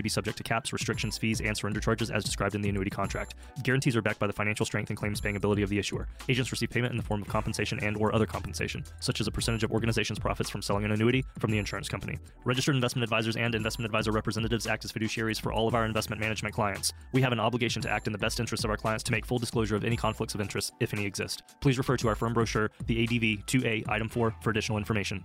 may 0.00 0.02
be 0.02 0.08
subject 0.08 0.38
to 0.38 0.42
caps, 0.42 0.72
restrictions, 0.72 1.18
fees, 1.18 1.42
and 1.42 1.54
surrender 1.54 1.78
charges 1.78 2.10
as 2.10 2.24
described 2.24 2.54
in 2.54 2.62
the 2.62 2.70
annuity 2.70 2.88
contract. 2.88 3.34
Guarantees 3.62 3.94
are 3.96 4.00
backed 4.00 4.18
by 4.18 4.26
the 4.26 4.32
financial 4.32 4.64
strength 4.64 4.88
and 4.88 4.96
claims 4.96 5.20
paying 5.20 5.36
ability 5.36 5.60
of 5.60 5.68
the 5.68 5.78
issuer. 5.78 6.08
Agents 6.26 6.50
receive 6.50 6.70
payment 6.70 6.90
in 6.90 6.96
the 6.96 7.02
form 7.02 7.20
of 7.20 7.28
compensation 7.28 7.78
and 7.82 7.98
or 7.98 8.14
other 8.14 8.24
compensation, 8.24 8.82
such 9.00 9.20
as 9.20 9.26
a 9.26 9.30
percentage 9.30 9.62
of 9.62 9.72
organization's 9.72 10.18
profits 10.18 10.48
from 10.48 10.62
selling 10.62 10.86
an 10.86 10.92
annuity 10.92 11.22
from 11.38 11.50
the 11.50 11.58
insurance 11.58 11.86
company. 11.86 12.18
Registered 12.44 12.74
investment 12.74 13.02
advisors 13.02 13.36
and 13.36 13.54
investment 13.54 13.84
advisor 13.84 14.10
representatives 14.10 14.66
act 14.66 14.86
as 14.86 14.92
fiduciaries 14.92 15.38
for 15.38 15.52
all 15.52 15.68
of 15.68 15.74
our 15.74 15.84
investment 15.84 16.18
management 16.18 16.54
clients. 16.54 16.94
We 17.12 17.20
have 17.20 17.32
an 17.32 17.40
obligation 17.40 17.82
to 17.82 17.90
act 17.90 18.06
in 18.06 18.14
the 18.14 18.18
best 18.18 18.40
interest 18.40 18.64
of 18.64 18.70
our 18.70 18.78
clients 18.78 19.04
to 19.04 19.12
make 19.12 19.26
full 19.26 19.38
disclosure 19.38 19.76
of 19.76 19.84
any 19.84 19.98
conflicts 19.98 20.34
of 20.34 20.40
interest, 20.40 20.72
if 20.80 20.94
any 20.94 21.04
exist. 21.04 21.42
Please 21.60 21.76
refer 21.76 21.98
to 21.98 22.08
our 22.08 22.14
firm 22.14 22.32
brochure, 22.32 22.70
the 22.86 23.02
ADV 23.02 23.44
2A 23.44 23.86
Item 23.90 24.08
4, 24.08 24.34
for 24.40 24.48
additional 24.48 24.78
information. 24.78 25.22